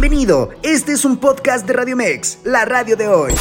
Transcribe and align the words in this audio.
Bienvenido, 0.00 0.50
este 0.62 0.92
es 0.92 1.04
un 1.04 1.16
podcast 1.16 1.66
de 1.66 1.72
Radio 1.72 1.96
Mex, 1.96 2.38
la 2.44 2.64
radio 2.64 2.96
de 2.96 3.08
hoy. 3.08 3.34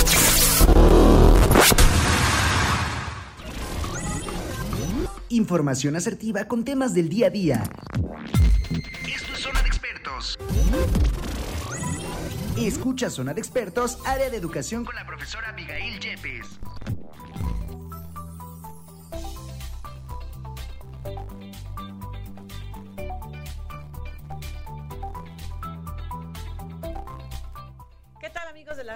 Información 5.29 5.95
asertiva 5.95 6.45
con 6.45 6.65
temas 6.65 6.95
del 6.95 7.09
día 7.09 7.27
a 7.27 7.29
día. 7.29 7.63
Esto 9.05 9.33
es 9.33 9.39
Zona 9.39 9.61
de 9.61 9.67
Expertos. 9.67 10.39
Escucha 12.57 13.11
Zona 13.11 13.35
de 13.35 13.41
Expertos, 13.41 13.99
área 14.03 14.31
de 14.31 14.37
educación 14.37 14.83
con 14.83 14.95
la 14.95 15.05
profesora 15.05 15.49
Abigail 15.49 15.99
Yepes. 15.99 16.59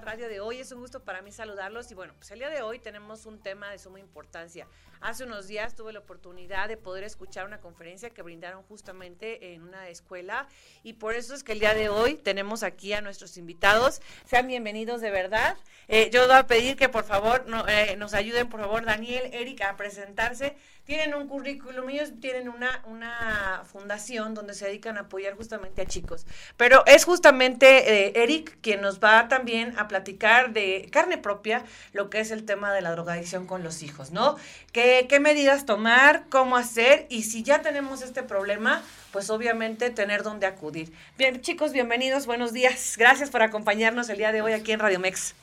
Radio 0.02 0.28
de 0.28 0.40
hoy. 0.40 0.60
Es 0.60 0.72
un 0.72 0.80
gusto 0.80 1.04
para 1.04 1.22
mí 1.22 1.32
saludarlos. 1.32 1.90
Y 1.92 1.94
bueno, 1.94 2.14
pues 2.18 2.32
el 2.32 2.40
día 2.40 2.50
de 2.50 2.62
hoy 2.62 2.80
tenemos 2.80 3.26
un 3.26 3.40
tema 3.40 3.72
de 3.72 3.80
suma 3.80 4.00
importancia. 4.00 4.68
Hace 5.00 5.24
unos 5.24 5.48
días 5.48 5.76
tuve 5.76 5.94
la 5.94 6.00
oportunidad 6.00 6.68
de 6.68 6.78
poder 6.78 7.04
escuchar 7.04 7.46
una 7.46 7.60
conferencia 7.60 8.10
que 8.10 8.22
brindaron 8.22 8.64
justamente 8.64 9.54
en 9.54 9.64
una 9.64 9.88
escuela. 9.90 10.48
Y 10.84 10.94
por 10.94 11.16
eso 11.16 11.34
es 11.34 11.44
que 11.44 11.54
el 11.54 11.60
día 11.60 11.74
de 11.74 11.90
hoy 11.90 12.16
tenemos 12.16 12.64
aquí 12.64 12.94
a 12.94 13.02
nuestros 13.02 13.38
invitados. 13.38 14.02
Sean 14.26 14.48
bienvenidos 14.48 15.02
de 15.02 15.10
verdad. 15.10 15.58
Eh, 15.88 16.10
yo 16.12 16.28
voy 16.28 16.36
a 16.36 16.46
pedir 16.46 16.76
que 16.76 16.90
por 16.90 17.04
favor 17.04 17.46
eh, 17.68 17.96
nos 17.98 18.14
ayuden, 18.14 18.50
por 18.50 18.60
favor, 18.60 18.86
Daniel, 18.86 19.34
Erika, 19.34 19.70
a 19.70 19.78
presentarse 19.78 20.56
tienen 20.86 21.14
un 21.14 21.28
currículum, 21.28 21.90
ellos 21.90 22.12
tienen 22.20 22.50
una, 22.50 22.84
una 22.86 23.64
fundación 23.72 24.34
donde 24.34 24.54
se 24.54 24.66
dedican 24.66 24.98
a 24.98 25.02
apoyar 25.02 25.36
justamente 25.36 25.82
a 25.82 25.86
chicos. 25.86 26.26
Pero 26.58 26.84
es 26.86 27.06
justamente 27.06 28.08
eh, 28.08 28.24
Eric 28.24 28.58
quien 28.62 28.82
nos 28.82 29.00
va 29.00 29.28
también 29.28 29.78
a 29.78 29.88
platicar 29.88 30.54
de 30.54 30.90
carne 30.92 31.18
propia 31.18 31.64
lo 31.94 32.10
que 32.10 32.20
es 32.20 32.32
el 32.32 32.46
tema 32.46 32.74
de 32.74 32.82
la 32.82 32.92
drogadicción 32.92 33.46
con 33.46 33.64
los 33.64 33.84
hijos, 33.84 34.12
¿no? 34.12 34.38
¿Qué, 34.72 35.06
qué 35.08 35.20
medidas 35.20 35.66
tomar, 35.66 36.26
cómo 36.30 36.58
hacer 36.58 37.06
y 37.10 37.24
si 37.24 37.44
ya 37.44 37.62
tenemos 37.62 38.02
este 38.02 38.24
problema, 38.24 38.84
pues 39.12 39.30
obviamente 39.30 39.90
tener 39.90 40.24
dónde 40.24 40.48
acudir. 40.48 40.92
Bien, 41.18 41.42
chicos, 41.42 41.74
bienvenidos, 41.74 42.26
buenos 42.26 42.54
días. 42.54 42.96
Gracias 42.98 43.30
por 43.30 43.42
acompañarnos 43.44 44.10
el 44.10 44.18
día 44.18 44.32
de 44.32 44.42
hoy 44.42 44.54
aquí 44.54 44.72
en 44.72 44.80
Radio 44.80 45.00
Mex. 45.00 45.36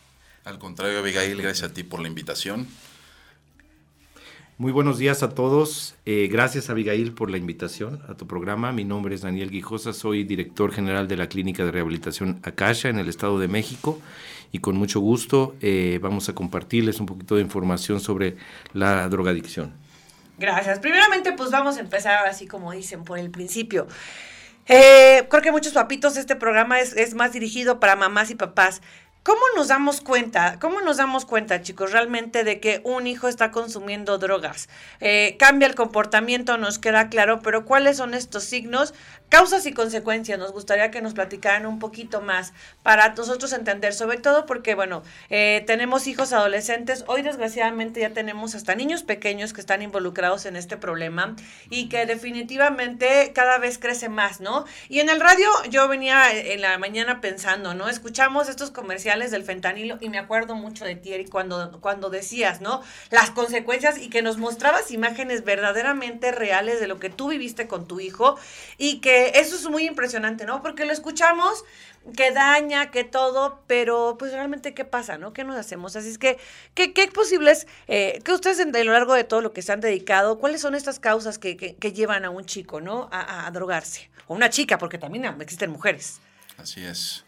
Al 0.44 0.58
contrario, 0.58 0.98
Abigail, 0.98 1.40
gracias 1.40 1.70
a 1.70 1.74
ti 1.74 1.82
por 1.84 2.00
la 2.00 2.08
invitación. 2.08 2.66
Muy 4.60 4.72
buenos 4.72 4.98
días 4.98 5.22
a 5.22 5.28
todos. 5.28 5.94
Eh, 6.04 6.28
gracias 6.28 6.68
Abigail 6.68 7.12
por 7.12 7.30
la 7.30 7.36
invitación 7.36 8.02
a 8.08 8.14
tu 8.14 8.26
programa. 8.26 8.72
Mi 8.72 8.82
nombre 8.82 9.14
es 9.14 9.20
Daniel 9.20 9.52
Guijosa, 9.52 9.92
soy 9.92 10.24
director 10.24 10.72
general 10.72 11.06
de 11.06 11.16
la 11.16 11.28
Clínica 11.28 11.64
de 11.64 11.70
Rehabilitación 11.70 12.40
Acasha 12.42 12.88
en 12.88 12.98
el 12.98 13.08
Estado 13.08 13.38
de 13.38 13.46
México 13.46 14.00
y 14.50 14.58
con 14.58 14.76
mucho 14.76 14.98
gusto 14.98 15.54
eh, 15.60 16.00
vamos 16.02 16.28
a 16.28 16.34
compartirles 16.34 16.98
un 16.98 17.06
poquito 17.06 17.36
de 17.36 17.42
información 17.42 18.00
sobre 18.00 18.36
la 18.72 19.08
drogadicción. 19.08 19.74
Gracias. 20.38 20.80
Primeramente 20.80 21.32
pues 21.34 21.52
vamos 21.52 21.76
a 21.76 21.80
empezar 21.80 22.26
así 22.26 22.48
como 22.48 22.72
dicen 22.72 23.04
por 23.04 23.20
el 23.20 23.30
principio. 23.30 23.86
Eh, 24.66 25.24
creo 25.30 25.40
que 25.40 25.52
muchos 25.52 25.72
papitos, 25.72 26.16
este 26.16 26.34
programa 26.34 26.80
es 26.80 27.14
más 27.14 27.32
dirigido 27.32 27.78
para 27.78 27.94
mamás 27.94 28.32
y 28.32 28.34
papás. 28.34 28.82
¿Cómo 29.22 29.40
nos 29.56 29.68
damos 29.68 30.00
cuenta? 30.00 30.58
¿Cómo 30.58 30.80
nos 30.80 30.96
damos 30.96 31.26
cuenta, 31.26 31.60
chicos, 31.60 31.92
realmente 31.92 32.44
de 32.44 32.60
que 32.60 32.80
un 32.84 33.06
hijo 33.06 33.28
está 33.28 33.50
consumiendo 33.50 34.16
drogas? 34.16 34.68
Eh, 35.00 35.36
cambia 35.38 35.68
el 35.68 35.74
comportamiento, 35.74 36.56
nos 36.56 36.78
queda 36.78 37.08
claro, 37.08 37.40
pero 37.42 37.64
¿cuáles 37.66 37.98
son 37.98 38.14
estos 38.14 38.44
signos? 38.44 38.94
Causas 39.28 39.66
y 39.66 39.72
consecuencias, 39.72 40.38
nos 40.38 40.52
gustaría 40.52 40.90
que 40.90 41.02
nos 41.02 41.12
platicaran 41.12 41.66
un 41.66 41.78
poquito 41.78 42.22
más 42.22 42.54
para 42.82 43.10
nosotros 43.12 43.52
entender, 43.52 43.92
sobre 43.92 44.16
todo 44.16 44.46
porque, 44.46 44.74
bueno, 44.74 45.02
eh, 45.28 45.64
tenemos 45.66 46.06
hijos 46.06 46.32
adolescentes, 46.32 47.04
hoy 47.08 47.20
desgraciadamente 47.20 48.00
ya 48.00 48.14
tenemos 48.14 48.54
hasta 48.54 48.74
niños 48.74 49.02
pequeños 49.02 49.52
que 49.52 49.60
están 49.60 49.82
involucrados 49.82 50.46
en 50.46 50.56
este 50.56 50.78
problema 50.78 51.36
y 51.68 51.90
que 51.90 52.06
definitivamente 52.06 53.32
cada 53.34 53.58
vez 53.58 53.76
crece 53.76 54.08
más, 54.08 54.40
¿no? 54.40 54.64
Y 54.88 55.00
en 55.00 55.10
el 55.10 55.20
radio 55.20 55.46
yo 55.68 55.88
venía 55.88 56.32
en 56.32 56.62
la 56.62 56.78
mañana 56.78 57.20
pensando, 57.20 57.74
¿no? 57.74 57.90
Escuchamos 57.90 58.48
estos 58.48 58.70
comerciales 58.70 59.30
del 59.30 59.44
fentanilo 59.44 59.98
y 60.00 60.08
me 60.08 60.18
acuerdo 60.18 60.54
mucho 60.54 60.86
de 60.86 60.94
ti, 60.94 61.12
Eric, 61.12 61.28
cuando, 61.28 61.82
cuando 61.82 62.08
decías, 62.08 62.62
¿no? 62.62 62.80
Las 63.10 63.30
consecuencias 63.30 63.98
y 63.98 64.08
que 64.08 64.22
nos 64.22 64.38
mostrabas 64.38 64.90
imágenes 64.90 65.44
verdaderamente 65.44 66.32
reales 66.32 66.80
de 66.80 66.86
lo 66.86 66.98
que 66.98 67.10
tú 67.10 67.28
viviste 67.28 67.68
con 67.68 67.86
tu 67.86 68.00
hijo 68.00 68.38
y 68.78 69.00
que 69.00 69.17
eso 69.34 69.56
es 69.56 69.68
muy 69.68 69.86
impresionante, 69.86 70.44
¿no? 70.44 70.62
Porque 70.62 70.84
lo 70.84 70.92
escuchamos 70.92 71.64
que 72.16 72.30
daña, 72.30 72.90
que 72.90 73.04
todo, 73.04 73.62
pero 73.66 74.16
pues 74.18 74.32
realmente 74.32 74.74
qué 74.74 74.84
pasa, 74.84 75.18
¿no? 75.18 75.32
¿Qué 75.32 75.44
nos 75.44 75.56
hacemos? 75.56 75.96
Así 75.96 76.08
es 76.08 76.18
que, 76.18 76.38
¿qué, 76.74 76.92
qué 76.92 77.08
posibles, 77.08 77.66
eh, 77.86 78.20
que 78.24 78.32
ustedes 78.32 78.60
a 78.60 78.84
lo 78.84 78.92
largo 78.92 79.14
de 79.14 79.24
todo 79.24 79.40
lo 79.40 79.52
que 79.52 79.62
se 79.62 79.72
han 79.72 79.80
dedicado, 79.80 80.38
cuáles 80.38 80.60
son 80.60 80.74
estas 80.74 80.98
causas 81.00 81.38
que, 81.38 81.56
que, 81.56 81.92
llevan 81.92 82.24
a 82.24 82.30
un 82.30 82.44
chico, 82.44 82.80
¿no? 82.80 83.08
A, 83.12 83.46
a, 83.46 83.50
drogarse. 83.50 84.10
O 84.26 84.34
una 84.34 84.50
chica, 84.50 84.78
porque 84.78 84.98
también 84.98 85.24
existen 85.40 85.70
mujeres. 85.70 86.20
Así 86.58 86.84
es 86.84 87.24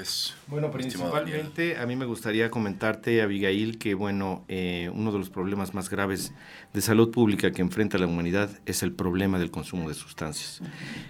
es 0.00 0.34
bueno, 0.46 0.70
principalmente 0.70 1.76
a 1.76 1.86
mí 1.86 1.96
me 1.96 2.04
gustaría 2.04 2.50
comentarte, 2.50 3.22
Abigail, 3.22 3.78
que 3.78 3.94
bueno, 3.94 4.44
eh, 4.48 4.90
uno 4.92 5.12
de 5.12 5.18
los 5.18 5.30
problemas 5.30 5.74
más 5.74 5.90
graves 5.90 6.32
de 6.72 6.80
salud 6.80 7.10
pública 7.10 7.50
que 7.50 7.62
enfrenta 7.62 7.98
la 7.98 8.06
humanidad 8.06 8.50
es 8.66 8.82
el 8.82 8.92
problema 8.92 9.38
del 9.38 9.50
consumo 9.50 9.88
de 9.88 9.94
sustancias. 9.94 10.60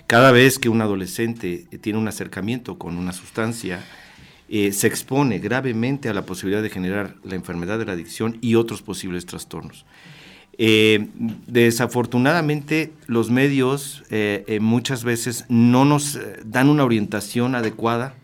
Cada 0.06 0.30
vez 0.32 0.58
que 0.58 0.68
un 0.68 0.80
adolescente 0.80 1.66
tiene 1.80 1.98
un 1.98 2.08
acercamiento 2.08 2.78
con 2.78 2.96
una 2.96 3.12
sustancia, 3.12 3.84
eh, 4.48 4.72
se 4.72 4.86
expone 4.86 5.38
gravemente 5.38 6.08
a 6.08 6.14
la 6.14 6.24
posibilidad 6.24 6.62
de 6.62 6.70
generar 6.70 7.16
la 7.24 7.34
enfermedad 7.34 7.78
de 7.78 7.86
la 7.86 7.92
adicción 7.92 8.38
y 8.40 8.54
otros 8.54 8.82
posibles 8.82 9.26
trastornos. 9.26 9.84
Eh, 10.58 11.08
desafortunadamente 11.46 12.94
los 13.06 13.30
medios 13.30 14.04
muchas 14.58 15.04
veces 15.04 15.44
no 15.50 15.84
nos 15.84 16.18
dan 16.46 16.70
una 16.70 16.84
orientación 16.84 17.54
adecuada 17.54 18.14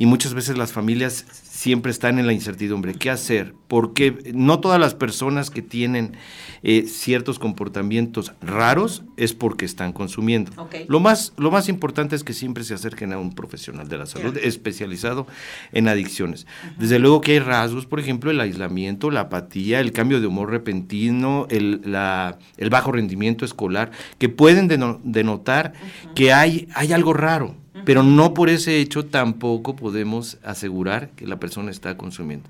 y 0.00 0.06
muchas 0.06 0.32
veces 0.32 0.56
las 0.56 0.72
familias 0.72 1.26
siempre 1.42 1.92
están 1.92 2.18
en 2.18 2.26
la 2.26 2.32
incertidumbre. 2.32 2.94
¿Qué 2.94 3.10
hacer? 3.10 3.54
Porque 3.68 4.32
no 4.32 4.58
todas 4.58 4.80
las 4.80 4.94
personas 4.94 5.50
que 5.50 5.60
tienen 5.60 6.16
eh, 6.62 6.86
ciertos 6.86 7.38
comportamientos 7.38 8.32
raros 8.40 9.02
es 9.18 9.34
porque 9.34 9.66
están 9.66 9.92
consumiendo. 9.92 10.52
Lo, 10.88 11.00
más, 11.00 11.34
lo 11.36 11.50
más 11.50 11.68
importante 11.68 12.16
es 12.16 12.24
que 12.24 12.32
siempre 12.32 12.64
se 12.64 12.72
acerquen 12.72 13.12
a 13.12 13.18
un 13.18 13.34
profesional 13.34 13.90
de 13.90 13.98
la 13.98 14.06
salud 14.06 14.38
especializado 14.38 15.26
en 15.70 15.86
adicciones. 15.86 16.46
Desde 16.78 16.98
luego 16.98 17.20
que 17.20 17.32
hay 17.32 17.40
rasgos, 17.40 17.84
por 17.84 18.00
ejemplo, 18.00 18.30
el 18.30 18.40
aislamiento, 18.40 19.10
la 19.10 19.20
apatía, 19.20 19.80
el 19.80 19.92
cambio 19.92 20.18
de 20.22 20.28
humor 20.28 20.48
repentino, 20.48 21.46
el, 21.50 21.82
la, 21.84 22.38
el 22.56 22.70
bajo 22.70 22.90
rendimiento 22.90 23.44
escolar, 23.44 23.90
que 24.16 24.30
pueden 24.30 24.66
denotar 24.66 25.74
que 26.14 26.32
hay, 26.32 26.68
hay 26.74 26.94
algo 26.94 27.12
raro. 27.12 27.54
Pero 27.84 28.02
no 28.02 28.34
por 28.34 28.48
ese 28.48 28.78
hecho 28.80 29.04
tampoco 29.04 29.76
podemos 29.76 30.38
asegurar 30.42 31.10
que 31.10 31.26
la 31.26 31.38
persona 31.38 31.70
está 31.70 31.96
consumiendo. 31.96 32.48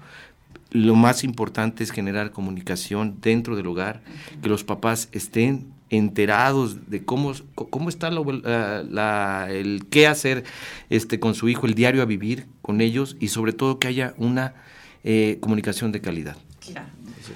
Lo 0.71 0.95
más 0.95 1.25
importante 1.25 1.83
es 1.83 1.91
generar 1.91 2.31
comunicación 2.31 3.17
dentro 3.21 3.57
del 3.57 3.67
hogar, 3.67 4.03
que 4.43 4.49
los 4.49 4.65
papás 4.65 5.09
estén 5.13 5.67
enterados 5.91 6.89
de 6.89 7.05
cómo, 7.05 7.33
cómo 7.55 7.89
está 7.89 8.11
la, 8.11 9.49
el 9.51 9.87
qué 9.91 10.07
hacer 10.07 10.45
este, 10.89 11.19
con 11.19 11.35
su 11.35 11.49
hijo, 11.49 11.67
el 11.67 11.75
diario 11.75 12.03
a 12.03 12.05
vivir 12.05 12.47
con 12.63 12.81
ellos 12.81 13.17
y 13.19 13.29
sobre 13.29 13.53
todo 13.53 13.81
que 13.81 13.89
haya 13.89 14.15
una 14.17 14.55
eh, 15.03 15.39
comunicación 15.41 15.91
de 15.93 16.01
calidad. 16.01 16.37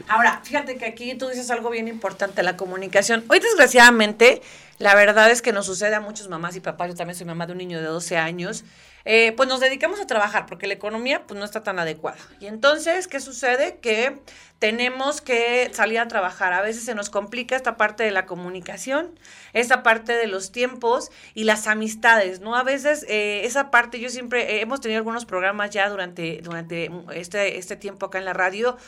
Ahora, 0.09 0.41
fíjate 0.45 0.77
que 0.77 0.87
aquí 0.87 1.15
tú 1.15 1.29
dices 1.29 1.51
algo 1.51 1.71
bien 1.71 1.89
importante, 1.89 2.43
la 2.43 2.57
comunicación. 2.57 3.25
Hoy 3.29 3.41
desgraciadamente 3.41 4.43
la 4.79 4.95
verdad 4.95 5.31
es 5.31 5.43
que 5.43 5.53
nos 5.53 5.67
sucede 5.67 5.95
a 5.95 6.01
muchos 6.01 6.29
mamás 6.29 6.57
y 6.57 6.61
papás, 6.61 6.89
yo 6.89 6.95
también 6.95 7.17
soy 7.17 7.27
mamá 7.27 7.47
de 7.47 7.53
un 7.53 7.59
niño 7.59 7.81
de 7.81 7.87
12 7.87 8.17
años, 8.17 8.65
eh, 9.07 9.33
pues 9.37 9.49
nos 9.49 9.61
dedicamos 9.61 10.01
a 10.01 10.07
trabajar 10.07 10.47
porque 10.47 10.67
la 10.67 10.75
economía 10.75 11.27
pues 11.27 11.39
no 11.39 11.45
está 11.45 11.63
tan 11.63 11.79
adecuada. 11.79 12.17
Y 12.41 12.47
entonces, 12.47 13.07
¿qué 13.07 13.21
sucede? 13.21 13.79
Que 13.83 14.19
tenemos 14.59 15.21
que 15.21 15.71
salir 15.75 15.99
a 15.99 16.09
trabajar. 16.09 16.55
A 16.55 16.63
veces 16.63 16.85
se 16.85 16.95
nos 16.95 17.11
complica 17.11 17.55
esta 17.55 17.77
parte 17.77 18.03
de 18.03 18.11
la 18.11 18.25
comunicación, 18.25 19.19
esa 19.53 19.83
parte 19.83 20.15
de 20.15 20.27
los 20.27 20.53
tiempos 20.53 21.11
y 21.35 21.45
las 21.45 21.67
amistades, 21.67 22.41
¿no? 22.41 22.57
A 22.57 22.63
veces 22.63 23.05
eh, 23.07 23.43
esa 23.45 23.71
parte, 23.71 24.01
yo 24.01 24.09
siempre, 24.09 24.57
eh, 24.57 24.61
hemos 24.63 24.81
tenido 24.81 24.99
algunos 24.99 25.27
programas 25.27 25.69
ya 25.69 25.91
durante, 25.91 26.41
durante 26.43 26.91
este, 27.13 27.59
este 27.59 27.77
tiempo 27.77 28.07
acá 28.07 28.19
en 28.19 28.25
la 28.25 28.33
radio, 28.33 28.79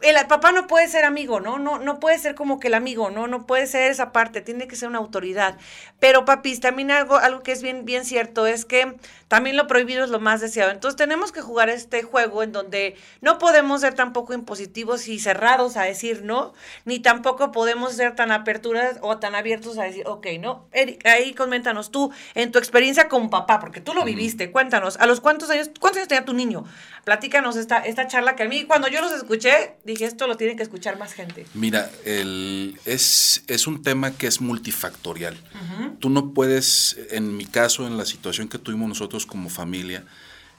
el 0.00 0.26
papá 0.28 0.52
no 0.52 0.66
puede 0.66 0.88
ser 0.88 1.04
amigo, 1.04 1.40
¿no? 1.40 1.58
No, 1.58 1.78
no 1.78 1.98
puede 1.98 2.18
ser 2.18 2.34
como 2.34 2.60
que 2.60 2.68
el 2.68 2.74
amigo, 2.74 3.10
¿no? 3.10 3.26
No 3.26 3.46
puede 3.46 3.66
ser 3.66 3.90
esa 3.90 4.12
parte, 4.12 4.40
tiene 4.40 4.68
que 4.68 4.76
ser 4.76 4.88
una 4.88 4.98
autoridad. 4.98 5.56
Pero, 5.98 6.24
papis, 6.24 6.60
también 6.60 6.92
algo, 6.92 7.16
algo 7.16 7.42
que 7.42 7.50
es 7.50 7.62
bien, 7.62 7.84
bien 7.84 8.04
cierto 8.04 8.46
es 8.46 8.64
que 8.64 8.96
también 9.26 9.56
lo 9.56 9.66
prohibido 9.66 10.04
es 10.04 10.10
lo 10.10 10.20
más 10.20 10.40
deseado. 10.40 10.70
Entonces 10.70 10.96
tenemos 10.96 11.32
que 11.32 11.40
jugar 11.40 11.68
este 11.68 12.02
juego 12.02 12.44
en 12.44 12.52
donde 12.52 12.96
no 13.20 13.38
podemos 13.38 13.80
ser 13.80 13.94
tampoco 13.94 14.34
impositivos 14.34 15.08
y 15.08 15.18
cerrados 15.18 15.76
a 15.76 15.82
decir 15.82 16.22
no, 16.22 16.54
ni 16.84 17.00
tampoco 17.00 17.50
podemos 17.50 17.94
ser 17.94 18.14
tan 18.14 18.30
aperturas 18.30 18.98
o 19.02 19.18
tan 19.18 19.34
abiertos 19.34 19.78
a 19.78 19.84
decir, 19.84 20.04
ok, 20.06 20.26
no. 20.38 20.68
Eric, 20.72 21.04
ahí 21.06 21.34
coméntanos 21.34 21.90
tú, 21.90 22.12
en 22.34 22.52
tu 22.52 22.58
experiencia 22.58 23.08
con 23.08 23.30
papá, 23.30 23.58
porque 23.58 23.80
tú 23.80 23.94
lo 23.94 24.04
viviste, 24.04 24.52
cuéntanos, 24.52 24.96
¿a 24.98 25.06
los 25.06 25.20
cuántos 25.20 25.50
años, 25.50 25.70
cuántos 25.80 25.98
años 25.98 26.08
tenía 26.08 26.24
tu 26.24 26.34
niño? 26.34 26.64
Platícanos 27.04 27.56
esta, 27.56 27.78
esta 27.78 28.06
charla 28.06 28.36
que 28.36 28.44
a 28.44 28.48
mí 28.48 28.64
cuando 28.64 28.86
yo 28.88 29.00
los 29.00 29.12
escuché, 29.12 29.76
dije, 29.84 30.04
esto 30.04 30.26
lo 30.26 30.36
tiene 30.36 30.56
que 30.56 30.62
escuchar 30.62 30.98
más 30.98 31.12
gente. 31.12 31.46
Mira, 31.54 31.90
el, 32.04 32.78
es, 32.84 33.42
es 33.46 33.66
un 33.66 33.82
tema 33.82 34.12
que 34.12 34.26
es 34.26 34.40
multifactorial. 34.40 35.36
Tú 36.00 36.10
no 36.10 36.32
puedes, 36.32 36.96
en 37.10 37.36
mi 37.36 37.44
caso, 37.44 37.86
en 37.86 37.96
la 37.96 38.04
situación 38.04 38.48
que 38.48 38.58
tuvimos 38.58 38.88
nosotros 38.88 39.26
como 39.26 39.48
familia, 39.50 40.04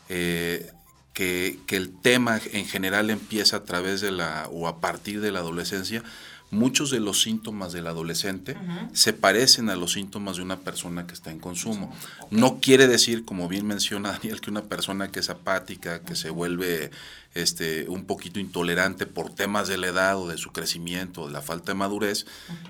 eh, 0.10 0.72
que, 1.14 1.60
el 1.70 1.92
tema 2.02 2.40
en 2.54 2.66
general 2.66 3.10
empieza 3.10 3.58
a 3.58 3.64
través 3.64 4.02
de 4.02 4.12
la 4.12 4.48
o 4.52 4.68
a 4.68 4.80
partir 4.80 5.22
de 5.22 5.32
la 5.32 5.40
adolescencia, 5.40 6.04
muchos 6.52 6.90
de 6.90 7.00
los 7.00 7.22
síntomas 7.22 7.74
del 7.74 7.88
adolescente 7.88 8.56
se 8.94 9.14
parecen 9.14 9.70
a 9.70 9.76
los 9.76 9.94
síntomas 9.94 10.38
de 10.38 10.44
una 10.44 10.60
persona 10.60 11.06
que 11.06 11.14
está 11.14 11.32
en 11.32 11.40
consumo. 11.40 11.94
No 12.32 12.60
quiere 12.60 12.88
decir, 12.88 13.26
como 13.26 13.48
bien 13.48 13.68
menciona 13.68 14.12
Daniel, 14.12 14.42
que 14.42 14.50
una 14.50 14.64
persona 14.64 15.12
que 15.12 15.20
es 15.20 15.30
apática, 15.30 16.02
que 16.02 16.16
se 16.16 16.30
vuelve 16.30 16.92
este, 17.36 17.88
un 17.88 18.06
poquito 18.06 18.40
intolerante 18.40 19.06
por 19.06 19.34
temas 19.34 19.68
de 19.68 19.78
la 19.78 19.88
edad 19.88 20.18
o 20.18 20.28
de 20.28 20.38
su 20.38 20.52
crecimiento, 20.52 21.28
de 21.28 21.34
la 21.34 21.42
falta 21.42 21.72
de 21.72 21.78
madurez, 21.78 22.26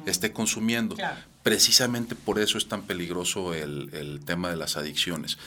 esté 0.05 0.33
consumiendo. 0.33 0.97
Precisamente 1.43 2.15
por 2.15 2.39
eso 2.39 2.57
es 2.57 2.67
tan 2.67 2.83
peligroso 2.83 3.53
el, 3.53 4.19
tema 4.25 4.49
de 4.49 4.57
las 4.57 4.75
adicciones. 4.75 5.37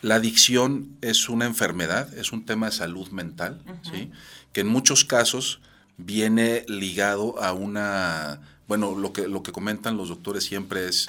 La 0.00 0.16
adicción 0.16 0.96
es 1.00 1.28
una 1.28 1.46
enfermedad, 1.46 2.12
es 2.14 2.32
un 2.32 2.44
tema 2.44 2.66
de 2.66 2.72
salud 2.72 3.08
mental, 3.10 3.62
¿sí? 3.82 4.10
que 4.52 4.62
en 4.62 4.66
muchos 4.66 5.04
casos 5.04 5.60
viene 5.96 6.64
ligado 6.68 7.40
a 7.42 7.52
una, 7.52 8.40
bueno, 8.68 8.94
lo 8.94 9.12
que, 9.12 9.28
lo 9.28 9.42
que 9.42 9.52
comentan 9.52 9.96
los 9.96 10.08
doctores 10.08 10.44
siempre 10.44 10.88
es, 10.88 11.08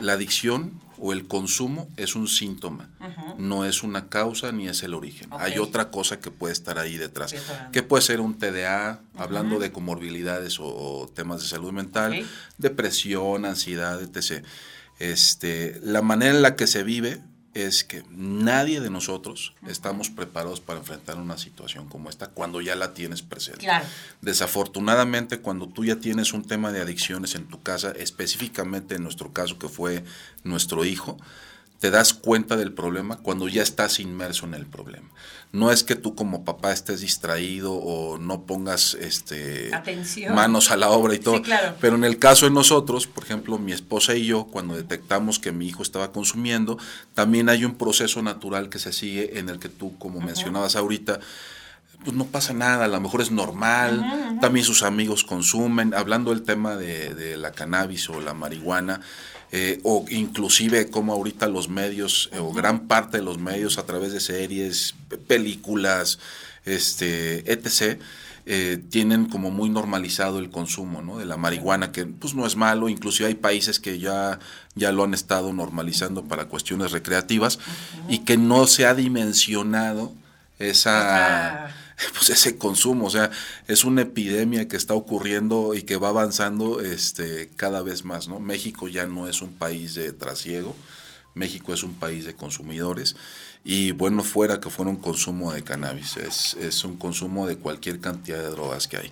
la 0.00 0.14
adicción 0.14 0.80
o 0.98 1.12
el 1.12 1.26
consumo 1.26 1.88
es 1.96 2.14
un 2.14 2.28
síntoma, 2.28 2.88
no 3.36 3.64
es 3.64 3.82
una 3.82 4.08
causa 4.08 4.52
ni 4.52 4.68
es 4.68 4.82
el 4.82 4.94
origen. 4.94 5.28
Hay 5.32 5.58
otra 5.58 5.90
cosa 5.90 6.20
que 6.20 6.30
puede 6.30 6.52
estar 6.52 6.78
ahí 6.78 6.96
detrás, 6.96 7.34
que 7.72 7.82
puede 7.82 8.02
ser 8.02 8.20
un 8.20 8.38
TDA, 8.38 9.00
hablando 9.16 9.58
de 9.58 9.72
comorbilidades 9.72 10.58
o, 10.60 11.10
temas 11.14 11.42
de 11.42 11.48
salud 11.48 11.72
mental, 11.72 12.24
depresión, 12.58 13.44
ansiedad, 13.44 14.00
etc. 14.00 14.44
Este, 14.98 15.80
la 15.82 16.02
manera 16.02 16.34
en 16.34 16.42
la 16.42 16.56
que 16.56 16.66
se 16.66 16.84
vive 16.84 17.20
es 17.54 17.84
que 17.84 18.02
nadie 18.10 18.80
de 18.80 18.90
nosotros 18.90 19.54
estamos 19.66 20.08
preparados 20.10 20.60
para 20.60 20.78
enfrentar 20.78 21.18
una 21.18 21.36
situación 21.36 21.88
como 21.88 22.08
esta 22.08 22.28
cuando 22.28 22.60
ya 22.60 22.76
la 22.76 22.94
tienes 22.94 23.22
presente. 23.22 23.66
Desafortunadamente, 24.20 25.40
cuando 25.40 25.68
tú 25.68 25.84
ya 25.84 25.96
tienes 25.96 26.32
un 26.32 26.44
tema 26.44 26.72
de 26.72 26.80
adicciones 26.80 27.34
en 27.34 27.46
tu 27.46 27.62
casa, 27.62 27.92
específicamente 27.92 28.94
en 28.94 29.02
nuestro 29.02 29.32
caso 29.32 29.58
que 29.58 29.68
fue 29.68 30.04
nuestro 30.44 30.84
hijo, 30.84 31.18
te 31.78 31.90
das 31.90 32.14
cuenta 32.14 32.56
del 32.56 32.72
problema 32.72 33.16
cuando 33.16 33.48
ya 33.48 33.62
estás 33.62 33.98
inmerso 33.98 34.46
en 34.46 34.54
el 34.54 34.66
problema. 34.66 35.08
No 35.52 35.70
es 35.70 35.84
que 35.84 35.96
tú 35.96 36.14
como 36.14 36.44
papá 36.46 36.72
estés 36.72 37.02
distraído 37.02 37.74
o 37.74 38.16
no 38.16 38.46
pongas 38.46 38.94
este 38.94 39.70
manos 40.34 40.70
a 40.70 40.78
la 40.78 40.88
obra 40.88 41.14
y 41.14 41.18
todo. 41.18 41.42
Pero 41.78 41.96
en 41.96 42.04
el 42.04 42.18
caso 42.18 42.46
de 42.46 42.52
nosotros, 42.52 43.06
por 43.06 43.24
ejemplo, 43.24 43.58
mi 43.58 43.72
esposa 43.72 44.14
y 44.14 44.24
yo, 44.24 44.44
cuando 44.44 44.74
detectamos 44.74 45.38
que 45.38 45.52
mi 45.52 45.68
hijo 45.68 45.82
estaba 45.82 46.10
consumiendo, 46.10 46.78
también 47.12 47.50
hay 47.50 47.66
un 47.66 47.74
proceso 47.74 48.22
natural 48.22 48.70
que 48.70 48.78
se 48.78 48.94
sigue 48.94 49.38
en 49.38 49.50
el 49.50 49.58
que 49.58 49.68
tú, 49.68 49.98
como 49.98 50.20
mencionabas 50.20 50.74
ahorita, 50.74 51.20
pues 52.02 52.16
no 52.16 52.24
pasa 52.24 52.54
nada, 52.54 52.86
a 52.86 52.88
lo 52.88 53.00
mejor 53.00 53.20
es 53.20 53.30
normal, 53.30 54.38
también 54.40 54.64
sus 54.64 54.82
amigos 54.82 55.22
consumen, 55.22 55.92
hablando 55.94 56.30
del 56.30 56.42
tema 56.42 56.76
de, 56.76 57.14
de 57.14 57.36
la 57.36 57.52
cannabis 57.52 58.08
o 58.08 58.20
la 58.20 58.34
marihuana, 58.34 59.00
eh, 59.54 59.80
o 59.82 60.06
inclusive 60.08 60.88
como 60.88 61.12
ahorita 61.12 61.46
los 61.46 61.68
medios, 61.68 62.30
eh, 62.32 62.38
o 62.38 62.52
gran 62.52 62.88
parte 62.88 63.18
de 63.18 63.22
los 63.22 63.38
medios 63.38 63.76
a 63.76 63.84
través 63.84 64.12
de 64.12 64.20
series, 64.20 64.94
películas, 65.26 66.18
este, 66.64 67.52
etc., 67.52 68.00
eh, 68.44 68.82
tienen 68.90 69.26
como 69.26 69.52
muy 69.52 69.68
normalizado 69.68 70.40
el 70.40 70.50
consumo 70.50 71.00
¿no? 71.00 71.18
de 71.18 71.26
la 71.26 71.36
marihuana, 71.36 71.92
que 71.92 72.06
pues 72.06 72.34
no 72.34 72.44
es 72.44 72.56
malo, 72.56 72.88
inclusive 72.88 73.28
hay 73.28 73.34
países 73.34 73.78
que 73.78 74.00
ya, 74.00 74.40
ya 74.74 74.90
lo 74.90 75.04
han 75.04 75.14
estado 75.14 75.52
normalizando 75.52 76.24
para 76.24 76.46
cuestiones 76.46 76.90
recreativas 76.90 77.60
y 78.08 78.20
que 78.20 78.38
no 78.38 78.66
se 78.66 78.86
ha 78.86 78.94
dimensionado 78.94 80.12
esa 80.58 81.72
pues 82.12 82.30
ese 82.30 82.58
consumo, 82.58 83.06
o 83.06 83.10
sea, 83.10 83.30
es 83.68 83.84
una 83.84 84.02
epidemia 84.02 84.68
que 84.68 84.76
está 84.76 84.94
ocurriendo 84.94 85.74
y 85.74 85.82
que 85.82 85.96
va 85.96 86.08
avanzando 86.08 86.80
este, 86.80 87.50
cada 87.56 87.82
vez 87.82 88.04
más, 88.04 88.28
¿no? 88.28 88.40
México 88.40 88.88
ya 88.88 89.06
no 89.06 89.28
es 89.28 89.42
un 89.42 89.52
país 89.52 89.94
de 89.94 90.12
trasiego, 90.12 90.74
México 91.34 91.72
es 91.72 91.82
un 91.82 91.94
país 91.94 92.24
de 92.24 92.34
consumidores 92.34 93.16
y 93.64 93.92
bueno, 93.92 94.22
fuera 94.22 94.60
que 94.60 94.70
fuera 94.70 94.90
un 94.90 94.96
consumo 94.96 95.52
de 95.52 95.62
cannabis, 95.62 96.16
es, 96.16 96.54
es 96.54 96.84
un 96.84 96.96
consumo 96.96 97.46
de 97.46 97.56
cualquier 97.56 98.00
cantidad 98.00 98.38
de 98.38 98.48
drogas 98.48 98.88
que 98.88 98.98
hay. 98.98 99.10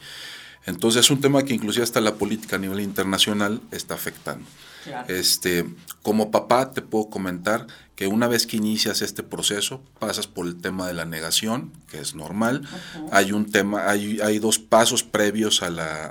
Entonces 0.66 1.04
es 1.04 1.10
un 1.10 1.20
tema 1.20 1.42
que 1.44 1.54
inclusive 1.54 1.82
hasta 1.82 2.00
la 2.00 2.14
política 2.14 2.56
a 2.56 2.58
nivel 2.58 2.80
internacional 2.80 3.60
está 3.70 3.94
afectando. 3.94 4.44
Este, 5.08 5.66
como 6.02 6.30
papá 6.30 6.72
te 6.72 6.82
puedo 6.82 7.10
comentar 7.10 7.66
que 8.00 8.06
una 8.06 8.28
vez 8.28 8.46
que 8.46 8.56
inicias 8.56 9.02
este 9.02 9.22
proceso, 9.22 9.82
pasas 9.98 10.26
por 10.26 10.46
el 10.46 10.56
tema 10.56 10.86
de 10.86 10.94
la 10.94 11.04
negación, 11.04 11.70
que 11.90 11.98
es 11.98 12.14
normal. 12.14 12.66
Hay 13.12 13.32
un 13.32 13.52
tema, 13.52 13.90
hay, 13.90 14.22
hay, 14.22 14.38
dos 14.38 14.58
pasos 14.58 15.02
previos 15.02 15.62
a 15.62 15.68
la, 15.68 16.06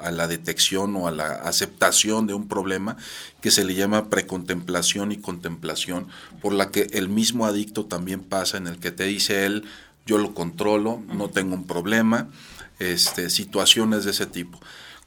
a, 0.00 0.10
la 0.10 0.26
detección 0.26 0.96
o 0.96 1.06
a 1.06 1.12
la 1.12 1.34
aceptación 1.34 2.26
de 2.26 2.34
un 2.34 2.48
problema 2.48 2.96
que 3.40 3.52
se 3.52 3.64
le 3.64 3.76
llama 3.76 4.10
precontemplación 4.10 5.12
y 5.12 5.18
contemplación, 5.18 6.08
por 6.42 6.52
la 6.52 6.72
que 6.72 6.88
el 6.90 7.08
mismo 7.08 7.46
adicto 7.46 7.84
también 7.84 8.18
pasa 8.24 8.56
en 8.56 8.66
el 8.66 8.80
que 8.80 8.90
te 8.90 9.04
dice 9.04 9.46
él, 9.46 9.62
yo 10.06 10.18
lo 10.18 10.34
controlo, 10.34 11.04
no 11.14 11.30
tengo 11.30 11.54
un 11.54 11.68
problema, 11.68 12.30
este, 12.80 13.30
situaciones 13.30 14.04
de 14.04 14.10
ese 14.10 14.26
tipo. 14.26 14.58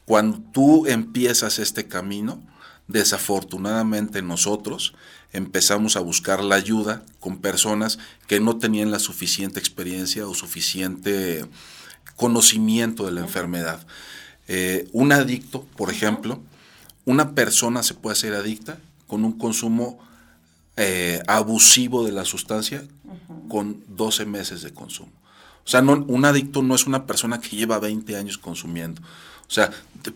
Cuando 0.06 0.40
tú 0.54 0.88
empiezas 0.88 1.60
este 1.60 1.90
camino, 1.90 2.42
desafortunadamente 2.88 4.22
nosotros 4.22 4.94
empezamos 5.34 5.96
a 5.96 6.00
buscar 6.00 6.44
la 6.44 6.56
ayuda 6.56 7.04
con 7.20 7.38
personas 7.38 8.00
que 8.28 8.40
no 8.40 8.58
tenían 8.58 8.92
la 8.92 9.00
suficiente 9.00 9.60
experiencia 9.60 10.28
o 10.28 10.34
suficiente 10.34 11.46
conocimiento 12.16 13.06
de 13.06 13.12
la 13.12 13.22
enfermedad. 13.22 13.86
Eh, 14.48 14.88
un 14.92 15.12
adicto, 15.12 15.64
por 15.78 15.92
ejemplo, 15.92 16.42
una 17.06 17.34
persona 17.36 17.84
se 17.84 17.94
puede 17.94 18.14
hacer 18.14 18.34
adicta 18.34 18.78
con 19.08 19.24
un 19.24 19.38
consumo 19.38 20.00
eh, 20.76 21.22
abusivo 21.28 22.06
de 22.06 22.12
la 22.12 22.26
sustancia 22.26 22.84
con 23.48 23.84
12 23.88 24.26
meses 24.26 24.62
de 24.62 24.74
consumo. 24.74 25.12
O 25.66 25.70
sea, 25.70 25.82
no, 25.82 25.94
un 26.08 26.26
adicto 26.26 26.64
no 26.64 26.74
es 26.74 26.88
una 26.88 27.06
persona 27.06 27.40
que 27.40 27.56
lleva 27.56 27.80
20 27.80 28.16
años 28.16 28.38
consumiendo. 28.38 29.02
O 29.50 29.52
sea, 29.52 29.72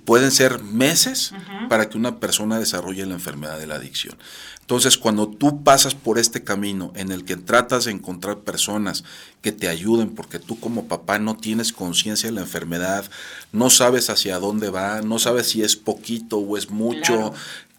pueden 0.05 0.31
ser 0.31 0.61
meses 0.61 1.33
para 1.67 1.89
que 1.89 1.97
una 1.97 2.19
persona 2.19 2.59
desarrolle 2.59 3.05
la 3.05 3.15
enfermedad 3.15 3.57
de 3.57 3.65
la 3.65 3.75
adicción. 3.75 4.15
Entonces, 4.61 4.97
cuando 4.97 5.27
tú 5.27 5.63
pasas 5.63 5.95
por 5.95 6.19
este 6.19 6.43
camino 6.43 6.93
en 6.95 7.11
el 7.11 7.25
que 7.25 7.35
tratas 7.35 7.85
de 7.85 7.91
encontrar 7.91 8.39
personas 8.39 9.03
que 9.41 9.51
te 9.51 9.67
ayuden, 9.67 10.11
porque 10.11 10.39
tú 10.39 10.59
como 10.59 10.87
papá 10.87 11.19
no 11.19 11.35
tienes 11.35 11.73
conciencia 11.73 12.29
de 12.29 12.35
la 12.35 12.41
enfermedad, 12.41 13.09
no 13.51 13.69
sabes 13.69 14.09
hacia 14.09 14.39
dónde 14.39 14.69
va, 14.69 15.01
no 15.01 15.19
sabes 15.19 15.47
si 15.47 15.63
es 15.63 15.75
poquito 15.75 16.37
o 16.37 16.55
es 16.55 16.69
mucho, 16.69 17.33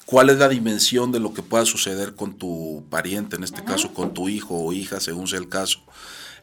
cuál 0.04 0.28
es 0.28 0.38
la 0.38 0.48
dimensión 0.48 1.10
de 1.10 1.20
lo 1.20 1.32
que 1.32 1.42
pueda 1.42 1.64
suceder 1.64 2.14
con 2.14 2.34
tu 2.34 2.84
pariente, 2.90 3.36
en 3.36 3.44
este 3.44 3.64
caso 3.64 3.94
con 3.94 4.12
tu 4.12 4.28
hijo 4.28 4.56
o 4.56 4.72
hija, 4.72 5.00
según 5.00 5.26
sea 5.26 5.38
el 5.38 5.48
caso. 5.48 5.80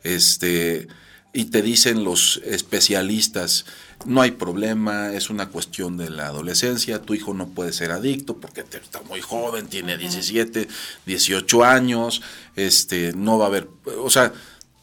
Este, 0.03 0.88
y 1.33 1.45
te 1.45 1.61
dicen 1.61 2.03
los 2.03 2.41
especialistas, 2.45 3.65
no 4.05 4.21
hay 4.21 4.31
problema, 4.31 5.13
es 5.13 5.29
una 5.29 5.50
cuestión 5.50 5.95
de 5.95 6.09
la 6.09 6.27
adolescencia, 6.27 7.01
tu 7.01 7.13
hijo 7.13 7.33
no 7.33 7.47
puede 7.47 7.71
ser 7.71 7.91
adicto 7.91 8.38
porque 8.38 8.61
está 8.61 9.01
muy 9.03 9.21
joven, 9.21 9.67
tiene 9.67 9.97
17, 9.97 10.67
18 11.05 11.63
años, 11.63 12.21
este, 12.55 13.13
no 13.13 13.38
va 13.38 13.45
a 13.45 13.47
haber, 13.47 13.69
o 14.00 14.09
sea, 14.09 14.33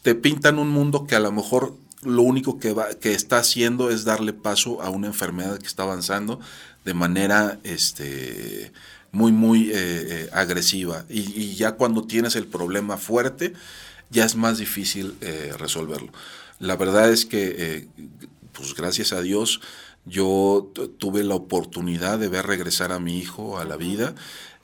te 0.01 0.15
pintan 0.15 0.57
un 0.57 0.69
mundo 0.69 1.05
que 1.05 1.15
a 1.15 1.19
lo 1.19 1.31
mejor 1.31 1.75
lo 2.01 2.21
único 2.23 2.59
que, 2.59 2.73
va, 2.73 2.89
que 2.95 3.13
está 3.13 3.37
haciendo 3.39 3.89
es 3.89 4.05
darle 4.05 4.33
paso 4.33 4.81
a 4.81 4.89
una 4.89 5.07
enfermedad 5.07 5.59
que 5.59 5.67
está 5.67 5.83
avanzando 5.83 6.39
de 6.85 6.93
manera 6.93 7.59
este, 7.63 8.71
muy, 9.11 9.31
muy 9.31 9.69
eh, 9.69 9.73
eh, 9.75 10.29
agresiva. 10.31 11.05
Y, 11.09 11.19
y, 11.19 11.55
ya 11.55 11.73
cuando 11.73 12.05
tienes 12.05 12.35
el 12.35 12.47
problema 12.47 12.97
fuerte, 12.97 13.53
ya 14.09 14.25
es 14.25 14.35
más 14.35 14.57
difícil 14.57 15.15
eh, 15.21 15.53
resolverlo. 15.57 16.11
La 16.59 16.75
verdad 16.75 17.11
es 17.11 17.25
que, 17.25 17.55
eh, 17.57 17.87
pues 18.51 18.75
gracias 18.75 19.13
a 19.13 19.21
Dios, 19.21 19.61
yo 20.05 20.71
tuve 20.97 21.23
la 21.23 21.35
oportunidad 21.35 22.19
de 22.19 22.27
ver 22.27 22.45
regresar 22.45 22.91
a 22.91 22.99
mi 22.99 23.17
hijo 23.17 23.59
a 23.59 23.65
la 23.65 23.77
vida 23.77 24.15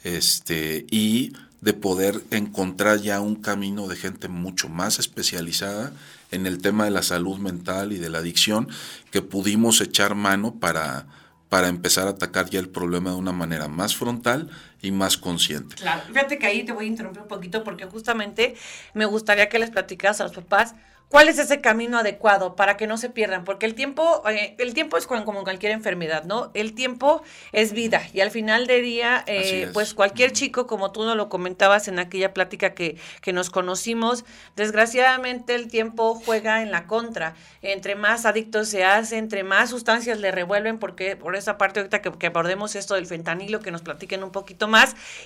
este, 0.03 0.85
y 0.91 1.33
de 1.61 1.73
poder 1.73 2.21
encontrar 2.31 3.01
ya 3.01 3.21
un 3.21 3.35
camino 3.35 3.87
de 3.87 3.95
gente 3.95 4.27
mucho 4.27 4.69
más 4.69 4.99
especializada 4.99 5.93
en 6.31 6.45
el 6.45 6.59
tema 6.59 6.85
de 6.85 6.91
la 6.91 7.01
salud 7.01 7.37
mental 7.37 7.91
y 7.91 7.97
de 7.97 8.09
la 8.09 8.19
adicción 8.19 8.67
que 9.11 9.21
pudimos 9.21 9.81
echar 9.81 10.15
mano 10.15 10.55
para, 10.59 11.07
para 11.49 11.69
empezar 11.69 12.07
a 12.07 12.11
atacar 12.11 12.49
ya 12.49 12.59
el 12.59 12.69
problema 12.69 13.11
de 13.11 13.15
una 13.15 13.31
manera 13.31 13.67
más 13.67 13.95
frontal 13.95 14.49
y 14.85 14.91
más 14.91 15.17
consciente. 15.17 15.75
Claro, 15.75 16.01
fíjate 16.07 16.37
que 16.37 16.45
ahí 16.45 16.63
te 16.63 16.71
voy 16.71 16.85
a 16.85 16.87
interrumpir 16.87 17.23
un 17.23 17.27
poquito 17.27 17.63
porque 17.63 17.85
justamente 17.85 18.55
me 18.93 19.05
gustaría 19.05 19.49
que 19.49 19.59
les 19.59 19.71
platicaras 19.71 20.21
a 20.21 20.23
los 20.25 20.33
papás 20.33 20.75
¿Cuál 21.07 21.29
es 21.29 21.37
ese 21.37 21.61
camino 21.61 21.99
adecuado 21.99 22.55
para 22.55 22.77
que 22.77 22.87
no 22.87 22.97
se 22.97 23.09
pierdan? 23.09 23.45
Porque 23.45 23.67
el 23.67 23.75
tiempo, 23.75 24.23
eh, 24.27 24.55
el 24.57 24.73
tiempo 24.73 24.97
es 24.97 25.05
como 25.05 25.43
cualquier 25.43 25.71
enfermedad, 25.71 26.23
¿no? 26.23 26.49
El 26.55 26.73
tiempo 26.73 27.21
es 27.51 27.73
vida 27.73 28.01
y 28.11 28.21
al 28.21 28.31
final 28.31 28.65
del 28.65 28.81
día, 28.81 29.23
eh, 29.27 29.69
pues 29.71 29.93
cualquier 29.93 30.31
chico, 30.31 30.65
como 30.65 30.91
tú 30.91 31.03
nos 31.03 31.15
lo 31.15 31.29
comentabas 31.29 31.87
en 31.87 31.99
aquella 31.99 32.33
plática 32.33 32.73
que, 32.73 32.97
que 33.21 33.33
nos 33.33 33.51
conocimos, 33.51 34.25
desgraciadamente 34.55 35.53
el 35.53 35.67
tiempo 35.67 36.15
juega 36.15 36.63
en 36.63 36.71
la 36.71 36.87
contra. 36.87 37.35
Entre 37.61 37.95
más 37.95 38.25
adictos 38.25 38.67
se 38.67 38.83
hace, 38.83 39.17
entre 39.17 39.43
más 39.43 39.69
sustancias 39.69 40.19
le 40.19 40.31
revuelven, 40.31 40.79
porque 40.79 41.15
por 41.15 41.35
esa 41.35 41.57
parte 41.59 41.81
ahorita 41.81 42.01
que, 42.01 42.11
que 42.13 42.27
abordemos 42.27 42.75
esto 42.75 42.95
del 42.95 43.05
fentanilo, 43.05 43.59
que 43.59 43.71
nos 43.71 43.83
platiquen 43.83 44.23
un 44.23 44.31
poquito 44.31 44.67
más 44.67 44.74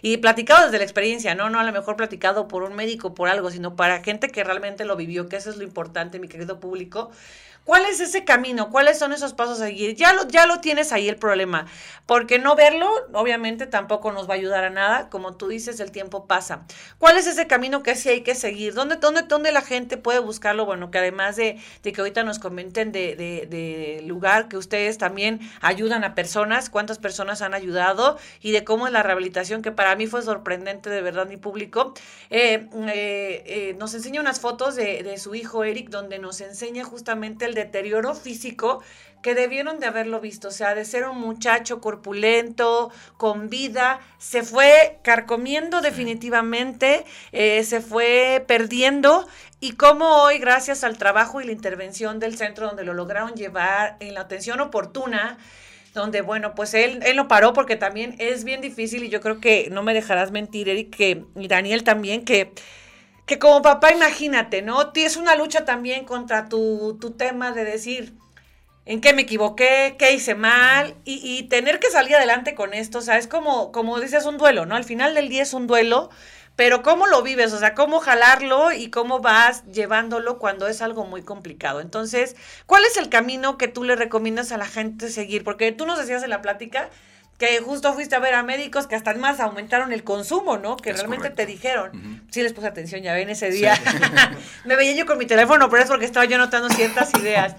y 0.01 0.17
platicado 0.17 0.65
desde 0.65 0.77
la 0.77 0.83
experiencia, 0.83 1.35
¿no? 1.35 1.49
No 1.49 1.59
a 1.59 1.63
lo 1.63 1.71
mejor 1.71 1.95
platicado 1.95 2.47
por 2.47 2.63
un 2.63 2.75
médico, 2.75 3.13
por 3.13 3.29
algo, 3.29 3.51
sino 3.51 3.75
para 3.75 4.03
gente 4.03 4.29
que 4.29 4.43
realmente 4.43 4.85
lo 4.85 4.95
vivió, 4.95 5.27
que 5.27 5.37
eso 5.37 5.49
es 5.49 5.57
lo 5.57 5.63
importante, 5.63 6.19
mi 6.19 6.27
querido 6.27 6.59
público. 6.59 7.11
¿Cuál 7.69 7.85
es 7.85 7.99
ese 7.99 8.25
camino? 8.25 8.71
¿Cuáles 8.71 8.97
son 8.97 9.13
esos 9.13 9.33
pasos 9.33 9.61
a 9.61 9.67
seguir? 9.67 9.95
Ya 9.95 10.11
lo, 10.47 10.59
tienes 10.59 10.91
ahí 10.91 11.07
el 11.07 11.17
problema, 11.17 11.67
porque 12.07 12.39
no 12.39 12.55
verlo, 12.55 12.89
obviamente, 13.13 13.67
tampoco 13.67 14.11
nos 14.11 14.27
va 14.27 14.33
a 14.33 14.37
ayudar 14.37 14.63
a 14.63 14.71
nada. 14.71 15.07
Como 15.11 15.35
tú 15.35 15.49
dices, 15.49 15.79
el 15.79 15.91
tiempo 15.91 16.25
pasa. 16.25 16.65
¿Cuál 16.97 17.19
es 17.19 17.27
ese 17.27 17.45
camino 17.45 17.83
que 17.83 17.93
sí 17.93 18.09
hay 18.09 18.21
que 18.21 18.33
seguir? 18.33 18.73
¿Dónde, 18.73 18.95
dónde, 18.95 19.21
dónde 19.21 19.51
la 19.51 19.61
gente 19.61 19.97
puede 19.97 20.17
buscarlo? 20.17 20.65
Bueno, 20.65 20.89
que 20.89 20.97
además 20.97 21.35
de, 21.35 21.59
que 21.83 21.93
ahorita 21.95 22.23
nos 22.23 22.39
comenten 22.39 22.91
de, 22.91 24.01
lugar 24.07 24.47
que 24.47 24.57
ustedes 24.57 24.97
también 24.97 25.39
ayudan 25.61 26.03
a 26.03 26.15
personas, 26.15 26.71
cuántas 26.71 26.97
personas 26.97 27.43
han 27.43 27.53
ayudado 27.53 28.17
y 28.41 28.49
de 28.51 28.63
cómo 28.63 28.87
es 28.87 28.93
la 28.93 29.03
rehabilitación, 29.03 29.61
que 29.61 29.71
para 29.71 29.95
mí 29.95 30.07
fue 30.07 30.23
sorprendente, 30.23 30.89
de 30.89 31.03
verdad, 31.03 31.27
mi 31.27 31.37
público. 31.37 31.93
Eh, 32.31 32.67
eh, 32.73 33.43
eh, 33.45 33.75
nos 33.77 33.93
enseña 33.93 34.21
unas 34.21 34.39
fotos 34.39 34.75
de, 34.75 35.03
de 35.03 35.19
su 35.19 35.35
hijo 35.35 35.63
Eric, 35.63 35.89
donde 35.89 36.17
nos 36.17 36.41
enseña 36.41 36.83
justamente 36.83 37.45
el 37.45 37.58
deterioro 37.59 38.15
físico 38.15 38.81
que 39.21 39.35
debieron 39.35 39.79
de 39.79 39.87
haberlo 39.87 40.21
visto, 40.21 40.47
o 40.47 40.51
sea, 40.51 40.75
de 40.75 40.85
ser 40.85 41.07
un 41.07 41.19
muchacho 41.19 41.81
corpulento, 41.81 42.91
con 43.17 43.49
vida, 43.49 43.99
se 44.17 44.43
fue 44.43 44.99
carcomiendo 45.03 45.81
definitivamente, 45.81 47.05
eh, 47.31 47.63
se 47.63 47.81
fue 47.81 48.43
perdiendo. 48.47 49.27
Y 49.59 49.73
cómo 49.73 50.23
hoy, 50.23 50.39
gracias 50.39 50.83
al 50.83 50.97
trabajo 50.97 51.41
y 51.41 51.45
la 51.45 51.51
intervención 51.51 52.19
del 52.19 52.37
centro 52.37 52.67
donde 52.67 52.85
lo 52.85 52.93
lograron 52.93 53.33
llevar 53.33 53.97
en 53.99 54.13
la 54.13 54.21
atención 54.21 54.61
oportuna, 54.61 55.37
donde, 55.93 56.21
bueno, 56.21 56.55
pues 56.55 56.73
él, 56.73 56.99
él 57.03 57.17
lo 57.17 57.27
paró 57.27 57.51
porque 57.51 57.75
también 57.75 58.15
es 58.19 58.45
bien 58.45 58.61
difícil 58.61 59.03
y 59.03 59.09
yo 59.09 59.19
creo 59.19 59.41
que 59.41 59.67
no 59.69 59.83
me 59.83 59.93
dejarás 59.93 60.31
mentir, 60.31 60.69
Eric, 60.69 60.95
que, 60.95 61.25
y 61.35 61.47
Daniel 61.49 61.83
también, 61.83 62.23
que 62.23 62.53
que 63.29 63.37
como 63.37 63.61
papá, 63.61 63.91
imagínate, 63.91 64.63
¿no? 64.63 64.91
Es 64.95 65.15
una 65.15 65.35
lucha 65.35 65.63
también 65.63 66.03
contra 66.03 66.49
tu, 66.49 66.97
tu 66.99 67.11
tema 67.11 67.51
de 67.51 67.63
decir 67.63 68.15
en 68.87 69.01
qué 69.01 69.13
me 69.13 69.21
equivoqué, 69.21 69.97
qué 69.99 70.13
hice 70.13 70.33
mal, 70.33 70.95
y, 71.05 71.21
y, 71.23 71.43
tener 71.43 71.79
que 71.79 71.91
salir 71.91 72.15
adelante 72.15 72.55
con 72.55 72.73
esto, 72.73 72.97
o 72.97 73.01
sea, 73.01 73.19
es 73.19 73.27
como, 73.27 73.71
como 73.71 73.99
dices, 73.99 74.25
un 74.25 74.39
duelo, 74.39 74.65
¿no? 74.65 74.75
Al 74.75 74.83
final 74.83 75.13
del 75.13 75.29
día 75.29 75.43
es 75.43 75.53
un 75.53 75.67
duelo, 75.67 76.09
pero 76.55 76.81
cómo 76.81 77.05
lo 77.05 77.21
vives, 77.21 77.53
o 77.53 77.59
sea, 77.59 77.75
cómo 77.75 77.99
jalarlo 77.99 78.71
y 78.71 78.89
cómo 78.89 79.19
vas 79.19 79.63
llevándolo 79.67 80.39
cuando 80.39 80.65
es 80.67 80.81
algo 80.81 81.05
muy 81.05 81.21
complicado. 81.21 81.81
Entonces, 81.81 82.35
¿cuál 82.65 82.83
es 82.83 82.97
el 82.97 83.09
camino 83.09 83.59
que 83.59 83.67
tú 83.67 83.83
le 83.83 83.95
recomiendas 83.95 84.51
a 84.51 84.57
la 84.57 84.65
gente 84.65 85.09
seguir? 85.09 85.43
Porque 85.43 85.71
tú 85.71 85.85
nos 85.85 85.99
decías 85.99 86.23
en 86.23 86.31
la 86.31 86.41
plática 86.41 86.89
que 87.39 87.59
justo 87.61 87.93
fuiste 87.93 88.15
a 88.15 88.19
ver 88.19 88.35
a 88.35 88.43
médicos 88.43 88.85
que 88.85 88.95
hasta 88.95 89.13
más 89.15 89.39
aumentaron 89.39 89.93
el 89.93 90.03
consumo, 90.03 90.57
¿no? 90.57 90.75
Que 90.75 90.91
realmente 90.91 91.29
te 91.29 91.45
dijeron. 91.45 92.21
Sí 92.29 92.43
les 92.43 92.51
puse 92.51 92.67
atención, 92.67 93.01
ya 93.01 93.13
ven 93.13 93.29
ese 93.29 93.49
día. 93.49 93.79
Me 94.65 94.75
veía 94.75 94.93
yo 94.93 95.05
con 95.05 95.17
mi 95.17 95.25
teléfono, 95.25 95.69
pero 95.69 95.81
es 95.81 95.89
porque 95.89 96.05
estaba 96.05 96.25
yo 96.25 96.35
anotando 96.35 96.69
ciertas 96.69 97.13
ideas. 97.15 97.55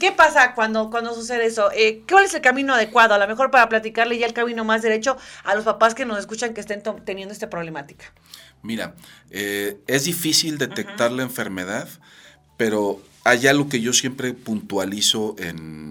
¿Qué 0.00 0.12
pasa 0.12 0.54
cuando, 0.54 0.88
cuando 0.90 1.14
sucede 1.14 1.44
eso? 1.44 1.70
Eh, 1.74 2.02
¿Cuál 2.08 2.24
es 2.24 2.34
el 2.34 2.40
camino 2.40 2.72
adecuado? 2.72 3.14
A 3.14 3.18
lo 3.18 3.28
mejor 3.28 3.50
para 3.50 3.68
platicarle 3.68 4.16
ya 4.16 4.26
el 4.26 4.32
camino 4.32 4.64
más 4.64 4.80
derecho 4.80 5.18
a 5.44 5.54
los 5.54 5.64
papás 5.64 5.94
que 5.94 6.06
nos 6.06 6.18
escuchan 6.18 6.54
que 6.54 6.60
estén 6.60 6.82
teniendo 7.04 7.32
esta 7.32 7.50
problemática. 7.50 8.06
Mira, 8.62 8.94
eh, 9.30 9.76
es 9.86 10.04
difícil 10.04 10.56
detectar 10.56 11.12
la 11.12 11.22
enfermedad, 11.22 11.88
pero 12.58 13.00
hay 13.24 13.46
algo 13.46 13.70
que 13.70 13.80
yo 13.80 13.94
siempre 13.94 14.34
puntualizo 14.34 15.34
en, 15.38 15.86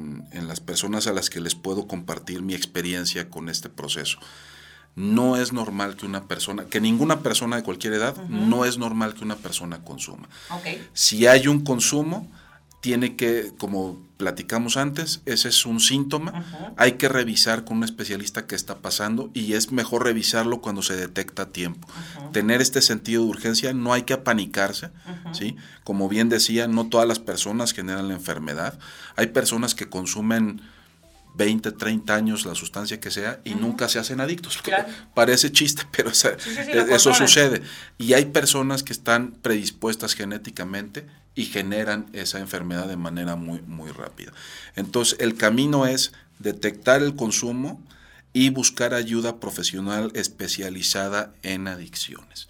las 0.47 0.59
personas 0.59 1.07
a 1.07 1.13
las 1.13 1.29
que 1.29 1.41
les 1.41 1.55
puedo 1.55 1.87
compartir 1.87 2.41
mi 2.41 2.53
experiencia 2.53 3.29
con 3.29 3.49
este 3.49 3.69
proceso. 3.69 4.19
No 4.95 5.35
es 5.35 5.51
normal 5.51 5.97
que 5.97 6.05
una 6.05 6.25
persona, 6.25 6.65
que 6.65 6.79
ninguna 6.79 7.19
persona 7.21 7.57
de 7.57 7.63
cualquier 7.63 7.93
edad, 7.93 8.15
no 8.29 8.63
es 8.63 8.77
normal 8.77 9.13
que 9.13 9.25
una 9.25 9.35
persona 9.35 9.83
consuma. 9.83 10.29
Si 10.93 11.27
hay 11.27 11.47
un 11.47 11.63
consumo, 11.63 12.31
tiene 12.87 13.17
que, 13.17 13.51
como 13.57 14.01
platicamos 14.15 14.77
antes, 14.77 15.19
ese 15.25 15.49
es 15.49 15.65
un 15.65 15.81
síntoma, 15.81 16.73
hay 16.77 16.93
que 16.93 17.09
revisar 17.09 17.65
con 17.65 17.79
un 17.79 17.83
especialista 17.83 18.47
qué 18.47 18.55
está 18.55 18.77
pasando 18.77 19.29
y 19.33 19.55
es 19.55 19.73
mejor 19.73 20.05
revisarlo 20.05 20.61
cuando 20.61 20.81
se 20.81 20.95
detecta 20.95 21.41
a 21.41 21.49
tiempo. 21.49 21.85
Tener 22.31 22.61
este 22.61 22.81
sentido 22.81 23.23
de 23.23 23.27
urgencia, 23.27 23.73
no 23.73 23.91
hay 23.91 24.03
que 24.03 24.13
apanicarse, 24.13 24.91
¿sí? 25.33 25.57
Como 25.83 26.07
bien 26.07 26.29
decía, 26.29 26.69
no 26.69 26.87
todas 26.87 27.05
las 27.05 27.19
personas 27.19 27.73
generan 27.73 28.07
la 28.07 28.13
enfermedad, 28.13 28.79
hay 29.17 29.27
personas 29.27 29.75
que 29.75 29.89
consumen 29.89 30.61
20, 31.35 31.73
30 31.73 32.15
años, 32.15 32.45
la 32.45 32.55
sustancia 32.55 33.01
que 33.01 33.11
sea, 33.11 33.41
y 33.43 33.55
nunca 33.55 33.89
se 33.89 33.99
hacen 33.99 34.21
adictos. 34.21 34.63
Parece 35.13 35.51
chiste, 35.51 35.83
pero 35.91 36.11
e, 36.11 36.95
eso 36.95 37.13
sucede. 37.13 37.63
Y 37.97 38.13
hay 38.13 38.27
personas 38.27 38.81
que 38.81 38.93
están 38.93 39.31
predispuestas 39.41 40.15
genéticamente 40.15 41.05
y 41.37 41.45
generan 41.45 42.07
esa 42.13 42.39
enfermedad 42.39 42.87
de 42.87 42.97
manera 42.97 43.35
muy, 43.35 43.61
muy 43.61 43.91
rápida. 43.91 44.33
Entonces, 44.75 45.19
el 45.19 45.35
camino 45.37 45.85
es 45.85 46.11
detectar 46.39 47.03
el 47.03 47.15
consumo 47.15 47.79
y 48.33 48.49
buscar 48.49 48.95
ayuda 48.95 49.39
profesional 49.39 50.11
especializada 50.15 51.31
en 51.43 51.67
adicciones. 51.67 52.47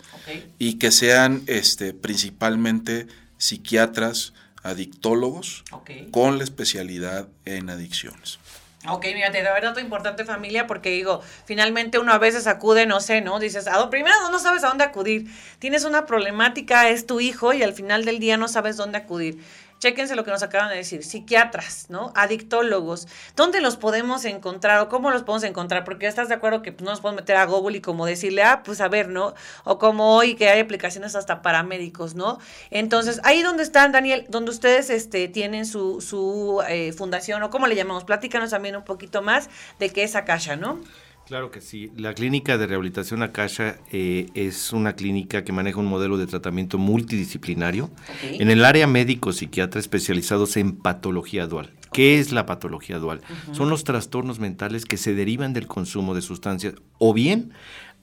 Y 0.58 0.76
que 0.76 0.92
sean 0.92 1.44
este, 1.48 1.94
principalmente 1.94 3.08
psiquiatras, 3.38 4.34
adictólogos, 4.64 5.66
con 6.12 6.38
la 6.38 6.46
especialidad 6.46 7.28
en 7.44 7.70
adicciones. 7.70 8.40
Ok, 8.86 9.06
mira, 9.16 9.32
de 9.32 9.42
verdad 9.42 9.70
dato 9.70 9.80
importante 9.80 10.24
familia 10.24 10.68
porque 10.68 10.92
digo, 10.92 11.22
finalmente 11.46 11.98
uno 11.98 12.14
a 12.14 12.20
veces 12.20 12.46
acude, 12.46 12.86
no 12.86 13.00
sé, 13.00 13.22
¿no? 13.22 13.40
Dices, 13.40 13.68
¿a 13.68 13.90
primero 13.90 14.16
no 14.32 14.38
sabes 14.38 14.64
a 14.64 14.68
dónde 14.68 14.84
acudir. 14.84 15.26
Tienes 15.58 15.84
una 15.84 16.06
problemática, 16.06 16.88
es 16.90 17.08
tu 17.08 17.20
hijo 17.20 17.54
y 17.54 17.64
al 17.64 17.74
final 17.74 18.06
del 18.06 18.20
día 18.20 18.38
no 18.38 18.48
sabes 18.48 18.78
dónde 18.78 19.00
acudir. 19.00 19.44
Chéquense 19.80 20.16
lo 20.16 20.24
que 20.24 20.32
nos 20.32 20.42
acaban 20.42 20.70
de 20.70 20.76
decir, 20.76 21.04
psiquiatras, 21.04 21.86
¿no? 21.90 22.12
Adictólogos. 22.16 23.08
¿Dónde 23.36 23.62
los 23.62 23.78
podemos 23.78 24.26
encontrar 24.26 24.80
o 24.80 24.90
cómo 24.90 25.12
los 25.12 25.22
podemos 25.22 25.44
encontrar? 25.44 25.84
Porque 25.84 26.08
estás 26.08 26.30
de 26.30 26.36
acuerdo 26.36 26.64
que 26.64 26.72
pues, 26.72 26.84
no 26.84 26.92
nos 26.92 27.00
podemos 27.00 27.22
meter 27.22 27.36
a 27.36 27.46
Google 27.46 27.78
y 27.78 27.82
como 27.82 28.08
decirle, 28.08 28.42
ah, 28.42 28.64
pues 28.64 28.82
a 28.82 28.88
ver, 28.88 29.10
¿no? 29.10 29.36
O 29.66 29.78
como 29.78 30.16
hoy 30.16 30.36
que 30.36 30.50
hay 30.50 30.60
aplicaciones 30.62 31.16
hasta 31.16 31.44
para 31.44 31.62
médicos, 31.62 32.16
¿no? 32.16 32.40
Entonces, 32.72 33.22
ahí 33.24 33.44
donde 33.44 33.62
están, 33.62 33.92
Daniel, 33.92 34.26
donde 34.30 34.50
ustedes 34.50 34.90
este, 34.90 35.28
tienen 35.28 35.68
su, 35.68 36.02
su 36.02 36.64
eh, 36.68 36.92
fundación 36.94 37.44
o 37.44 37.52
cómo 37.52 37.68
le 37.68 37.76
llamamos, 37.76 38.04
platícanos 38.04 38.50
también 38.50 38.76
un 38.76 38.84
poquito 38.84 39.22
más 39.22 39.50
de 39.78 39.92
qué 39.92 40.04
es 40.04 40.16
Akasha, 40.16 40.56
¿no? 40.56 40.80
Claro 41.28 41.52
que 41.52 41.60
sí. 41.60 41.92
La 41.98 42.14
clínica 42.14 42.58
de 42.58 42.68
rehabilitación 42.68 43.22
Akasha 43.22 43.76
eh, 43.92 44.28
es 44.34 44.72
una 44.72 44.94
clínica 44.94 45.44
que 45.44 45.52
maneja 45.52 45.78
un 45.78 45.86
modelo 45.86 46.18
de 46.18 46.26
tratamiento 46.26 46.78
multidisciplinario 46.78 47.92
en 48.22 48.50
el 48.50 48.64
área 48.64 48.88
médico-psiquiatra 48.88 49.82
especializados 49.82 50.56
en 50.56 50.78
patología 50.78 51.46
dual. 51.46 51.74
¿Qué 51.92 52.20
es 52.20 52.32
la 52.32 52.46
patología 52.46 52.98
dual? 52.98 53.20
Son 53.52 53.70
los 53.70 53.84
trastornos 53.84 54.40
mentales 54.40 54.86
que 54.86 54.96
se 54.96 55.16
derivan 55.16 55.52
del 55.52 55.68
consumo 55.68 56.16
de 56.16 56.22
sustancias 56.22 56.76
o 56.98 57.14
bien 57.14 57.52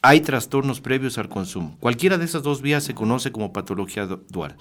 hay 0.02 0.20
trastornos 0.20 0.82
previos 0.82 1.16
al 1.16 1.30
consumo. 1.30 1.78
Cualquiera 1.80 2.18
de 2.18 2.26
esas 2.26 2.42
dos 2.42 2.60
vías 2.60 2.84
se 2.84 2.92
conoce 2.92 3.32
como 3.32 3.54
patología 3.54 4.04
dual. 4.04 4.54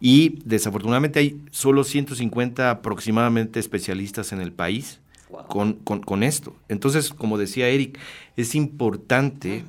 Y 0.00 0.40
desafortunadamente 0.44 1.20
hay 1.20 1.40
solo 1.52 1.84
150 1.84 2.68
aproximadamente 2.68 3.60
especialistas 3.60 4.32
en 4.32 4.40
el 4.40 4.52
país 4.52 5.00
con, 5.48 5.74
con, 5.74 6.22
esto. 6.22 6.56
Entonces, 6.68 7.10
como 7.10 7.38
decía 7.38 7.68
Eric, 7.68 7.98
es 8.36 8.54
importante 8.54 9.64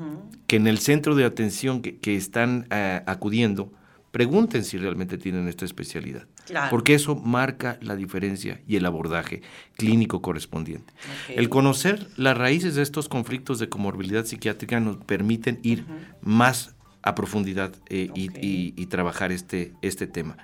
que 0.48 0.56
en 0.56 0.68
el 0.68 0.80
centro 0.80 1.16
de 1.16 1.26
atención 1.26 1.82
que, 1.82 2.16
están 2.16 2.68
eh, 2.72 3.02
acudiendo, 3.06 3.72
pregunten 4.12 4.64
si 4.64 4.78
realmente 4.78 5.18
tienen 5.18 5.48
esta 5.48 5.66
especialidad. 5.66 6.26
Porque 6.72 6.96
eso 6.96 7.16
marca 7.16 7.78
la 7.82 7.96
diferencia 7.96 8.60
y 8.68 8.76
el 8.76 8.86
abordaje 8.86 9.44
clínico 9.76 10.22
correspondiente. 10.22 10.92
El 11.28 11.48
conocer 11.50 12.08
las 12.18 12.36
raíces 12.36 12.74
de 12.74 12.82
estos 12.82 13.08
conflictos 13.08 13.60
de 13.60 13.70
comorbilidad 13.70 14.26
psiquiátrica 14.26 14.80
nos 14.80 14.98
permiten 14.98 15.60
ir 15.62 15.86
más 16.22 16.74
a 17.02 17.16
profundidad 17.16 17.74
eh, 17.90 18.10
y, 18.14 18.86
trabajar 18.88 19.32
este, 19.32 19.74
este 19.82 20.08
tema. 20.08 20.38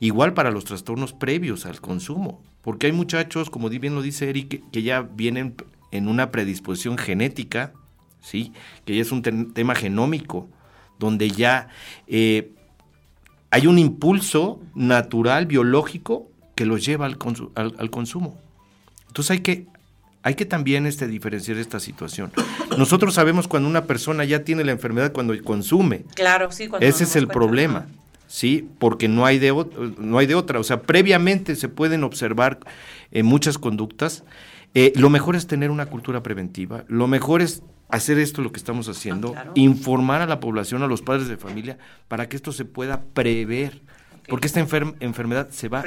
Igual 0.00 0.32
para 0.32 0.50
los 0.50 0.64
trastornos 0.64 1.12
previos 1.12 1.66
al 1.66 1.80
consumo, 1.80 2.42
porque 2.68 2.88
hay 2.88 2.92
muchachos, 2.92 3.48
como 3.48 3.70
bien 3.70 3.94
lo 3.94 4.02
dice 4.02 4.28
Eric, 4.28 4.62
que, 4.70 4.82
ya 4.82 5.00
vienen 5.00 5.54
en 5.90 6.06
una 6.06 6.30
predisposición 6.30 6.98
genética, 6.98 7.72
¿sí? 8.20 8.52
que 8.84 8.94
ya 8.94 9.00
es 9.00 9.10
un 9.10 9.22
tema 9.22 9.74
genómico, 9.74 10.50
donde 10.98 11.30
ya 11.30 11.70
eh, 12.08 12.50
hay 13.50 13.66
un 13.66 13.78
impulso 13.78 14.60
natural, 14.74 15.46
biológico, 15.46 16.30
que 16.54 16.66
los 16.66 16.84
lleva 16.84 17.06
al, 17.06 17.16
al 17.54 17.90
consumo. 17.90 18.38
Entonces 19.06 19.30
hay 19.30 19.40
que 19.40 19.66
hay 20.22 20.34
que 20.34 20.44
también 20.44 20.84
este, 20.84 21.06
diferenciar 21.06 21.56
esta 21.56 21.80
situación. 21.80 22.32
Nosotros 22.76 23.14
sabemos 23.14 23.48
cuando 23.48 23.66
una 23.66 23.84
persona 23.84 24.26
ya 24.26 24.44
tiene 24.44 24.62
la 24.62 24.72
enfermedad 24.72 25.12
cuando 25.12 25.34
consume. 25.42 26.04
Claro, 26.14 26.52
sí. 26.52 26.68
Cuando 26.68 26.86
Ese 26.86 27.04
es 27.04 27.16
el 27.16 27.28
problema, 27.28 27.86
¿sí? 28.28 28.68
Porque 28.78 29.08
no 29.08 29.26
hay, 29.26 29.40
de, 29.40 29.52
no 29.98 30.18
hay 30.18 30.26
de 30.26 30.36
otra. 30.36 30.60
O 30.60 30.64
sea, 30.64 30.82
previamente 30.82 31.56
se 31.56 31.68
pueden 31.68 32.04
observar 32.04 32.60
eh, 33.10 33.24
muchas 33.24 33.58
conductas. 33.58 34.22
Eh, 34.74 34.92
lo 34.94 35.10
mejor 35.10 35.34
es 35.34 35.48
tener 35.48 35.72
una 35.72 35.86
cultura 35.86 36.22
preventiva. 36.22 36.84
Lo 36.86 37.08
mejor 37.08 37.42
es 37.42 37.64
hacer 37.88 38.18
esto 38.18 38.42
lo 38.42 38.52
que 38.52 38.58
estamos 38.58 38.88
haciendo, 38.88 39.34
ah, 39.36 39.46
informar 39.54 40.20
a 40.20 40.26
la 40.26 40.40
población, 40.40 40.82
a 40.82 40.86
los 40.86 41.02
padres 41.02 41.26
de 41.26 41.38
familia, 41.38 41.78
para 42.06 42.28
que 42.28 42.36
esto 42.36 42.52
se 42.52 42.64
pueda 42.64 43.02
prever. 43.14 43.80
Porque 44.28 44.46
esta 44.46 44.60
enfermedad 44.60 45.48
se 45.50 45.68
va, 45.68 45.82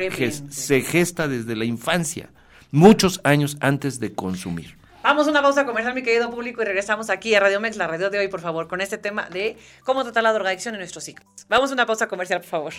se 0.50 0.81
gesta 0.81 1.27
desde 1.27 1.55
la 1.55 1.63
infancia 1.63 2.31
muchos 2.71 3.21
años 3.24 3.55
antes 3.60 4.00
de 4.00 4.13
consumir. 4.13 4.81
Vamos 5.03 5.27
a 5.27 5.31
una 5.31 5.41
pausa 5.41 5.65
comercial, 5.65 5.96
mi 5.96 6.03
querido 6.03 6.29
público, 6.29 6.62
y 6.62 6.65
regresamos 6.65 7.10
aquí 7.10 7.34
a 7.34 7.39
Radio 7.39 7.60
Mex, 7.60 7.75
la 7.75 7.88
radio 7.88 8.10
de 8.12 8.20
hoy, 8.20 8.27
por 8.27 8.39
favor, 8.39 8.67
con 8.67 8.81
este 8.81 9.00
tema 9.00 9.27
de 9.29 9.58
cómo 9.84 10.03
tratar 10.03 10.24
la 10.24 10.34
drogadicción 10.34 10.75
en 10.75 10.79
nuestros 10.79 11.08
hijos. 11.10 11.25
Vamos 11.50 11.72
a 11.72 11.74
una 11.74 11.86
pausa 11.88 12.08
comercial, 12.08 12.41
por 12.41 12.50
favor. 12.50 12.74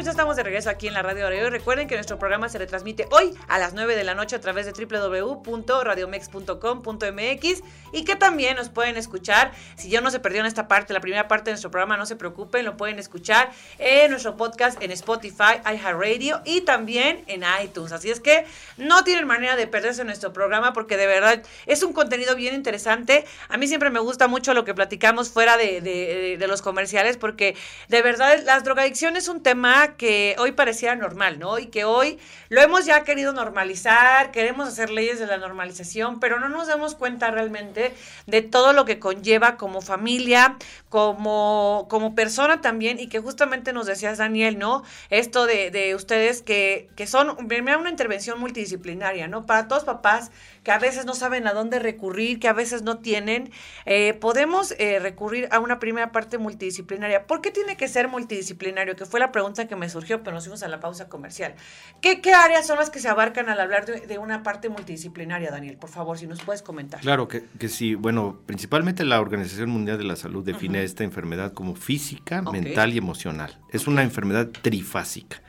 Pues 0.00 0.06
ya 0.06 0.12
estamos 0.12 0.36
de 0.36 0.44
regreso 0.44 0.70
aquí 0.70 0.88
en 0.88 0.94
la 0.94 1.02
radio 1.02 1.26
hoy. 1.26 1.50
Recuerden 1.50 1.86
que 1.86 1.94
nuestro 1.94 2.18
programa 2.18 2.48
se 2.48 2.56
retransmite 2.56 3.06
hoy 3.10 3.36
a 3.48 3.58
las 3.58 3.74
9 3.74 3.96
de 3.96 4.02
la 4.02 4.14
noche 4.14 4.34
a 4.34 4.40
través 4.40 4.64
de 4.64 4.72
www.radiomex.com.mx 4.72 7.62
y 7.92 8.04
que 8.04 8.16
también 8.16 8.56
nos 8.56 8.70
pueden 8.70 8.96
escuchar. 8.96 9.52
Si 9.76 9.90
ya 9.90 10.00
no 10.00 10.10
se 10.10 10.18
perdieron 10.18 10.46
esta 10.46 10.68
parte, 10.68 10.94
la 10.94 11.00
primera 11.00 11.28
parte 11.28 11.50
de 11.50 11.52
nuestro 11.52 11.70
programa, 11.70 11.98
no 11.98 12.06
se 12.06 12.16
preocupen, 12.16 12.64
lo 12.64 12.78
pueden 12.78 12.98
escuchar 12.98 13.50
en 13.78 14.10
nuestro 14.10 14.38
podcast 14.38 14.82
en 14.82 14.90
Spotify, 14.90 15.60
iHeartRadio 15.66 16.40
y 16.46 16.62
también 16.62 17.22
en 17.26 17.42
iTunes. 17.62 17.92
Así 17.92 18.10
es 18.10 18.20
que 18.20 18.46
no 18.78 19.04
tienen 19.04 19.26
manera 19.26 19.54
de 19.54 19.66
perderse 19.66 20.02
nuestro 20.04 20.32
programa 20.32 20.72
porque 20.72 20.96
de 20.96 21.08
verdad 21.08 21.42
es 21.66 21.82
un 21.82 21.92
contenido 21.92 22.34
bien 22.36 22.54
interesante. 22.54 23.26
A 23.50 23.58
mí 23.58 23.68
siempre 23.68 23.90
me 23.90 24.00
gusta 24.00 24.28
mucho 24.28 24.54
lo 24.54 24.64
que 24.64 24.72
platicamos 24.72 25.28
fuera 25.28 25.58
de, 25.58 26.42
los 26.48 26.62
comerciales 26.62 27.18
porque 27.18 27.54
de 27.88 28.00
verdad 28.00 28.42
las 28.46 28.64
drogadicciones 28.64 29.24
es 29.24 29.28
un 29.28 29.42
tema 29.42 29.89
que 29.96 30.36
hoy 30.38 30.52
parecía 30.52 30.94
normal, 30.94 31.38
¿no? 31.38 31.58
Y 31.58 31.66
que 31.66 31.84
hoy 31.84 32.18
lo 32.48 32.60
hemos 32.60 32.84
ya 32.86 33.04
querido 33.04 33.32
normalizar, 33.32 34.30
queremos 34.30 34.68
hacer 34.68 34.90
leyes 34.90 35.18
de 35.18 35.26
la 35.26 35.36
normalización, 35.36 36.20
pero 36.20 36.40
no 36.40 36.48
nos 36.48 36.66
damos 36.66 36.94
cuenta 36.94 37.30
realmente 37.30 37.94
de 38.26 38.42
todo 38.42 38.72
lo 38.72 38.84
que 38.84 38.98
conlleva 38.98 39.56
como 39.56 39.80
familia, 39.80 40.56
como, 40.90 41.86
como 41.88 42.14
persona 42.16 42.60
también, 42.60 42.98
y 42.98 43.06
que 43.06 43.20
justamente 43.20 43.72
nos 43.72 43.86
decías, 43.86 44.18
Daniel, 44.18 44.58
¿no? 44.58 44.82
Esto 45.08 45.46
de, 45.46 45.70
de 45.70 45.94
ustedes 45.94 46.42
que, 46.42 46.90
que 46.96 47.06
son, 47.06 47.30
una 47.38 47.90
intervención 47.90 48.40
multidisciplinaria, 48.40 49.28
¿no? 49.28 49.46
Para 49.46 49.68
todos 49.68 49.84
papás 49.84 50.32
que 50.64 50.72
a 50.72 50.78
veces 50.78 51.06
no 51.06 51.14
saben 51.14 51.46
a 51.46 51.52
dónde 51.52 51.78
recurrir, 51.78 52.38
que 52.38 52.48
a 52.48 52.52
veces 52.52 52.82
no 52.82 52.98
tienen, 52.98 53.50
eh, 53.86 54.14
podemos 54.14 54.74
eh, 54.78 54.98
recurrir 54.98 55.48
a 55.52 55.60
una 55.60 55.78
primera 55.78 56.12
parte 56.12 56.38
multidisciplinaria. 56.38 57.26
¿Por 57.26 57.40
qué 57.40 57.50
tiene 57.50 57.76
que 57.76 57.88
ser 57.88 58.08
multidisciplinario? 58.08 58.96
Que 58.96 59.06
fue 59.06 59.20
la 59.20 59.32
pregunta 59.32 59.66
que 59.68 59.76
me 59.76 59.88
surgió, 59.88 60.22
pero 60.22 60.34
nos 60.34 60.44
fuimos 60.44 60.62
a 60.62 60.68
la 60.68 60.80
pausa 60.80 61.08
comercial. 61.08 61.54
¿Qué, 62.00 62.20
qué 62.20 62.34
áreas 62.34 62.66
son 62.66 62.78
las 62.78 62.90
que 62.90 62.98
se 62.98 63.08
abarcan 63.08 63.48
al 63.48 63.60
hablar 63.60 63.86
de, 63.86 64.18
una 64.18 64.42
parte 64.42 64.68
multidisciplinaria, 64.68 65.50
Daniel? 65.50 65.76
Por 65.76 65.88
favor, 65.88 66.18
si 66.18 66.26
nos 66.26 66.42
puedes 66.42 66.62
comentar. 66.62 67.00
Claro 67.00 67.28
que, 67.28 67.44
que 67.58 67.68
sí. 67.68 67.94
Bueno, 67.94 68.40
principalmente 68.44 69.04
la 69.04 69.20
Organización 69.20 69.70
Mundial 69.70 69.98
de 69.98 70.04
la 70.04 70.16
Salud 70.16 70.44
define 70.44 70.79
esta 70.82 71.04
enfermedad 71.04 71.52
como 71.52 71.74
física, 71.74 72.42
mental 72.42 72.92
y 72.92 72.98
emocional. 72.98 73.58
Es 73.70 73.86
una 73.86 74.02
enfermedad 74.02 74.48
trifásica. 74.48 75.42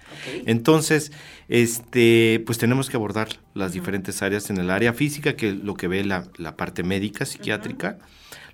Entonces, 0.46 1.12
este, 1.48 2.42
pues 2.46 2.58
tenemos 2.58 2.90
que 2.90 2.98
abordar 2.98 3.30
las 3.54 3.74
diferentes 3.74 4.22
áreas 4.22 4.50
en 4.50 4.58
el 4.58 4.70
área 4.70 4.94
física, 4.94 5.36
que 5.36 5.50
es 5.50 5.56
lo 5.56 5.76
que 5.76 5.88
ve 5.88 6.04
la, 6.04 6.24
parte 6.56 6.84
médica, 6.84 7.26
psiquiátrica, 7.26 7.98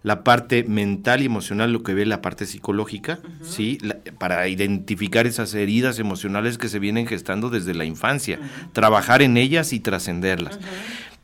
la 0.04 0.24
parte 0.24 0.64
mental 0.64 1.22
y 1.22 1.26
emocional, 1.26 1.74
lo 1.74 1.84
que 1.84 1.94
ve 1.94 2.06
la 2.06 2.22
parte 2.22 2.46
psicológica, 2.46 3.20
¿sí? 3.42 3.80
para 4.20 4.48
identificar 4.48 5.28
esas 5.28 5.54
heridas 5.54 6.00
emocionales 6.00 6.58
que 6.58 6.70
se 6.70 6.80
vienen 6.80 7.08
gestando 7.08 7.50
desde 7.50 7.74
la 7.74 7.86
infancia, 7.86 8.40
trabajar 8.74 9.22
en 9.22 9.38
ellas 9.38 9.74
y 9.74 9.80
trascenderlas. 9.80 10.60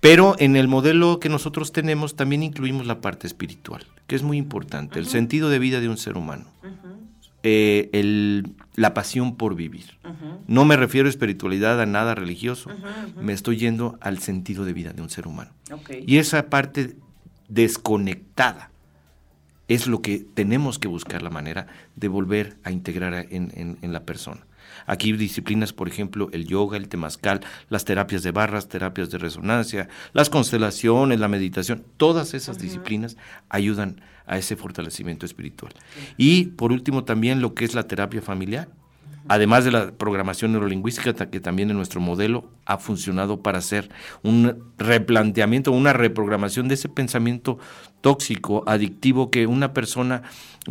Pero 0.04 0.36
en 0.38 0.58
el 0.58 0.68
modelo 0.68 1.22
que 1.22 1.30
nosotros 1.30 1.72
tenemos 1.72 2.18
también 2.18 2.44
incluimos 2.44 2.86
la 2.86 3.00
parte 3.00 3.26
espiritual, 3.26 3.86
que 4.06 4.18
es 4.18 4.22
muy 4.22 4.36
importante, 4.36 5.00
el 5.00 5.08
sentido 5.08 5.50
de 5.50 5.60
vida 5.60 5.80
de 5.80 5.88
un 5.88 5.98
ser 5.98 6.18
humano. 6.18 6.44
Eh, 7.42 7.90
el, 7.94 8.54
la 8.76 8.94
pasión 8.94 9.38
por 9.38 9.56
vivir. 9.56 9.98
No 10.46 10.66
me 10.66 10.76
refiero 10.76 11.08
a 11.08 11.10
espiritualidad, 11.10 11.80
a 11.80 11.86
nada 11.86 12.16
religioso, 12.16 12.70
me 13.18 13.32
estoy 13.32 13.56
yendo 13.56 13.98
al 14.02 14.20
sentido 14.20 14.66
de 14.66 14.74
vida 14.74 14.92
de 14.92 15.02
un 15.02 15.10
ser 15.10 15.26
humano. 15.26 15.52
Y 16.06 16.18
esa 16.18 16.50
parte 16.50 16.98
desconectada 17.48 18.72
es 19.70 19.88
lo 19.88 20.02
que 20.02 20.26
tenemos 20.34 20.80
que 20.80 20.90
buscar 20.90 21.22
la 21.22 21.30
manera 21.30 21.68
de 21.96 22.10
volver 22.10 22.58
a 22.66 22.72
integrar 22.72 23.28
en, 23.30 23.78
en 23.82 23.94
la 23.94 24.02
persona. 24.02 24.42
Aquí 24.86 25.12
disciplinas, 25.14 25.74
por 25.74 25.88
ejemplo, 25.88 26.30
el 26.34 26.48
yoga, 26.48 26.78
el 26.78 26.88
temazcal, 26.88 27.42
las 27.70 27.86
terapias 27.86 28.24
de 28.24 28.32
barras, 28.32 28.70
terapias 28.70 29.10
de 29.12 29.18
resonancia, 29.18 29.90
las 30.14 30.30
constelaciones, 30.30 31.20
la 31.20 31.28
meditación, 31.28 31.84
todas 31.98 32.34
esas 32.34 32.60
disciplinas 32.60 33.18
ayudan 33.50 34.02
a 34.26 34.38
ese 34.38 34.56
fortalecimiento 34.56 35.26
espiritual. 35.26 35.74
Y 36.18 36.46
por 36.46 36.72
último 36.72 37.04
también 37.04 37.42
lo 37.42 37.54
que 37.54 37.66
es 37.66 37.76
la 37.76 37.88
terapia 37.88 38.22
familiar, 38.22 38.70
además 39.28 39.66
de 39.66 39.72
la 39.72 39.92
programación 39.92 40.52
neurolingüística, 40.52 41.14
que 41.30 41.40
también 41.40 41.70
en 41.70 41.78
nuestro 41.78 42.02
modelo 42.02 42.50
ha 42.66 42.78
funcionado 42.78 43.42
para 43.42 43.60
hacer 43.60 43.90
un 44.22 44.72
replanteamiento, 44.78 45.72
una 45.72 45.94
reprogramación 45.94 46.68
de 46.68 46.76
ese 46.76 46.90
pensamiento 46.90 47.58
tóxico, 48.02 48.64
adictivo 48.68 49.32
que 49.32 49.48
una 49.48 49.74
persona 49.74 50.24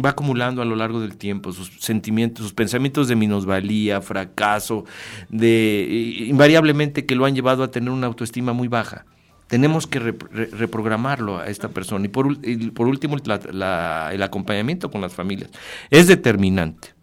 va 0.03 0.11
acumulando 0.11 0.63
a 0.63 0.65
lo 0.65 0.77
largo 0.77 1.01
del 1.01 1.17
tiempo, 1.17 1.53
sus 1.53 1.81
sentimientos, 1.81 2.43
sus 2.45 2.53
pensamientos 2.53 3.09
de 3.09 3.17
minusvalía, 3.17 4.01
fracaso, 4.01 4.85
de 5.29 6.25
invariablemente 6.29 7.07
que 7.07 7.15
lo 7.15 7.25
han 7.25 7.35
llevado 7.35 7.63
a 7.63 7.71
tener 7.71 7.91
una 7.91 8.07
autoestima 8.07 8.53
muy 8.53 8.69
baja. 8.69 9.07
Tenemos 9.47 9.87
que 9.87 9.99
reprogramarlo 9.99 11.39
a 11.39 11.49
esta 11.49 11.69
persona. 11.69 12.07
Y 12.07 12.09
por, 12.09 12.39
por 12.73 12.87
último, 12.87 13.17
el 13.19 14.23
acompañamiento 14.23 14.91
con 14.91 15.03
las 15.03 15.13
familias. 15.13 15.51
Es 15.91 16.07
determinante. 16.07 16.95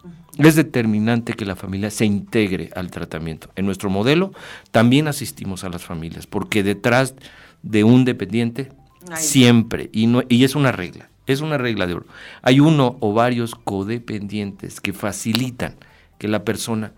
Es 0.48 0.56
determinante 0.56 1.34
que 1.34 1.46
la 1.46 1.56
familia 1.56 1.92
se 1.92 2.06
integre 2.06 2.70
al 2.76 2.92
tratamiento. 2.92 3.50
En 3.56 3.66
nuestro 3.66 3.90
modelo 3.90 4.32
también 4.72 5.08
asistimos 5.08 5.64
a 5.64 5.70
las 5.70 5.84
familias, 5.84 6.28
porque 6.28 6.64
detrás 6.64 7.14
de 7.62 7.84
un 7.84 8.06
dependiente 8.06 8.72
siempre, 9.16 9.90
y, 9.92 10.08
no, 10.08 10.24
y 10.30 10.44
es 10.46 10.56
una 10.56 10.72
regla, 10.72 11.10
es 11.28 11.42
una 11.42 11.58
regla 11.58 11.88
de 11.88 11.96
oro, 11.96 12.06
hay 12.42 12.60
uno 12.60 12.98
o 13.02 13.14
varios 13.14 13.54
codependientes 13.54 14.80
que 14.80 14.94
facilitan 14.94 15.76
que 16.18 16.28
la 16.28 16.44
persona 16.44 16.94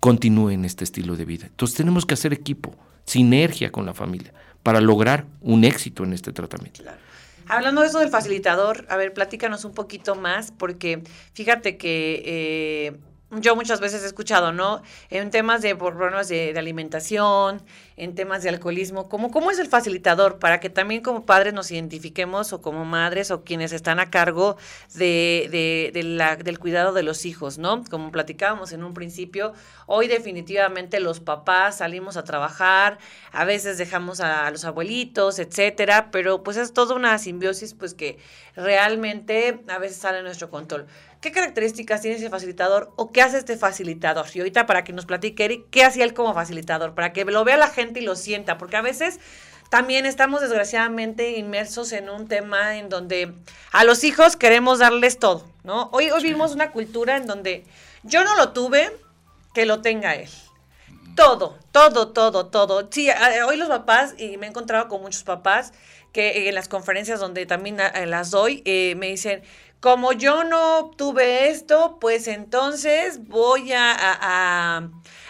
continúe 0.00 0.50
en 0.50 0.64
este 0.64 0.84
estilo 0.84 1.16
de 1.16 1.24
vida. 1.24 1.46
Entonces 1.46 1.76
tenemos 1.76 2.06
que 2.06 2.14
hacer 2.14 2.32
equipo, 2.32 2.74
sinergia 3.04 3.70
con 3.70 3.86
la 3.86 3.94
familia, 3.94 4.32
para 4.62 4.80
lograr 4.80 5.26
un 5.40 5.64
éxito 5.64 6.04
en 6.04 6.12
este 6.12 6.32
tratamiento. 6.32 6.82
Hablando 7.48 7.80
de 7.80 7.88
eso 7.88 7.98
del 7.98 8.10
facilitador, 8.10 8.86
a 8.88 8.96
ver, 8.96 9.14
platícanos 9.14 9.64
un 9.64 9.72
poquito 9.72 10.14
más, 10.14 10.52
porque 10.52 11.02
fíjate 11.32 11.78
que 11.78 12.22
eh, 12.24 13.00
yo 13.30 13.54
muchas 13.54 13.80
veces 13.80 14.02
he 14.02 14.06
escuchado, 14.06 14.52
¿no? 14.52 14.82
En 15.10 15.30
temas 15.30 15.60
de 15.60 15.76
problemas 15.76 16.28
de, 16.28 16.54
alimentación, 16.56 17.60
en 17.96 18.14
temas 18.14 18.42
de 18.42 18.48
alcoholismo, 18.48 19.08
¿cómo, 19.10 19.30
¿cómo 19.30 19.50
es 19.50 19.58
el 19.58 19.68
facilitador 19.68 20.38
para 20.38 20.60
que 20.60 20.70
también 20.70 21.02
como 21.02 21.26
padres 21.26 21.52
nos 21.52 21.70
identifiquemos 21.70 22.54
o 22.54 22.62
como 22.62 22.86
madres 22.86 23.30
o 23.30 23.44
quienes 23.44 23.72
están 23.72 24.00
a 24.00 24.10
cargo 24.10 24.56
de, 24.94 25.90
de, 25.92 26.02
la, 26.02 26.36
del 26.36 26.58
cuidado 26.58 26.94
de 26.94 27.02
los 27.02 27.26
hijos, 27.26 27.58
¿no? 27.58 27.84
Como 27.90 28.10
platicábamos 28.10 28.72
en 28.72 28.82
un 28.82 28.94
principio, 28.94 29.52
hoy 29.86 30.08
definitivamente 30.08 30.98
los 30.98 31.20
papás 31.20 31.78
salimos 31.78 32.16
a 32.16 32.24
trabajar, 32.24 32.98
a 33.32 33.44
veces 33.44 33.76
dejamos 33.76 34.20
a, 34.20 34.50
los 34.50 34.64
abuelitos, 34.64 35.38
etcétera, 35.38 36.10
pero 36.10 36.42
pues 36.42 36.56
es 36.56 36.72
toda 36.72 36.94
una 36.94 37.18
simbiosis 37.18 37.74
pues 37.74 37.92
que 37.92 38.18
realmente 38.56 39.60
a 39.68 39.78
veces 39.78 39.98
sale 39.98 40.22
nuestro 40.22 40.48
control. 40.48 40.86
¿Qué 41.20 41.32
características 41.32 42.00
tiene 42.00 42.16
ese 42.16 42.30
facilitador 42.30 42.92
o 42.94 43.10
qué 43.10 43.22
hace 43.22 43.38
este 43.38 43.56
facilitador? 43.56 44.26
Y 44.32 44.38
ahorita 44.38 44.66
para 44.66 44.84
que 44.84 44.92
nos 44.92 45.04
platique 45.04 45.44
Eric, 45.44 45.64
¿qué 45.70 45.84
hacía 45.84 46.04
él 46.04 46.14
como 46.14 46.32
facilitador? 46.32 46.94
Para 46.94 47.12
que 47.12 47.24
lo 47.24 47.42
vea 47.44 47.56
la 47.56 47.66
gente 47.66 47.98
y 48.00 48.04
lo 48.04 48.14
sienta, 48.14 48.56
porque 48.56 48.76
a 48.76 48.82
veces 48.82 49.18
también 49.68 50.06
estamos 50.06 50.40
desgraciadamente 50.40 51.36
inmersos 51.36 51.92
en 51.92 52.08
un 52.08 52.28
tema 52.28 52.76
en 52.76 52.88
donde 52.88 53.32
a 53.72 53.82
los 53.82 54.04
hijos 54.04 54.36
queremos 54.36 54.78
darles 54.78 55.18
todo, 55.18 55.44
¿no? 55.64 55.90
Hoy, 55.92 56.10
hoy 56.10 56.22
vivimos 56.22 56.54
una 56.54 56.70
cultura 56.70 57.16
en 57.16 57.26
donde 57.26 57.64
yo 58.04 58.22
no 58.22 58.36
lo 58.36 58.52
tuve, 58.52 58.90
que 59.54 59.66
lo 59.66 59.80
tenga 59.80 60.14
él. 60.14 60.28
Todo, 61.16 61.58
todo, 61.72 62.12
todo, 62.12 62.46
todo. 62.46 62.88
Sí, 62.92 63.10
hoy 63.44 63.56
los 63.56 63.68
papás, 63.68 64.14
y 64.18 64.36
me 64.36 64.46
he 64.46 64.50
encontrado 64.50 64.86
con 64.86 65.02
muchos 65.02 65.24
papás 65.24 65.72
que 66.12 66.48
en 66.48 66.54
las 66.54 66.68
conferencias 66.68 67.20
donde 67.20 67.44
también 67.44 67.76
las 67.76 68.30
doy, 68.30 68.62
eh, 68.64 68.94
me 68.96 69.08
dicen, 69.08 69.42
como 69.80 70.12
yo 70.12 70.44
no 70.44 70.90
tuve 70.96 71.50
esto, 71.50 71.98
pues 72.00 72.28
entonces 72.28 73.26
voy 73.28 73.72
a, 73.72 73.94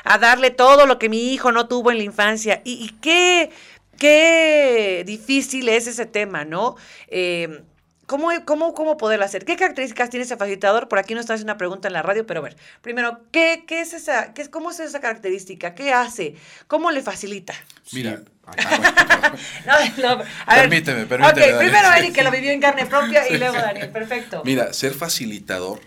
a, 0.05 0.19
darle 0.19 0.51
todo 0.51 0.87
lo 0.87 0.99
que 0.99 1.09
mi 1.09 1.33
hijo 1.33 1.53
no 1.53 1.69
tuvo 1.69 1.91
en 1.91 1.99
la 1.99 2.05
infancia. 2.05 2.63
¿Y, 2.65 2.85
y 2.85 2.89
qué 3.01 3.51
qué 3.99 5.03
difícil 5.07 5.69
es 5.69 5.87
ese 5.87 6.07
tema, 6.07 6.45
¿no? 6.45 6.77
Eh, 7.09 7.63
¿Cómo, 8.09 8.31
cómo, 8.47 8.73
¿Cómo 8.73 8.97
poderlo 8.97 9.27
hacer? 9.27 9.45
¿Qué 9.45 9.57
características 9.57 10.09
tiene 10.09 10.25
ese 10.25 10.39
facilitador? 10.39 10.89
Por 10.89 10.99
aquí 10.99 11.13
no 11.13 11.21
está 11.21 11.35
haciendo 11.35 11.53
una 11.53 11.59
pregunta 11.59 11.89
en 11.89 11.93
la 11.93 12.01
radio, 12.01 12.27
pero 12.27 12.41
a 12.41 12.45
ver, 12.45 12.57
primero, 12.81 13.21
¿qué, 13.31 13.65
qué 13.67 13.83
es 13.83 13.93
esa, 13.93 14.33
qué, 14.33 14.49
¿cómo 14.49 14.71
es 14.71 14.81
esa 14.81 14.99
característica? 14.99 15.75
¿Qué 15.75 15.93
hace? 15.93 16.35
¿Cómo 16.69 16.91
le 16.91 17.03
facilita? 17.03 17.53
Mira, 17.93 18.23
permíteme, 20.47 21.05
permíteme. 21.05 21.53
Ok, 21.53 21.59
primero 21.59 21.93
Eric, 21.93 22.15
que 22.15 22.23
lo 22.23 22.31
vivió 22.31 22.51
en 22.51 22.63
carne 22.63 22.87
propia, 22.87 23.29
y 23.29 23.37
luego 23.37 23.57
Daniel, 23.57 23.91
perfecto. 23.91 24.41
Mira, 24.43 24.73
ser 24.73 24.95
facilitador 24.95 25.81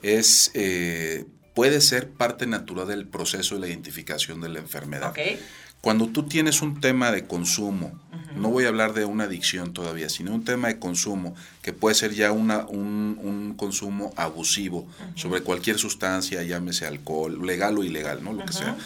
es, 0.00 0.50
eh, 0.54 1.26
puede 1.52 1.82
ser 1.82 2.08
parte 2.08 2.46
natural 2.46 2.88
del 2.88 3.06
proceso 3.06 3.56
de 3.56 3.60
la 3.60 3.66
identificación 3.66 4.40
de 4.40 4.48
la 4.48 4.60
enfermedad. 4.60 5.10
Okay. 5.10 5.38
Cuando 5.80 6.08
tú 6.08 6.24
tienes 6.24 6.60
un 6.62 6.80
tema 6.80 7.12
de 7.12 7.26
consumo, 7.26 7.92
no 8.34 8.50
voy 8.50 8.64
a 8.64 8.68
hablar 8.68 8.94
de 8.94 9.04
una 9.04 9.24
adicción 9.24 9.72
todavía, 9.72 10.08
sino 10.08 10.34
un 10.34 10.44
tema 10.44 10.68
de 10.68 10.78
consumo, 10.78 11.34
que 11.62 11.72
puede 11.72 11.94
ser 11.94 12.14
ya 12.14 12.32
una, 12.32 12.66
un, 12.66 13.54
consumo 13.56 14.12
abusivo 14.16 14.86
sobre 15.14 15.42
cualquier 15.42 15.78
sustancia, 15.78 16.42
llámese 16.42 16.86
alcohol, 16.86 17.44
legal 17.44 17.78
o 17.78 17.84
ilegal, 17.84 18.22
¿no? 18.22 18.32
Lo 18.32 18.44
que 18.44 18.52
sea. 18.52 18.76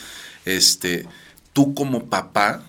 Este, 0.45 1.07
tú 1.53 1.75
como 1.75 2.07
papá 2.07 2.63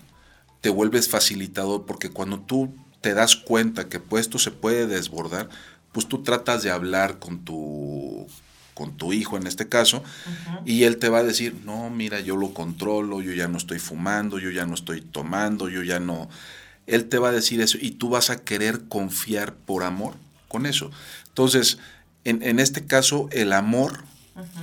te 0.60 0.70
vuelves 0.70 1.08
facilitador 1.08 1.84
porque 1.86 2.10
cuando 2.10 2.40
tú 2.40 2.74
te 3.00 3.14
das 3.14 3.36
cuenta 3.36 3.88
que 3.88 4.00
pues, 4.00 4.22
esto 4.22 4.38
se 4.38 4.50
puede 4.50 4.86
desbordar, 4.86 5.48
pues 5.92 6.08
tú 6.08 6.22
tratas 6.22 6.62
de 6.62 6.70
hablar 6.70 7.18
con 7.18 7.44
tu 7.44 8.26
con 8.74 8.96
tu 8.96 9.12
hijo 9.12 9.36
en 9.36 9.46
este 9.46 9.68
caso, 9.68 10.02
y 10.64 10.82
él 10.84 10.98
te 10.98 11.08
va 11.08 11.18
a 11.18 11.22
decir, 11.22 11.54
no, 11.64 11.90
mira, 11.90 12.20
yo 12.20 12.36
lo 12.36 12.52
controlo, 12.52 13.22
yo 13.22 13.32
ya 13.32 13.48
no 13.48 13.56
estoy 13.56 13.78
fumando, 13.78 14.38
yo 14.38 14.50
ya 14.50 14.66
no 14.66 14.74
estoy 14.74 15.00
tomando, 15.00 15.68
yo 15.68 15.82
ya 15.82 16.00
no... 16.00 16.28
Él 16.86 17.08
te 17.08 17.18
va 17.18 17.30
a 17.30 17.32
decir 17.32 17.60
eso 17.62 17.78
y 17.80 17.92
tú 17.92 18.10
vas 18.10 18.28
a 18.28 18.44
querer 18.44 18.82
confiar 18.88 19.54
por 19.54 19.84
amor 19.84 20.14
con 20.48 20.66
eso. 20.66 20.90
Entonces, 21.28 21.78
en, 22.24 22.42
en 22.42 22.58
este 22.58 22.84
caso, 22.86 23.28
el 23.32 23.52
amor 23.54 24.04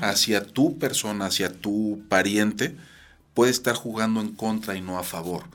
hacia 0.02 0.46
tu 0.46 0.78
persona, 0.78 1.26
hacia 1.26 1.52
tu 1.52 2.04
pariente, 2.10 2.76
puede 3.34 3.52
estar 3.52 3.76
jugando 3.76 4.22
en 4.22 4.34
contra 4.34 4.76
y 4.76 4.82
no 4.82 5.00
a 5.00 5.04
favor. 5.04 5.46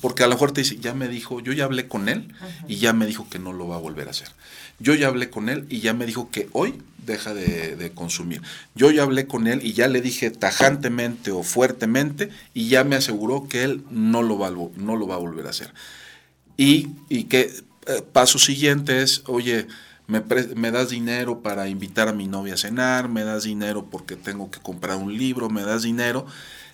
Porque 0.00 0.22
a 0.22 0.26
lo 0.26 0.34
mejor 0.34 0.52
te 0.52 0.60
dice, 0.60 0.76
ya 0.76 0.94
me 0.94 1.08
dijo, 1.08 1.40
yo 1.40 1.52
ya 1.52 1.64
hablé 1.64 1.88
con 1.88 2.08
él 2.08 2.32
y 2.68 2.76
ya 2.76 2.92
me 2.92 3.06
dijo 3.06 3.28
que 3.28 3.38
no 3.38 3.52
lo 3.52 3.68
va 3.68 3.76
a 3.76 3.80
volver 3.80 4.08
a 4.08 4.10
hacer. 4.10 4.28
Yo 4.78 4.94
ya 4.94 5.08
hablé 5.08 5.30
con 5.30 5.48
él 5.48 5.66
y 5.68 5.80
ya 5.80 5.94
me 5.94 6.06
dijo 6.06 6.30
que 6.30 6.48
hoy 6.52 6.74
deja 7.06 7.34
de, 7.34 7.92
consumir. 7.94 8.42
Yo 8.74 8.90
ya 8.90 9.02
hablé 9.02 9.26
con 9.26 9.46
él 9.46 9.60
y 9.64 9.72
ya 9.72 9.88
le 9.88 10.00
dije 10.00 10.30
tajantemente 10.30 11.30
o 11.30 11.42
fuertemente 11.42 12.30
y 12.54 12.68
ya 12.68 12.84
me 12.84 12.96
aseguró 12.96 13.48
que 13.48 13.62
él 13.62 13.84
no 13.90 14.22
lo 14.22 14.38
va, 14.38 14.50
no 14.50 14.96
lo 14.96 15.06
va 15.06 15.16
a 15.16 15.18
volver 15.18 15.46
a 15.46 15.50
hacer. 15.50 15.72
Y, 16.56 16.88
y 17.08 17.24
que 17.24 17.52
eh, 17.86 18.02
paso 18.12 18.38
siguiente 18.38 19.02
es, 19.02 19.22
oye, 19.26 19.66
me, 20.06 20.22
me, 20.54 20.70
das 20.70 20.90
dinero 20.90 21.40
para 21.40 21.68
invitar 21.68 22.08
a 22.08 22.12
mi 22.12 22.26
novia 22.26 22.54
a 22.54 22.58
cenar, 22.58 23.08
me 23.08 23.24
das 23.24 23.44
dinero 23.44 23.86
porque 23.90 24.16
tengo 24.16 24.50
que 24.50 24.60
comprar 24.60 24.96
un 24.96 25.16
libro, 25.16 25.50
me 25.50 25.62
das 25.62 25.82
dinero. 25.82 26.26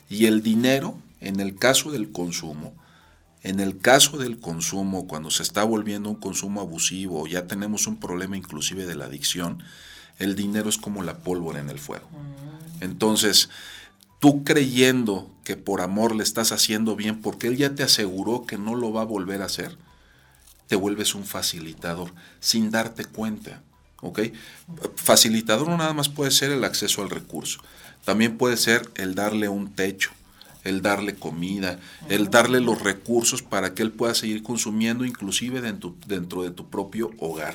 Y 0.08 0.26
el 0.26 0.42
dinero, 0.42 0.98
en 1.20 1.40
el 1.40 1.56
caso 1.56 1.92
del 1.92 2.10
consumo, 2.10 2.74
en 3.42 3.60
el 3.60 3.78
caso 3.78 4.18
del 4.18 4.38
consumo, 4.38 5.06
cuando 5.06 5.30
se 5.30 5.42
está 5.42 5.64
volviendo 5.64 6.10
un 6.10 6.16
consumo 6.16 6.60
abusivo, 6.60 7.26
ya 7.26 7.46
tenemos 7.46 7.86
un 7.86 7.96
problema 7.96 8.36
inclusive 8.36 8.86
de 8.86 8.94
la 8.94 9.06
adicción, 9.06 9.62
el 10.18 10.36
dinero 10.36 10.68
es 10.68 10.76
como 10.76 11.02
la 11.02 11.18
pólvora 11.18 11.60
en 11.60 11.70
el 11.70 11.78
fuego. 11.78 12.08
Mm. 12.10 12.84
Entonces, 12.84 13.48
tú 14.18 14.44
creyendo 14.44 15.30
que 15.44 15.56
por 15.56 15.80
amor 15.80 16.14
le 16.14 16.22
estás 16.22 16.52
haciendo 16.52 16.94
bien, 16.94 17.20
porque 17.22 17.48
él 17.48 17.56
ya 17.56 17.74
te 17.74 17.82
aseguró 17.82 18.44
que 18.46 18.58
no 18.58 18.74
lo 18.74 18.92
va 18.92 19.02
a 19.02 19.06
volver 19.06 19.42
a 19.42 19.46
hacer, 19.46 19.76
te 20.68 20.76
vuelves 20.76 21.14
un 21.14 21.24
facilitador 21.24 22.12
sin 22.38 22.70
darte 22.70 23.04
cuenta. 23.04 23.62
¿Ok? 24.02 24.20
Facilitador 24.94 25.68
no 25.68 25.76
nada 25.76 25.92
más 25.92 26.08
puede 26.08 26.30
ser 26.30 26.52
el 26.52 26.64
acceso 26.64 27.02
al 27.02 27.10
recurso, 27.10 27.60
también 28.04 28.38
puede 28.38 28.56
ser 28.56 28.88
el 28.94 29.14
darle 29.14 29.48
un 29.48 29.72
techo, 29.72 30.10
el 30.70 30.82
darle 30.82 31.14
comida, 31.14 31.78
el 32.08 32.30
darle 32.30 32.60
los 32.60 32.80
recursos 32.80 33.42
para 33.42 33.74
que 33.74 33.82
él 33.82 33.92
pueda 33.92 34.14
seguir 34.14 34.42
consumiendo 34.42 35.04
inclusive 35.04 35.60
dentro, 35.60 35.94
dentro 36.06 36.42
de 36.42 36.50
tu 36.50 36.70
propio 36.70 37.10
hogar. 37.18 37.54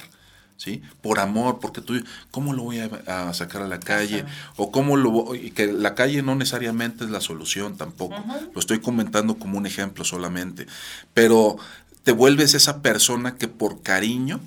¿Sí? 0.58 0.82
Por 1.01 1.19
amor, 1.19 1.60
porque 1.60 1.82
tú, 1.82 2.01
¿cómo 2.32 2.54
lo 2.54 2.63
voy 2.63 2.80
a, 2.80 3.34
sacar 3.34 3.62
a 3.62 3.67
la 3.67 3.82
calle? 3.82 4.23
O 4.56 4.71
cómo 4.71 4.95
lo 4.95 5.12
voy, 5.12 5.51
que 5.51 5.67
la 5.67 5.95
calle 5.95 6.21
no 6.21 6.34
necesariamente 6.36 7.04
es 7.04 7.10
la 7.10 7.19
solución 7.19 7.75
tampoco. 7.75 8.15
Lo 8.54 8.60
estoy 8.62 8.80
comentando 8.80 9.36
como 9.36 9.58
un 9.58 9.65
ejemplo 9.65 10.06
solamente. 10.06 10.65
Pero 11.13 11.58
te 12.04 12.13
vuelves 12.13 12.54
esa 12.54 12.82
persona 12.82 13.36
que 13.36 13.49
por 13.49 13.82
cariño 13.82 14.39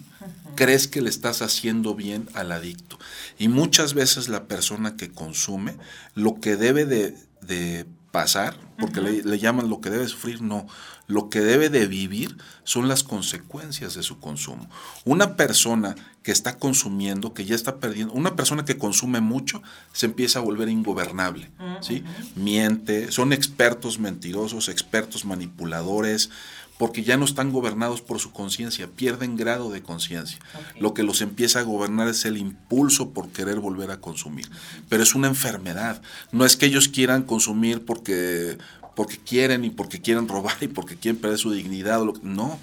crees 0.59 0.89
que 0.89 1.03
le 1.03 1.11
estás 1.11 1.43
haciendo 1.43 1.95
bien 1.95 2.29
al 2.35 2.53
adicto. 2.53 2.99
Y 3.39 3.49
muchas 3.49 3.95
veces 3.95 4.29
la 4.29 4.49
persona 4.49 4.97
que 4.97 5.11
consume 5.11 5.77
lo 6.15 6.41
que 6.41 6.57
debe 6.57 6.85
de, 6.85 7.17
de 7.43 7.87
pasar, 8.19 8.57
porque 8.81 9.01
le, 9.01 9.39
llaman 9.39 9.71
lo 9.71 9.81
que 9.81 9.91
debe 9.91 10.09
sufrir, 10.09 10.43
no. 10.43 10.67
Lo 11.07 11.31
que 11.31 11.39
debe 11.41 11.71
de 11.71 11.87
vivir 11.87 12.37
son 12.65 12.89
las 12.89 13.05
consecuencias 13.05 13.95
de 13.95 14.03
su 14.03 14.19
consumo. 14.19 14.69
Una 15.05 15.37
persona 15.37 15.95
que 16.25 16.33
está 16.33 16.59
consumiendo, 16.59 17.33
que 17.33 17.45
ya 17.45 17.55
está 17.55 17.77
perdiendo, 17.77 18.13
una 18.15 18.35
persona 18.35 18.65
que 18.65 18.77
consume 18.77 19.21
mucho, 19.21 19.63
se 19.93 20.07
empieza 20.07 20.41
a 20.41 20.43
volver 20.43 20.69
ingobernable, 20.69 21.49
¿sí? 21.81 22.03
Miente, 22.35 23.13
son 23.13 23.33
expertos 23.33 24.01
mentirosos, 24.01 24.69
expertos 24.69 25.25
manipuladores, 25.25 26.31
porque 26.79 27.03
ya 27.03 27.17
no 27.17 27.25
están 27.25 27.53
gobernados 27.53 28.01
por 28.01 28.21
su 28.21 28.33
conciencia, 28.33 28.87
pierden 28.87 29.37
grado 29.37 29.71
de 29.71 29.83
conciencia. 29.83 30.39
Lo 30.79 30.95
que 30.95 31.03
los 31.03 31.21
empieza 31.21 31.59
a 31.59 31.65
gobernar 31.65 32.09
es 32.09 32.25
el 32.25 32.39
impulso 32.39 33.11
por 33.11 33.29
querer 33.31 33.59
volver 33.59 33.91
a 33.91 34.01
consumir. 34.01 34.49
Pero 34.89 35.03
es 35.03 35.15
una 35.15 35.27
enfermedad. 35.27 36.01
No 36.31 36.45
es 36.45 36.57
que 36.57 36.67
ellos 36.67 36.89
quieran 36.89 37.25
consumir 37.25 37.85
porque, 37.85 38.59
porque 38.95 39.19
quieren 39.19 39.65
y 39.65 39.71
porque 39.71 40.01
quieren 40.01 40.29
robar 40.29 40.57
y 40.61 40.69
porque 40.69 40.97
quieren 40.97 41.21
perder 41.21 41.39
su 41.39 41.51
dignidad. 41.51 42.01
No, 42.23 42.61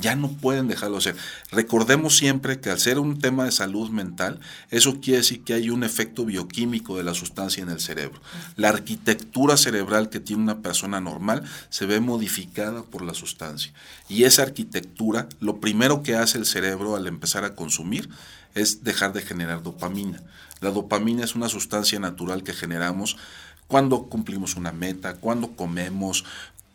ya 0.00 0.16
no 0.16 0.28
pueden 0.28 0.68
dejarlo 0.68 0.98
hacer. 0.98 1.16
Recordemos 1.50 2.16
siempre 2.16 2.60
que 2.60 2.70
al 2.70 2.78
ser 2.78 2.98
un 2.98 3.18
tema 3.18 3.44
de 3.44 3.52
salud 3.52 3.90
mental, 3.90 4.40
eso 4.70 5.00
quiere 5.00 5.18
decir 5.18 5.42
que 5.42 5.54
hay 5.54 5.70
un 5.70 5.84
efecto 5.84 6.24
bioquímico 6.24 6.96
de 6.96 7.04
la 7.04 7.14
sustancia 7.14 7.62
en 7.62 7.70
el 7.70 7.80
cerebro. 7.80 8.20
La 8.56 8.68
arquitectura 8.68 9.56
cerebral 9.56 10.08
que 10.08 10.20
tiene 10.20 10.42
una 10.42 10.60
persona 10.60 11.00
normal 11.00 11.44
se 11.68 11.86
ve 11.86 12.00
modificada 12.00 12.82
por 12.82 13.02
la 13.02 13.14
sustancia. 13.14 13.72
Y 14.08 14.24
esa 14.24 14.42
arquitectura, 14.42 15.28
lo 15.40 15.60
primero 15.60 16.02
que 16.02 16.16
hace 16.16 16.38
el 16.38 16.46
cerebro 16.46 16.96
al 16.96 17.06
empezar 17.06 17.44
a 17.44 17.54
consumir 17.54 18.08
es 18.54 18.84
dejar 18.84 19.12
de 19.12 19.22
generar 19.22 19.62
dopamina. 19.62 20.22
La 20.60 20.70
dopamina 20.70 21.24
es 21.24 21.34
una 21.34 21.48
sustancia 21.48 22.00
natural 22.00 22.42
que 22.42 22.54
generamos 22.54 23.16
cuando 23.68 24.04
cumplimos 24.04 24.56
una 24.56 24.72
meta, 24.72 25.14
cuando 25.14 25.56
comemos, 25.56 26.24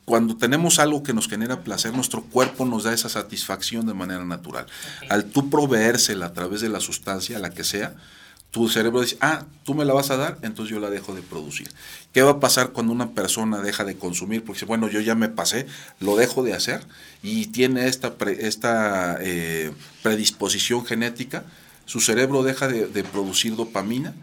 cuando 0.06 0.36
tenemos 0.36 0.80
algo 0.80 1.04
que 1.04 1.14
nos 1.14 1.28
genera 1.28 1.62
placer, 1.62 1.94
nuestro 1.94 2.24
cuerpo 2.24 2.66
nos 2.66 2.84
da 2.84 2.94
esa 2.94 3.10
satisfacción 3.10 3.86
de 3.86 3.94
manera 3.94 4.26
natural. 4.26 4.66
Al 5.10 5.26
tú 5.26 5.50
proveérsela 5.50 6.28
a 6.28 6.34
través 6.34 6.62
de 6.62 6.70
la 6.70 6.80
sustancia, 6.80 7.40
la 7.40 7.52
que 7.52 7.64
sea, 7.64 7.96
tu 8.50 8.68
cerebro 8.68 9.02
dice, 9.02 9.18
ah, 9.22 9.46
tú 9.64 9.74
me 9.74 9.86
la 9.86 9.94
vas 9.94 10.12
a 10.12 10.18
dar, 10.18 10.38
entonces 10.42 10.74
yo 10.74 10.82
la 10.82 10.90
dejo 10.90 11.14
de 11.16 11.22
producir. 11.22 11.70
¿Qué 12.12 12.22
va 12.22 12.32
a 12.32 12.40
pasar 12.40 12.72
cuando 12.72 12.92
una 12.92 13.12
persona 13.12 13.62
deja 13.62 13.86
de 13.86 13.96
consumir? 13.96 14.44
Porque 14.44 14.66
bueno, 14.66 14.90
yo 14.90 15.00
ya 15.00 15.16
me 15.16 15.30
pasé, 15.30 15.68
lo 16.02 16.18
dejo 16.18 16.44
de 16.44 16.54
hacer 16.54 16.86
y 17.24 17.48
tiene 17.48 17.88
esta, 17.88 18.14
esta 18.40 19.18
eh, 19.22 19.72
predisposición 20.04 20.86
genética, 20.86 21.46
su 21.86 22.02
cerebro 22.02 22.44
deja 22.44 22.68
de 22.68 23.04
producir 23.04 23.56
dopamina 23.56 24.14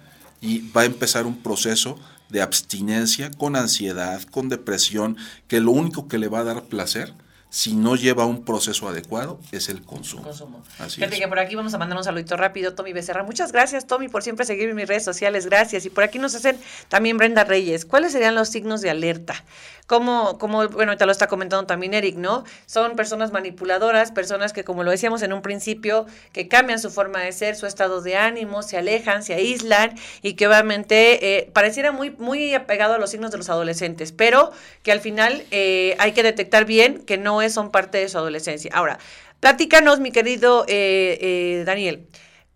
y 0.41 0.71
va 0.71 0.83
a 0.83 0.87
empezar 0.87 1.27
un 1.27 1.37
proceso 1.43 1.99
de 2.29 2.43
abstinencia, 2.43 3.31
con 3.31 3.57
ansiedad, 3.57 4.23
con 4.23 4.49
depresión, 4.49 5.17
que 5.47 5.61
lo 5.61 5.71
único 5.71 6.09
que 6.09 6.19
le 6.19 6.29
va 6.29 6.41
a 6.41 6.45
dar 6.45 6.63
placer 6.65 7.15
si 7.51 7.75
no 7.75 7.97
lleva 7.97 8.27
un 8.27 8.45
proceso 8.45 8.89
adecuado, 8.89 9.41
es 9.53 9.69
el 9.71 9.83
consumo. 9.83 10.23
consumo. 10.23 10.63
Fíjate 10.89 11.19
que 11.19 11.29
por 11.29 11.39
aquí 11.39 11.55
vamos 11.55 11.73
a 11.73 11.79
mandar 11.79 11.97
un 11.97 12.05
saludito 12.05 12.37
rápido, 12.37 12.75
Tommy 12.75 12.93
Becerra. 12.93 13.23
Muchas 13.23 13.53
gracias, 13.53 13.87
Tommy, 13.87 14.09
por 14.09 14.23
siempre 14.23 14.45
seguirme 14.45 14.73
en 14.73 14.77
mis 14.77 14.89
redes 14.89 15.05
sociales. 15.05 15.47
Gracias. 15.47 15.87
Y 15.87 15.91
por 15.91 16.05
aquí 16.05 16.19
nos 16.19 16.35
hacen 16.35 16.59
también 16.89 17.17
Brenda 17.17 17.45
Reyes. 17.45 17.87
¿Cuáles 17.87 18.13
serían 18.13 18.35
los 18.35 18.51
signos 18.51 18.83
de 18.83 18.91
alerta? 18.91 19.43
Como, 19.89 20.39
como 20.39 20.69
bueno, 20.69 20.93
ahorita 20.93 21.07
lo 21.07 21.13
está 21.13 21.27
comentando 21.27 21.67
también 21.67 21.95
Eric, 21.95 22.17
¿no? 22.17 22.45
Son 22.67 22.95
personas 22.95 23.33
manipuladoras, 23.33 24.13
personas 24.13 24.53
que, 24.53 24.63
como 24.63 24.85
lo 24.85 24.91
decíamos 24.91 25.23
en 25.23 25.33
un 25.33 25.43
principio, 25.43 26.07
que 26.33 26.47
cambian 26.47 26.79
su 26.79 26.91
forma 26.91 27.21
de 27.23 27.33
ser, 27.33 27.57
su 27.57 27.67
estado 27.67 28.03
de 28.03 28.15
ánimo, 28.15 28.63
se 28.63 28.77
alejan, 28.77 29.23
se 29.23 29.33
aíslan 29.33 29.99
y 30.23 30.35
que 30.35 30.47
obviamente 30.47 31.39
eh, 31.39 31.51
pareciera 31.55 31.91
muy, 31.91 32.11
muy 32.11 32.55
apegado 32.55 32.95
a 32.95 32.99
los 32.99 33.11
signos 33.11 33.31
de 33.31 33.39
los 33.39 33.49
adolescentes, 33.49 34.13
pero 34.13 34.53
que 34.83 34.93
al 34.93 35.01
final 35.01 35.45
eh, 35.51 35.97
hay 35.99 36.13
que 36.13 36.23
detectar 36.23 36.67
bien 36.67 37.03
que 37.07 37.17
no 37.17 37.41
son 37.49 37.71
parte 37.71 37.97
de 37.99 38.09
su 38.11 38.19
adolescencia. 38.19 38.71
Ahora, 38.75 38.99
platícanos, 39.41 40.01
mi 40.01 40.13
querido 40.13 40.65
eh, 40.69 41.19
eh, 41.21 41.63
Daniel. 41.65 42.07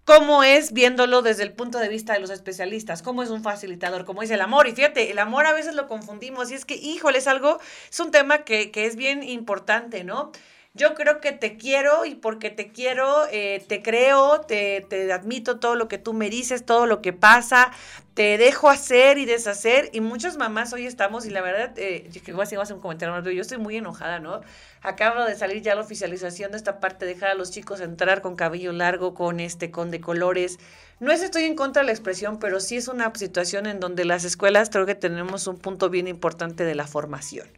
¿Cómo 0.04 0.42
es 0.42 0.72
viéndolo 0.72 1.22
desde 1.22 1.44
el 1.44 1.52
punto 1.52 1.78
de 1.78 1.88
vista 1.88 2.12
de 2.12 2.18
los 2.18 2.30
especialistas? 2.30 3.02
¿Cómo 3.02 3.22
es 3.22 3.30
un 3.30 3.42
facilitador? 3.42 4.04
¿Cómo 4.04 4.22
es 4.22 4.30
el 4.32 4.40
amor? 4.40 4.66
Y 4.66 4.72
fíjate, 4.72 5.12
el 5.12 5.18
amor 5.20 5.46
a 5.46 5.52
veces 5.52 5.76
lo 5.76 5.86
confundimos 5.86 6.50
y 6.50 6.54
es 6.54 6.64
que, 6.64 6.74
híjole, 6.74 7.18
es 7.18 7.28
algo, 7.28 7.60
es 7.88 8.00
un 8.00 8.10
tema 8.10 8.38
que, 8.38 8.72
que 8.72 8.86
es 8.86 8.96
bien 8.96 9.22
importante, 9.22 10.02
¿no? 10.02 10.32
Yo 10.74 10.94
creo 10.94 11.20
que 11.20 11.32
te 11.32 11.58
quiero 11.58 12.06
y 12.06 12.14
porque 12.14 12.48
te 12.48 12.72
quiero, 12.72 13.26
eh, 13.30 13.62
te 13.68 13.82
creo, 13.82 14.40
te, 14.40 15.12
admito 15.12 15.60
todo 15.60 15.74
lo 15.74 15.86
que 15.86 15.98
tú 15.98 16.14
me 16.14 16.30
dices, 16.30 16.64
todo 16.64 16.86
lo 16.86 17.02
que 17.02 17.12
pasa, 17.12 17.72
te 18.14 18.38
dejo 18.38 18.70
hacer 18.70 19.18
y 19.18 19.26
deshacer. 19.26 19.90
Y 19.92 20.00
muchas 20.00 20.38
mamás 20.38 20.72
hoy 20.72 20.86
estamos, 20.86 21.26
y 21.26 21.30
la 21.30 21.42
verdad, 21.42 21.74
eh, 21.76 22.08
voy 22.28 22.40
a 22.40 22.44
hacer 22.44 22.74
un 22.74 22.80
comentario, 22.80 23.30
yo 23.32 23.42
estoy 23.42 23.58
muy 23.58 23.76
enojada, 23.76 24.18
¿no? 24.18 24.40
Acaba 24.80 25.26
de 25.26 25.36
salir 25.36 25.60
ya 25.60 25.74
la 25.74 25.82
oficialización 25.82 26.52
de 26.52 26.56
esta 26.56 26.80
parte, 26.80 27.04
dejar 27.04 27.32
a 27.32 27.34
los 27.34 27.50
chicos 27.50 27.82
entrar 27.82 28.22
con 28.22 28.34
cabello 28.34 28.72
largo, 28.72 29.12
con 29.12 29.40
este, 29.40 29.70
con 29.70 29.90
de 29.90 30.00
colores. 30.00 30.58
No 31.02 31.10
es 31.10 31.20
estoy 31.20 31.42
en 31.46 31.56
contra 31.56 31.82
de 31.82 31.86
la 31.86 31.92
expresión, 31.92 32.38
pero 32.38 32.60
sí 32.60 32.76
es 32.76 32.86
una 32.86 33.12
situación 33.12 33.66
en 33.66 33.80
donde 33.80 34.04
las 34.04 34.22
escuelas 34.22 34.70
creo 34.70 34.86
que 34.86 34.94
tenemos 34.94 35.48
un 35.48 35.58
punto 35.58 35.90
bien 35.90 36.06
importante 36.06 36.64
de 36.64 36.76
la 36.76 36.86
formación. 36.86 37.48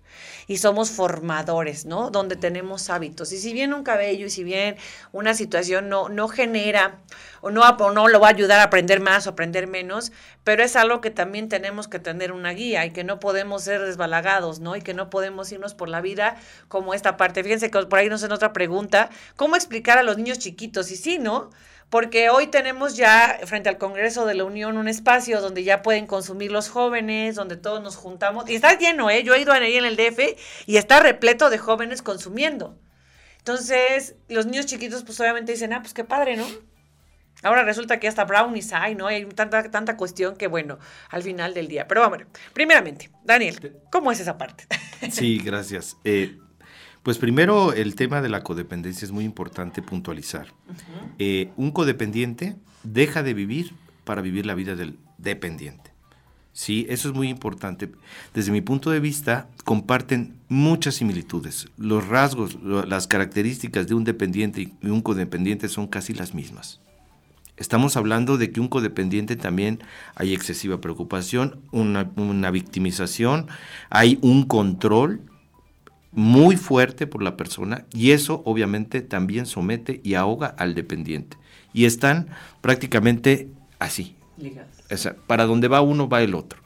Y 0.47 0.57
somos 0.57 0.91
formadores, 0.91 1.85
¿no? 1.85 2.09
Donde 2.09 2.37
tenemos 2.37 2.89
hábitos. 2.89 3.33
Y 3.33 3.37
si 3.37 3.53
bien 3.53 3.75
un 3.75 3.85
cabello 3.85 4.25
y 4.25 4.31
si 4.31 4.45
bien 4.45 4.77
una 5.13 5.35
situación 5.35 5.91
no, 5.91 6.09
no 6.09 6.29
genera 6.29 7.01
o 7.43 7.51
no, 7.51 7.77
no 7.93 8.09
lo 8.09 8.19
va 8.19 8.29
a 8.29 8.31
ayudar 8.31 8.61
a 8.61 8.63
aprender 8.63 9.01
más 9.01 9.27
o 9.27 9.31
aprender 9.31 9.67
menos, 9.67 10.11
pero 10.43 10.63
es 10.63 10.75
algo 10.75 11.03
que 11.03 11.11
también 11.11 11.51
tenemos 11.51 11.87
que 11.87 11.99
tener 11.99 12.33
una 12.33 12.53
guía 12.53 12.87
y 12.87 12.93
que 12.93 13.05
no 13.05 13.21
podemos 13.21 13.63
ser 13.63 13.83
desbalagados, 13.83 14.61
¿no? 14.61 14.75
Y 14.75 14.81
que 14.81 14.95
no 14.95 15.11
podemos 15.11 15.53
irnos 15.53 15.75
por 15.75 15.91
la 15.91 16.01
vida 16.01 16.37
como 16.69 16.95
esta 16.95 17.19
parte. 17.19 17.45
Fíjense 17.45 17.71
que 17.71 17.83
por 17.85 17.99
ahí 17.99 18.09
nos 18.09 18.23
hacen 18.23 18.33
otra 18.33 18.55
pregunta, 18.55 19.11
¿cómo 19.37 19.55
explicar 19.55 19.99
a 19.99 20.03
los 20.03 20.17
niños 20.17 20.39
chiquitos? 20.39 20.91
Y 20.91 20.97
sí, 20.97 21.19
¿no? 21.19 21.51
Porque 21.95 22.29
hoy 22.29 22.49
tenemos 22.49 22.97
ya 22.97 23.39
frente 23.45 23.69
al 23.69 23.79
Congreso 23.79 24.27
de 24.27 24.35
la 24.35 24.43
Unión 24.43 24.79
un 24.79 24.89
espacio 24.89 25.41
donde 25.41 25.63
ya 25.63 25.81
pueden 25.81 26.09
consumir 26.09 26.51
los 26.51 26.69
jóvenes, 26.69 27.37
donde 27.37 27.57
todos 27.57 27.81
nos 27.85 27.95
juntamos. 27.95 28.51
Y 28.51 28.57
está 28.57 28.77
lleno, 28.77 29.11
¿eh? 29.11 29.23
Yo 29.23 29.33
he 29.33 29.41
ido 29.41 29.53
ahí 29.53 29.77
en 29.77 29.85
el 29.85 29.95
DF 29.95 30.19
y 30.67 30.77
está 30.77 30.99
repleto 30.99 31.51
de 31.51 31.59
jóvenes 31.59 32.03
consumiendo. 32.03 32.77
Entonces, 33.39 34.17
los 34.29 34.47
niños 34.47 34.67
chiquitos 34.67 35.05
pues 35.05 35.21
obviamente 35.21 35.53
dicen, 35.53 35.73
ah, 35.73 35.83
pues 35.83 35.95
qué 35.95 36.03
padre, 36.03 36.37
¿no? 36.37 36.45
Ahora 37.45 37.63
resulta 37.63 38.01
que 38.01 38.09
hasta 38.09 38.25
brownies 38.25 38.73
hay, 38.73 38.97
¿no? 38.97 39.07
Hay 39.07 39.25
tanta, 39.27 39.71
tanta 39.71 39.97
cuestión 39.97 40.35
que, 40.35 40.49
bueno, 40.49 40.81
al 41.11 41.23
final 41.23 41.55
del 41.55 41.69
día. 41.69 41.87
Pero 41.87 42.01
vamos, 42.01 42.19
primeramente, 42.53 43.13
Daniel, 43.23 43.81
¿cómo 43.93 44.11
es 44.11 44.19
esa 44.19 44.37
parte? 44.37 44.67
Sí, 45.13 45.39
gracias. 45.39 45.97
Eh, 46.03 46.39
pues 47.05 47.19
primero 47.19 47.75
el 47.75 47.95
tema 47.95 48.23
de 48.23 48.31
la 48.31 48.43
codependencia 48.43 49.05
es 49.05 49.13
muy 49.13 49.25
importante 49.25 49.83
puntualizar. 49.83 50.49
Eh, 51.19 51.51
un 51.57 51.71
codependiente 51.71 52.57
deja 52.83 53.23
de 53.23 53.35
vivir 53.35 53.75
para 54.05 54.23
vivir 54.23 54.47
la 54.47 54.55
vida 54.55 54.75
del 54.75 54.99
dependiente. 55.19 55.93
Sí, 56.55 56.87
eso 56.89 57.09
es 57.09 57.15
muy 57.15 57.29
importante. 57.29 57.93
Desde 58.33 58.53
mi 58.53 58.63
punto 58.63 58.91
de 58.91 59.01
vista, 59.01 59.49
comparten 59.65 60.35
muchas 60.49 60.95
similitudes. 60.95 61.69
Los 61.77 62.09
rasgos, 62.09 62.57
las 62.63 63.07
características 63.07 63.87
de 63.87 63.95
un 63.95 64.05
dependiente 64.05 64.73
y 64.81 64.87
un 64.89 65.03
codependiente 65.03 65.69
son 65.69 65.89
casi 65.89 66.15
las 66.15 66.33
mismas. 66.33 66.81
Estamos 67.59 67.99
hablando 67.99 68.39
de 68.39 68.51
que 68.51 68.61
un 68.61 68.69
codependiente 68.69 69.37
también 69.37 69.81
hay 70.15 70.33
excesiva 70.33 70.81
preocupación, 70.81 71.61
una, 71.71 72.11
una 72.17 72.51
victimización, 72.51 73.47
hay 73.91 74.19
un 74.23 74.45
control 74.45 75.21
muy 76.15 76.57
fuerte 76.57 77.07
por 77.07 77.23
la 77.23 77.37
persona 77.37 77.85
y 77.93 78.13
eso 78.13 78.43
obviamente 78.45 79.03
también 79.03 79.47
somete 79.47 80.01
y 80.05 80.15
ahoga 80.15 80.47
al 80.47 80.75
dependiente. 80.75 81.37
Y 81.73 81.87
están 81.87 82.29
prácticamente 82.61 83.49
así. 83.79 84.15
para 85.27 85.47
donde 85.47 85.69
va 85.69 85.81
uno 85.81 86.09
va 86.09 86.23
el 86.23 86.35
otro. 86.35 86.61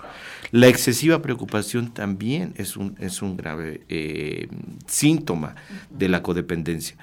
La 0.50 0.68
excesiva 0.68 1.20
preocupación 1.20 1.92
también 1.92 2.54
es 2.56 2.76
un, 2.76 2.96
es 2.98 3.20
un 3.20 3.36
grave 3.36 3.82
eh, 3.88 4.48
síntoma 4.86 5.54
de 5.90 6.08
la 6.08 6.22
codependencia. 6.22 6.96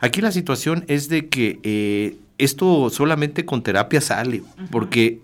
Aquí 0.00 0.20
la 0.20 0.32
situación 0.32 0.84
es 0.88 1.08
de 1.08 1.28
que 1.28 1.58
eh, 1.62 2.18
esto 2.36 2.90
solamente 2.90 3.46
con 3.46 3.62
terapia 3.62 4.00
sale, 4.00 4.42
porque 4.70 5.21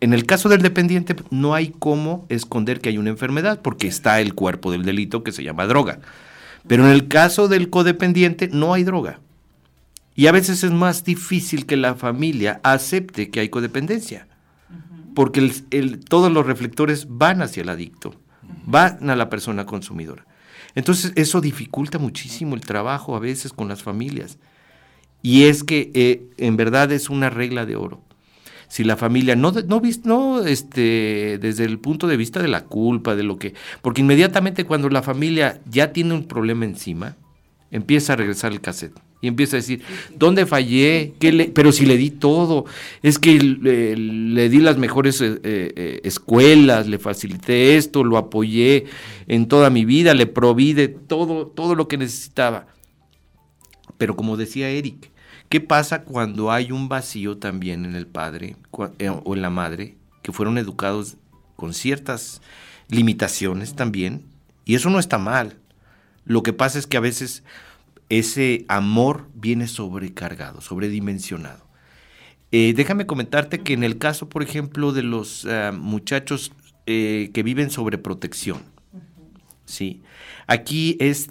en 0.00 0.12
el 0.12 0.26
caso 0.26 0.48
del 0.48 0.62
dependiente 0.62 1.16
no 1.30 1.54
hay 1.54 1.72
cómo 1.78 2.26
esconder 2.28 2.80
que 2.80 2.90
hay 2.90 2.98
una 2.98 3.10
enfermedad 3.10 3.60
porque 3.62 3.86
está 3.86 4.20
el 4.20 4.34
cuerpo 4.34 4.70
del 4.70 4.84
delito 4.84 5.22
que 5.22 5.32
se 5.32 5.42
llama 5.42 5.66
droga. 5.66 6.00
Pero 6.66 6.84
en 6.84 6.92
el 6.92 7.08
caso 7.08 7.48
del 7.48 7.70
codependiente 7.70 8.48
no 8.52 8.74
hay 8.74 8.84
droga. 8.84 9.20
Y 10.14 10.26
a 10.26 10.32
veces 10.32 10.64
es 10.64 10.72
más 10.72 11.04
difícil 11.04 11.66
que 11.66 11.76
la 11.76 11.94
familia 11.94 12.60
acepte 12.62 13.30
que 13.30 13.40
hay 13.40 13.48
codependencia. 13.48 14.26
Porque 15.14 15.50
todos 16.08 16.30
los 16.30 16.46
reflectores 16.46 17.06
van 17.08 17.40
hacia 17.40 17.62
el 17.62 17.70
adicto, 17.70 18.14
van 18.66 19.08
a 19.08 19.16
la 19.16 19.30
persona 19.30 19.64
consumidora. 19.64 20.26
Entonces 20.74 21.12
eso 21.16 21.40
dificulta 21.40 21.98
muchísimo 21.98 22.54
el 22.54 22.60
trabajo 22.60 23.16
a 23.16 23.20
veces 23.20 23.52
con 23.52 23.68
las 23.68 23.82
familias. 23.82 24.38
Y 25.22 25.44
es 25.44 25.64
que 25.64 25.90
eh, 25.94 26.26
en 26.36 26.56
verdad 26.56 26.92
es 26.92 27.08
una 27.08 27.30
regla 27.30 27.64
de 27.64 27.76
oro 27.76 28.05
si 28.68 28.84
la 28.84 28.96
familia 28.96 29.36
no, 29.36 29.52
no, 29.52 29.82
no 30.04 30.44
este, 30.44 31.38
desde 31.40 31.64
el 31.64 31.78
punto 31.78 32.06
de 32.06 32.16
vista 32.16 32.40
de 32.40 32.48
la 32.48 32.64
culpa, 32.64 33.14
de 33.14 33.22
lo 33.22 33.38
que, 33.38 33.54
porque 33.82 34.00
inmediatamente 34.00 34.64
cuando 34.64 34.88
la 34.88 35.02
familia 35.02 35.60
ya 35.70 35.92
tiene 35.92 36.14
un 36.14 36.24
problema 36.24 36.64
encima, 36.64 37.16
empieza 37.70 38.12
a 38.12 38.16
regresar 38.16 38.52
el 38.52 38.60
cassette 38.60 38.98
y 39.20 39.28
empieza 39.28 39.56
a 39.56 39.60
decir, 39.60 39.82
¿dónde 40.14 40.46
fallé? 40.46 41.14
¿Qué 41.18 41.32
le? 41.32 41.46
Pero 41.46 41.72
si 41.72 41.86
le 41.86 41.96
di 41.96 42.10
todo, 42.10 42.66
es 43.02 43.18
que 43.18 43.38
le, 43.40 44.48
di 44.48 44.58
las 44.58 44.76
mejores 44.76 45.20
eh, 45.22 45.38
eh, 45.42 46.00
escuelas, 46.04 46.86
le 46.86 46.98
facilité 46.98 47.76
esto, 47.76 48.04
lo 48.04 48.18
apoyé 48.18 48.84
en 49.26 49.48
toda 49.48 49.70
mi 49.70 49.84
vida, 49.84 50.14
le 50.14 50.26
proví 50.26 50.74
de 50.74 50.88
todo, 50.88 51.46
todo 51.46 51.74
lo 51.74 51.88
que 51.88 51.96
necesitaba. 51.96 52.66
Pero 53.96 54.16
como 54.16 54.36
decía 54.36 54.68
Eric, 54.68 55.10
¿Qué 55.48 55.60
pasa 55.60 56.02
cuando 56.02 56.50
hay 56.50 56.72
un 56.72 56.88
vacío 56.88 57.38
también 57.38 57.84
en 57.84 57.94
el 57.94 58.06
padre 58.06 58.56
eh, 58.98 59.08
o 59.08 59.34
en 59.34 59.42
la 59.42 59.50
madre 59.50 59.96
que 60.22 60.32
fueron 60.32 60.58
educados 60.58 61.16
con 61.54 61.72
ciertas 61.72 62.42
limitaciones 62.88 63.74
también? 63.74 64.24
Y 64.64 64.74
eso 64.74 64.90
no 64.90 64.98
está 64.98 65.18
mal. 65.18 65.56
Lo 66.24 66.42
que 66.42 66.52
pasa 66.52 66.78
es 66.78 66.88
que 66.88 66.96
a 66.96 67.00
veces 67.00 67.44
ese 68.08 68.64
amor 68.68 69.28
viene 69.34 69.68
sobrecargado, 69.68 70.60
sobredimensionado. 70.60 71.64
Eh, 72.50 72.72
déjame 72.74 73.06
comentarte 73.06 73.60
que 73.60 73.74
en 73.74 73.84
el 73.84 73.98
caso, 73.98 74.28
por 74.28 74.42
ejemplo, 74.42 74.92
de 74.92 75.02
los 75.02 75.46
eh, 75.48 75.72
muchachos 75.72 76.52
que 76.86 77.42
viven 77.44 77.70
sobre 77.70 77.98
protección, 77.98 78.62
¿sí? 79.64 80.02
aquí 80.46 80.96
es 81.00 81.30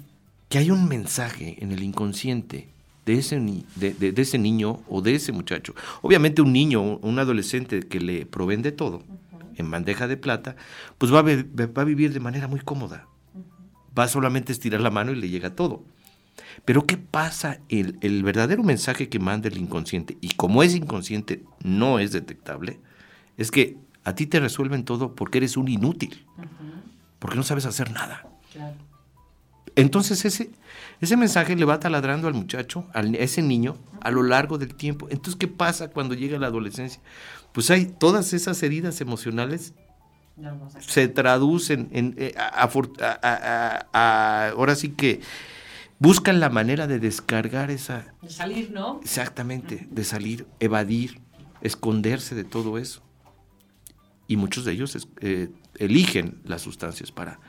que 0.50 0.58
hay 0.58 0.70
un 0.70 0.86
mensaje 0.86 1.56
en 1.60 1.72
el 1.72 1.82
inconsciente 1.82 2.68
de 3.06 3.14
ese, 3.14 3.40
de, 3.76 4.14
ese 4.16 4.36
niño 4.36 4.82
o 4.88 5.00
de 5.00 5.14
ese 5.14 5.32
muchacho. 5.32 5.74
Obviamente 6.02 6.42
un 6.42 6.52
niño, 6.52 6.82
un 6.82 7.18
adolescente 7.18 7.80
que 7.80 8.00
le 8.00 8.26
proveen 8.26 8.62
de 8.62 8.72
todo 8.72 9.02
en 9.56 9.70
bandeja 9.70 10.06
de 10.08 10.16
plata, 10.16 10.56
pues 10.98 11.14
va 11.14 11.20
a, 11.20 11.22
va 11.22 11.82
a 11.82 11.84
vivir 11.84 12.12
de 12.12 12.20
manera 12.20 12.48
muy 12.48 12.60
cómoda. 12.60 13.06
Va 13.98 14.08
solamente 14.08 14.52
a 14.52 14.54
estirar 14.54 14.80
la 14.80 14.90
mano 14.90 15.12
y 15.12 15.16
le 15.16 15.30
llega 15.30 15.54
todo. 15.54 15.84
Pero 16.64 16.84
¿qué 16.84 16.98
pasa? 16.98 17.60
El, 17.68 17.96
el, 18.02 18.22
verdadero 18.22 18.62
mensaje 18.62 19.08
que 19.08 19.18
manda 19.18 19.48
el 19.48 19.56
inconsciente, 19.56 20.18
y 20.20 20.30
como 20.30 20.62
es 20.62 20.74
inconsciente 20.74 21.42
no 21.62 21.98
es 21.98 22.12
detectable, 22.12 22.80
es 23.38 23.50
que 23.50 23.78
a 24.04 24.14
ti 24.14 24.26
te 24.26 24.40
resuelven 24.40 24.84
todo 24.84 25.14
porque 25.14 25.38
eres 25.38 25.56
un 25.56 25.68
inútil, 25.68 26.26
porque 27.18 27.36
no 27.36 27.42
sabes 27.44 27.66
hacer 27.66 27.90
nada. 27.92 28.26
Entonces 29.76 30.24
ese, 30.24 30.50
ese 31.00 31.16
mensaje 31.16 31.56
le 31.56 31.64
va 31.64 31.80
taladrando 31.80 32.28
al 32.28 32.34
muchacho, 32.34 32.86
a 32.94 33.00
ese 33.00 33.42
niño, 33.42 33.76
a 34.00 34.10
lo 34.10 34.22
largo 34.22 34.58
del 34.58 34.74
tiempo. 34.74 35.08
Entonces, 35.10 35.36
¿qué 35.36 35.48
pasa 35.48 35.90
cuando 35.90 36.14
llega 36.14 36.38
la 36.38 36.46
adolescencia? 36.46 37.00
Pues 37.52 37.70
hay 37.70 37.86
todas 37.86 38.32
esas 38.32 38.62
heridas 38.62 39.00
emocionales 39.00 39.74
se 40.80 41.08
traducen 41.08 41.88
en, 41.92 42.14
eh, 42.18 42.34
ahora 43.92 44.74
sí 44.74 44.90
que 44.90 45.20
buscan 45.98 46.40
la 46.40 46.50
manera 46.50 46.86
de 46.86 46.98
descargar 46.98 47.70
esa... 47.70 48.12
De 48.20 48.28
salir, 48.28 48.70
¿no? 48.70 49.00
Exactamente, 49.02 49.88
de 49.90 50.04
salir, 50.04 50.46
evadir, 50.60 51.20
esconderse 51.62 52.34
de 52.34 52.44
todo 52.44 52.76
eso. 52.76 53.02
Y 54.28 54.36
muchos 54.36 54.64
de 54.64 54.72
ellos 54.72 55.08
eh, 55.20 55.48
eligen 55.76 56.40
las 56.44 56.62
sustancias 56.62 57.12
para, 57.12 57.40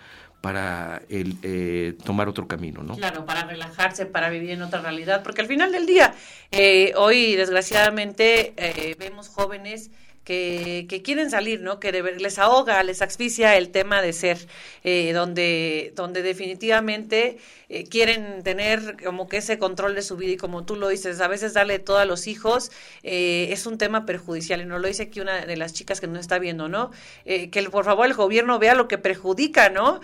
para 0.41 1.01
el, 1.09 1.37
eh, 1.43 1.95
tomar 2.03 2.27
otro 2.29 2.47
camino, 2.47 2.83
¿no? 2.83 2.95
Claro, 2.95 3.25
para 3.25 3.45
relajarse, 3.45 4.05
para 4.05 4.29
vivir 4.29 4.51
en 4.51 4.61
otra 4.61 4.81
realidad, 4.81 5.23
porque 5.23 5.41
al 5.41 5.47
final 5.47 5.71
del 5.71 5.85
día, 5.85 6.13
eh, 6.51 6.93
hoy 6.95 7.35
desgraciadamente 7.35 8.53
vemos 8.99 9.29
jóvenes 9.29 9.91
que, 10.27 11.01
quieren 11.03 11.29
salir, 11.29 11.61
¿no? 11.61 11.79
Que 11.79 11.91
les 11.91 12.37
ahoga, 12.37 12.83
les 12.83 13.01
asfixia 13.01 13.55
el 13.55 13.69
tema 13.69 14.01
de 14.01 14.11
ser, 14.11 14.37
eh, 14.83 15.13
donde, 15.13 15.93
donde 15.95 16.21
definitivamente 16.21 17.37
eh, 17.69 17.83
quieren 17.83 18.43
tener 18.43 18.95
como 19.03 19.27
que 19.27 19.37
ese 19.37 19.57
control 19.57 19.93
de 19.93 20.01
su 20.01 20.15
vida 20.15 20.31
y 20.31 20.37
como 20.37 20.63
tú 20.63 20.77
lo 20.77 20.87
dices, 20.87 21.19
a 21.19 21.27
veces 21.27 21.53
darle 21.53 21.79
todo 21.79 21.97
a 21.97 22.05
los 22.05 22.27
hijos 22.27 22.71
eh, 23.03 23.49
es 23.51 23.65
un 23.65 23.77
tema 23.77 24.05
perjudicial 24.05 24.61
y 24.61 24.65
nos 24.65 24.79
lo 24.79 24.87
dice 24.87 25.03
aquí 25.03 25.19
una 25.19 25.45
de 25.45 25.57
las 25.57 25.73
chicas 25.73 25.99
que 25.99 26.07
nos 26.07 26.21
está 26.21 26.39
viendo, 26.39 26.69
¿no? 26.69 26.91
Eh, 27.25 27.49
que 27.49 27.61
por 27.69 27.83
favor 27.83 28.05
el 28.05 28.13
gobierno 28.13 28.57
vea 28.57 28.73
lo 28.73 28.87
que 28.87 28.97
perjudica, 28.97 29.69
¿no? 29.69 29.99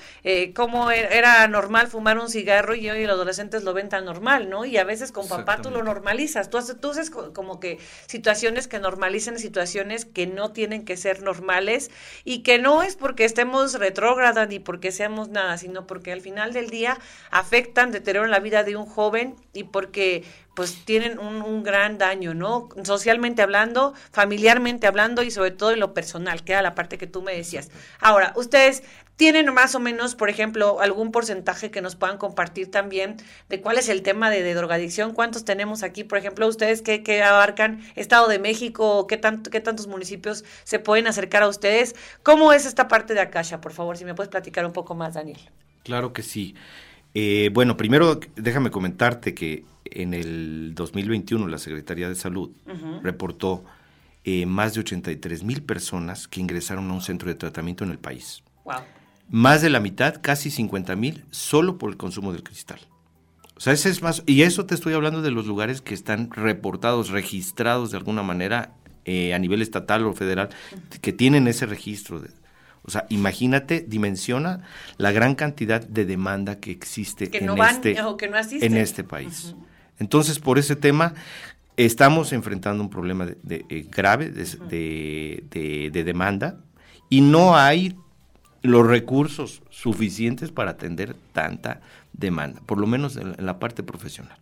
cómo 0.53 0.91
e-, 0.91 1.17
era 1.17 1.47
normal 1.47 1.87
fumar 1.87 2.17
un 2.17 2.29
cigarro 2.29 2.75
y 2.75 2.89
hoy 2.89 3.05
los 3.05 3.15
adolescentes 3.15 3.63
lo 3.63 3.73
ven 3.73 3.87
tan 3.87 4.03
normal, 4.03 4.49
¿no? 4.49 4.65
Y 4.65 4.77
a 4.77 4.83
veces 4.83 5.13
con 5.13 5.27
papá 5.29 5.61
tú 5.61 5.69
lo 5.69 5.83
normalizas, 5.83 6.49
tú 6.49 6.57
haces, 6.57 6.79
tú 6.81 6.91
haces 6.91 7.09
como 7.09 7.59
que 7.61 7.77
situaciones 8.07 8.67
que 8.67 8.79
normalicen 8.79 9.39
situaciones 9.39 10.05
que 10.13 10.27
no 10.27 10.51
tienen 10.51 10.85
que 10.85 10.97
ser 10.97 11.21
normales 11.21 11.91
y 12.23 12.43
que 12.43 12.59
no 12.59 12.83
es 12.83 12.95
porque 12.95 13.25
estemos 13.25 13.73
retrógradas 13.73 14.47
ni 14.47 14.59
porque 14.59 14.91
seamos 14.91 15.29
nada, 15.29 15.57
sino 15.57 15.87
porque 15.87 16.11
al 16.11 16.21
final 16.21 16.53
del 16.53 16.69
día 16.69 16.99
afecta 17.31 17.53
afectan, 17.63 17.91
deterioran 17.91 18.31
la 18.31 18.39
vida 18.39 18.63
de 18.63 18.75
un 18.75 18.85
joven 18.85 19.35
y 19.53 19.65
porque 19.65 20.23
pues 20.55 20.85
tienen 20.85 21.19
un, 21.19 21.63
gran 21.63 21.97
daño, 21.97 22.33
¿no? 22.33 22.69
Socialmente 22.83 23.41
hablando, 23.41 23.93
familiarmente 24.11 24.85
hablando 24.85 25.23
y 25.23 25.31
sobre 25.31 25.51
todo 25.51 25.71
en 25.71 25.79
lo 25.79 25.93
personal, 25.93 26.43
que 26.43 26.51
era 26.51 26.61
la 26.61 26.75
parte 26.75 26.97
que 26.97 27.07
tú 27.07 27.21
me 27.21 27.33
decías. 27.35 27.71
Ahora, 27.99 28.33
ustedes 28.35 28.83
tienen 29.15 29.53
más 29.53 29.75
o 29.75 29.79
menos, 29.79 30.15
por 30.15 30.29
ejemplo, 30.29 30.81
algún 30.81 31.11
porcentaje 31.11 31.71
que 31.71 31.81
nos 31.81 31.95
puedan 31.95 32.17
compartir 32.17 32.69
también 32.69 33.17
de 33.49 33.61
cuál 33.61 33.77
es 33.77 33.87
el 33.87 34.01
tema 34.01 34.29
de, 34.29 34.53
drogadicción, 34.53 35.13
cuántos 35.13 35.45
tenemos 35.45 35.83
aquí, 35.83 36.03
por 36.03 36.17
ejemplo, 36.17 36.47
ustedes 36.47 36.81
que, 36.81 37.23
abarcan 37.23 37.81
Estado 37.95 38.27
de 38.27 38.39
México, 38.39 39.07
qué, 39.07 39.17
tanto, 39.17 39.49
qué 39.49 39.61
tantos 39.61 39.87
municipios 39.87 40.43
se 40.63 40.79
pueden 40.79 41.07
acercar 41.07 41.43
a 41.43 41.47
ustedes. 41.47 41.95
¿Cómo 42.23 42.51
es 42.53 42.65
esta 42.65 42.87
parte 42.87 43.13
de 43.13 43.21
Akasha, 43.21 43.61
por 43.61 43.71
favor, 43.71 43.97
si 43.97 44.05
me 44.05 44.15
puedes 44.15 44.29
platicar 44.29 44.65
un 44.65 44.73
poco 44.73 44.95
más, 44.95 45.13
Daniel? 45.13 45.39
Claro 45.83 46.13
que 46.13 46.23
sí. 46.23 46.55
Eh, 47.13 47.49
bueno, 47.53 47.77
primero 47.77 48.19
déjame 48.35 48.71
comentarte 48.71 49.35
que 49.35 49.63
en 49.95 50.13
el 50.13 50.73
2021 50.75 51.47
la 51.47 51.57
Secretaría 51.57 52.09
de 52.09 52.15
Salud 52.15 52.51
reportó 53.01 53.63
eh, 54.23 54.45
más 54.45 54.73
de 54.73 54.81
83 54.81 55.43
mil 55.43 55.63
personas 55.63 56.27
que 56.27 56.39
ingresaron 56.39 56.89
a 56.89 56.93
un 56.93 57.01
centro 57.01 57.27
de 57.27 57.35
tratamiento 57.35 57.83
en 57.83 57.91
el 57.91 57.99
país. 57.99 58.43
Más 59.29 59.61
de 59.61 59.69
la 59.69 59.79
mitad, 59.79 60.21
casi 60.21 60.51
50 60.51 60.95
mil, 60.95 61.25
solo 61.31 61.77
por 61.77 61.89
el 61.89 61.97
consumo 61.97 62.31
del 62.31 62.43
cristal. 62.43 62.79
O 63.55 63.59
sea, 63.59 63.73
ese 63.73 63.89
es 63.89 64.01
más, 64.01 64.23
y 64.25 64.41
eso 64.41 64.65
te 64.65 64.75
estoy 64.75 64.93
hablando 64.93 65.21
de 65.21 65.31
los 65.31 65.45
lugares 65.45 65.81
que 65.81 65.93
están 65.93 66.31
reportados, 66.31 67.09
registrados 67.09 67.91
de 67.91 67.97
alguna 67.97 68.23
manera 68.23 68.73
eh, 69.05 69.33
a 69.33 69.39
nivel 69.39 69.61
estatal 69.61 70.05
o 70.05 70.13
federal, 70.13 70.49
que 71.01 71.13
tienen 71.13 71.47
ese 71.47 71.65
registro 71.65 72.19
de, 72.19 72.29
o 72.83 72.91
sea, 72.91 73.05
imagínate, 73.09 73.85
dimensiona 73.87 74.61
la 74.97 75.11
gran 75.11 75.35
cantidad 75.35 75.81
de 75.81 76.05
demanda 76.05 76.59
que 76.59 76.71
existe 76.71 77.29
en, 77.37 77.49
este, 77.57 77.97
en 78.65 78.77
este 78.77 79.03
país. 79.03 79.55
Entonces, 79.99 80.39
por 80.39 80.57
ese 80.57 80.75
tema, 80.75 81.13
estamos 81.77 82.33
enfrentando 82.33 82.83
un 82.83 82.89
problema 82.89 83.25
de, 83.25 83.65
eh, 83.69 83.87
grave 83.89 84.29
de, 84.29 85.91
demanda 85.91 86.59
y 87.09 87.21
no 87.21 87.55
hay 87.55 87.95
los 88.61 88.87
recursos 88.87 89.61
suficientes 89.69 90.51
para 90.51 90.71
atender 90.71 91.15
tanta 91.33 91.81
demanda, 92.13 92.61
por 92.65 92.77
lo 92.77 92.87
menos 92.87 93.17
en, 93.17 93.35
la 93.45 93.59
parte 93.59 93.83
profesional. 93.83 94.37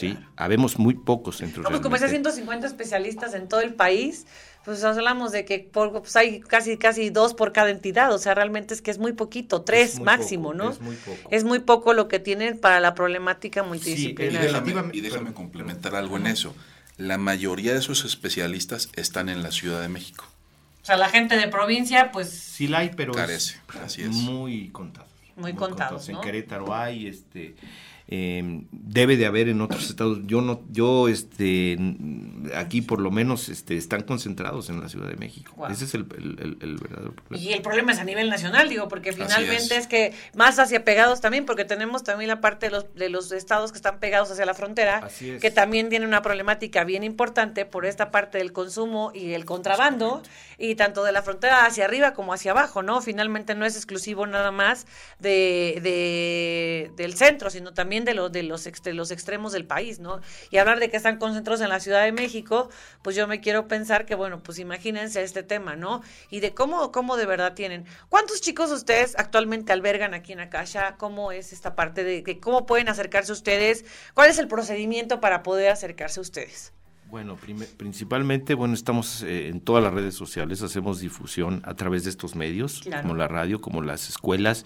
Sí, 0.00 0.18
habemos 0.36 0.78
muy 0.78 0.94
pocos 0.94 1.36
centros. 1.36 1.64
No, 1.64 1.70
pues 1.70 1.80
como 1.80 1.96
150 1.96 2.66
especialistas 2.66 3.34
en 3.34 3.48
todo 3.48 3.60
el 3.60 3.74
país, 3.74 4.26
pues 4.64 4.82
hablamos 4.84 5.32
de 5.32 5.44
que 5.44 5.70
pues 5.72 6.16
hay 6.16 6.40
casi 6.40 6.76
casi 6.76 7.10
dos 7.10 7.34
por 7.34 7.52
cada 7.52 7.70
entidad, 7.70 8.12
o 8.12 8.18
sea, 8.18 8.34
realmente 8.34 8.74
es 8.74 8.82
que 8.82 8.90
es 8.90 8.98
muy 8.98 9.12
poquito, 9.12 9.62
tres 9.62 10.00
máximo, 10.00 10.54
¿no? 10.54 10.70
Es 10.70 10.80
muy 10.80 10.96
poco. 10.96 11.28
Es 11.30 11.44
muy 11.44 11.58
poco 11.60 11.92
lo 11.92 12.08
que 12.08 12.18
tienen 12.18 12.58
para 12.58 12.80
la 12.80 12.94
problemática 12.94 13.62
multidisciplinaria. 13.62 14.62
y 14.92 15.00
déjame, 15.00 15.32
complementar 15.32 15.94
algo 15.94 16.16
en 16.16 16.26
eso. 16.26 16.54
La 16.96 17.16
mayoría 17.16 17.72
de 17.72 17.78
esos 17.78 18.04
especialistas 18.04 18.90
están 18.94 19.28
en 19.28 19.42
la 19.42 19.50
Ciudad 19.52 19.80
de 19.80 19.88
México. 19.88 20.26
O 20.82 20.84
sea, 20.84 20.96
la 20.96 21.08
gente 21.08 21.36
de 21.36 21.48
provincia, 21.48 22.10
pues... 22.10 22.28
Sí 22.30 22.66
la 22.66 22.78
hay, 22.78 22.90
pero 22.94 23.12
Carece, 23.12 23.58
así 23.82 24.02
es. 24.02 24.10
muy 24.10 24.68
contados. 24.70 25.08
Muy, 25.36 25.54
contados, 25.54 26.08
En 26.10 26.20
Querétaro 26.20 26.74
hay, 26.74 27.06
este 27.06 27.54
eh, 28.12 28.62
debe 28.72 29.16
de 29.16 29.24
haber 29.24 29.48
en 29.48 29.60
otros 29.60 29.88
estados. 29.88 30.18
Yo 30.24 30.40
no, 30.40 30.62
yo 30.68 31.06
este, 31.06 31.78
aquí 32.56 32.82
por 32.82 33.00
lo 33.00 33.12
menos 33.12 33.48
este, 33.48 33.76
están 33.76 34.02
concentrados 34.02 34.68
en 34.68 34.80
la 34.80 34.88
Ciudad 34.88 35.08
de 35.08 35.14
México. 35.14 35.54
Ese 35.68 35.84
es 35.84 35.94
el, 35.94 36.02
verdadero 36.02 37.12
problema. 37.12 37.44
Y 37.44 37.52
el 37.52 37.62
problema 37.62 37.92
es 37.92 38.00
a 38.00 38.04
nivel 38.04 38.28
nacional, 38.28 38.68
digo, 38.68 38.88
porque 38.88 39.12
finalmente 39.12 39.76
es. 39.76 39.86
que 39.86 40.12
más 40.34 40.58
hacia 40.58 40.84
pegados 40.84 41.20
también, 41.20 41.46
porque 41.46 41.64
tenemos 41.64 42.02
también 42.02 42.26
la 42.26 42.40
parte 42.40 42.66
de 42.66 42.72
los, 42.72 42.94
de 42.94 43.10
los 43.10 43.30
estados 43.30 43.70
que 43.70 43.78
están 43.78 44.00
pegados 44.00 44.28
hacia 44.32 44.44
la 44.44 44.54
frontera, 44.54 45.08
que 45.40 45.50
también 45.52 45.88
tiene 45.88 46.04
una 46.04 46.20
problemática 46.20 46.82
bien 46.82 47.04
importante 47.04 47.64
por 47.64 47.86
esta 47.86 48.10
parte 48.10 48.38
del 48.38 48.52
consumo 48.52 49.12
y 49.14 49.34
el 49.34 49.44
contrabando, 49.44 50.24
y 50.58 50.74
tanto 50.74 51.04
de 51.04 51.12
la 51.12 51.22
frontera 51.22 51.64
hacia 51.64 51.84
arriba 51.84 52.12
como 52.12 52.32
hacia 52.32 52.50
abajo, 52.50 52.82
¿no? 52.82 53.00
Finalmente 53.02 53.54
no 53.54 53.64
es 53.64 53.76
exclusivo 53.76 54.26
nada 54.26 54.50
más 54.50 54.88
de, 55.20 55.78
de 55.80 56.90
del 56.96 57.14
centro, 57.14 57.50
sino 57.50 57.72
también 57.72 57.99
de, 58.04 58.14
los 58.14 58.32
de, 58.32 58.42
los, 58.42 58.68
los 58.86 59.10
extremos 59.10 59.52
del 59.52 59.66
país, 59.66 59.98
¿no? 60.00 60.20
Y 60.50 60.58
hablar 60.58 60.80
de 60.80 60.90
que 60.90 60.96
están 60.96 61.18
concentrados 61.18 61.60
en 61.60 61.68
la 61.68 61.80
Ciudad 61.80 62.04
de 62.04 62.12
México, 62.12 62.70
pues 63.02 63.16
yo 63.16 63.26
me 63.26 63.40
quiero 63.40 63.68
pensar 63.68 64.06
que, 64.06 64.14
bueno, 64.14 64.42
pues 64.42 64.58
imagínense 64.58 65.22
este 65.22 65.42
tema, 65.42 65.76
¿no? 65.76 66.02
Y 66.30 66.40
de 66.40 66.54
cómo, 66.54 66.92
cómo 66.92 67.16
de 67.16 67.26
verdad 67.26 67.54
tienen. 67.54 67.86
¿Cuántos 68.08 68.40
chicos 68.40 68.70
ustedes 68.70 69.14
actualmente 69.18 69.72
albergan 69.72 70.14
aquí 70.14 70.32
en 70.32 70.40
Acaya? 70.40 70.96
¿Cómo 70.98 71.32
es 71.32 71.52
esta 71.52 71.74
parte 71.74 72.04
de, 72.04 72.22
de 72.22 72.40
cómo 72.40 72.66
pueden 72.66 72.88
acercarse 72.88 73.32
ustedes? 73.32 73.84
¿Cuál 74.14 74.30
es 74.30 74.38
el 74.38 74.48
procedimiento 74.48 75.20
para 75.20 75.42
poder 75.42 75.70
acercarse 75.70 76.20
ustedes? 76.20 76.72
Bueno, 77.10 77.36
principalmente, 77.76 78.54
bueno, 78.54 78.74
estamos 78.74 79.24
eh, 79.24 79.48
en 79.48 79.60
todas 79.60 79.82
las 79.82 79.92
redes 79.92 80.14
sociales, 80.14 80.62
hacemos 80.62 81.00
difusión 81.00 81.60
a 81.64 81.74
través 81.74 82.04
de 82.04 82.10
estos 82.10 82.36
medios, 82.36 82.82
como 83.02 83.16
la 83.16 83.26
radio, 83.26 83.60
como 83.60 83.82
las 83.82 84.08
escuelas, 84.08 84.64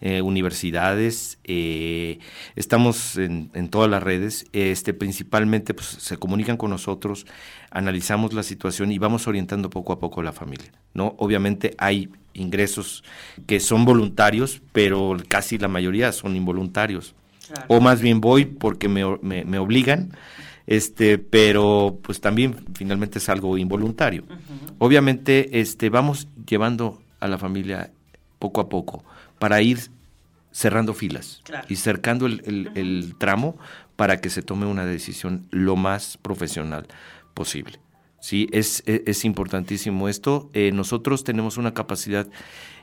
eh, 0.00 0.20
universidades, 0.20 1.38
eh, 1.44 2.18
estamos 2.56 3.16
en, 3.16 3.68
todas 3.68 3.88
las 3.88 4.02
redes, 4.02 4.46
este, 4.52 4.92
principalmente 4.92 5.72
pues, 5.72 5.86
se 5.86 6.16
comunican 6.16 6.56
con 6.56 6.70
nosotros, 6.70 7.26
analizamos 7.70 8.32
la 8.32 8.42
situación 8.42 8.90
y 8.90 8.98
vamos 8.98 9.28
orientando 9.28 9.70
poco 9.70 9.92
a 9.92 10.00
poco 10.00 10.20
a 10.20 10.24
la 10.24 10.32
familia, 10.32 10.72
¿no? 10.94 11.14
Obviamente 11.18 11.76
hay 11.78 12.10
ingresos 12.32 13.04
que 13.46 13.60
son 13.60 13.84
voluntarios, 13.84 14.62
pero 14.72 15.16
casi 15.28 15.58
la 15.58 15.68
mayoría 15.68 16.10
son 16.10 16.34
involuntarios, 16.34 17.14
o 17.68 17.80
más 17.80 18.00
bien 18.00 18.20
voy 18.20 18.46
porque 18.46 18.88
me, 18.88 19.04
me, 19.22 19.44
me 19.44 19.58
obligan, 19.60 20.10
este, 20.66 21.18
pero 21.18 21.98
pues 22.02 22.20
también 22.20 22.56
finalmente 22.74 23.18
es 23.18 23.28
algo 23.28 23.58
involuntario. 23.58 24.24
Obviamente, 24.78 25.60
este, 25.60 25.90
vamos 25.90 26.28
llevando 26.46 27.02
a 27.20 27.28
la 27.28 27.38
familia 27.38 27.90
poco 28.38 28.60
a 28.60 28.68
poco 28.68 29.04
para 29.38 29.60
ir 29.62 29.78
cerrando 30.50 30.94
filas 30.94 31.42
y 31.68 31.76
cercando 31.76 32.26
el, 32.26 33.14
tramo 33.18 33.56
para 33.96 34.20
que 34.20 34.30
se 34.30 34.42
tome 34.42 34.66
una 34.66 34.84
decisión 34.84 35.46
lo 35.50 35.76
más 35.76 36.16
profesional 36.16 36.86
posible. 37.34 37.80
Sí, 38.20 38.48
es, 38.52 38.82
e, 38.86 39.02
es, 39.06 39.24
importantísimo 39.26 40.08
esto. 40.08 40.48
Eh, 40.54 40.70
nosotros 40.72 41.24
tenemos 41.24 41.58
una 41.58 41.74
capacidad 41.74 42.26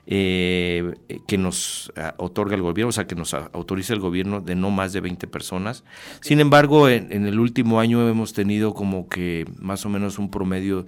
eh, 0.07 0.93
que 1.27 1.37
nos 1.37 1.91
ah, 1.95 2.15
otorga 2.17 2.55
el 2.55 2.61
gobierno, 2.61 2.89
o 2.89 2.91
sea, 2.91 3.07
que 3.07 3.15
nos 3.15 3.33
autoriza 3.33 3.93
el 3.93 3.99
gobierno 3.99 4.41
de 4.41 4.55
no 4.55 4.71
más 4.71 4.93
de 4.93 5.01
20 5.01 5.27
personas. 5.27 5.83
Sin 6.21 6.39
embargo, 6.39 6.89
en, 6.89 7.11
el 7.25 7.39
último 7.39 7.79
año 7.79 8.07
hemos 8.07 8.33
tenido 8.33 8.73
como 8.73 9.07
que 9.07 9.45
más 9.59 9.85
o 9.85 9.89
menos 9.89 10.19
un 10.19 10.31
promedio 10.31 10.85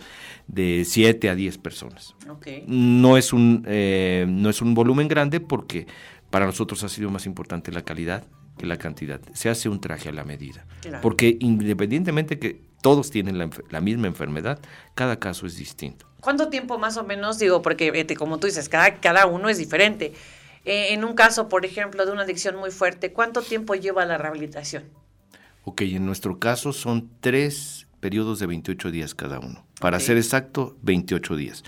de 0.47 0.83
7 0.85 1.29
a 1.29 1.35
10 1.35 1.57
personas. 1.59 2.15
No, 2.67 3.17
es 3.17 3.33
un, 3.33 3.63
eh, 3.67 4.25
no 4.27 4.49
es 4.49 4.61
un 4.61 4.73
volumen 4.73 5.07
grande 5.07 5.39
porque 5.39 5.87
para 6.29 6.45
nosotros 6.45 6.83
ha 6.83 6.89
sido 6.89 7.09
más 7.11 7.25
importante 7.25 7.71
la 7.71 7.83
calidad 7.83 8.23
que 8.57 8.65
la 8.65 8.77
cantidad. 8.77 9.21
Se 9.33 9.49
hace 9.49 9.69
un 9.69 9.79
traje 9.79 10.09
a 10.09 10.11
la 10.11 10.23
medida. 10.23 10.65
Porque 11.01 11.37
independientemente 11.39 12.39
que 12.39 12.61
todos 12.81 13.09
tienen 13.09 13.37
la, 13.37 13.81
misma 13.81 14.07
enfermedad, 14.07 14.59
cada 14.93 15.17
caso 15.17 15.47
es 15.47 15.57
distinto. 15.57 16.05
¿Cuánto 16.23 16.47
tiempo 16.47 16.79
más 16.79 16.95
o 16.95 17.03
menos, 17.03 17.37
digo, 17.37 17.61
porque 17.61 18.07
como 18.17 18.39
tú 18.39 18.47
dices, 18.47 18.69
cada, 18.69 18.95
cada 18.95 19.25
uno 19.25 19.49
es 19.49 19.57
diferente? 19.57 20.13
Eh, 20.63 20.93
en 20.93 21.03
un 21.03 21.15
caso, 21.15 21.49
por 21.49 21.65
ejemplo, 21.65 22.05
de 22.05 22.13
una 22.13 22.23
adicción 22.23 22.55
muy 22.55 22.71
fuerte, 22.71 23.11
¿cuánto 23.11 23.41
tiempo 23.41 23.75
lleva 23.75 24.05
la 24.05 24.17
rehabilitación? 24.17 24.85
Ok, 25.65 25.81
en 25.81 26.05
nuestro 26.05 26.39
caso 26.39 26.71
son 26.71 27.09
tres 27.19 27.87
periodos 27.99 28.39
de 28.39 28.47
28 28.47 28.91
días 28.91 29.15
cada 29.15 29.39
uno. 29.39 29.65
Para 29.81 29.99
ser 29.99 30.15
exacto, 30.15 30.77
28 30.81 31.35
días. 31.35 31.63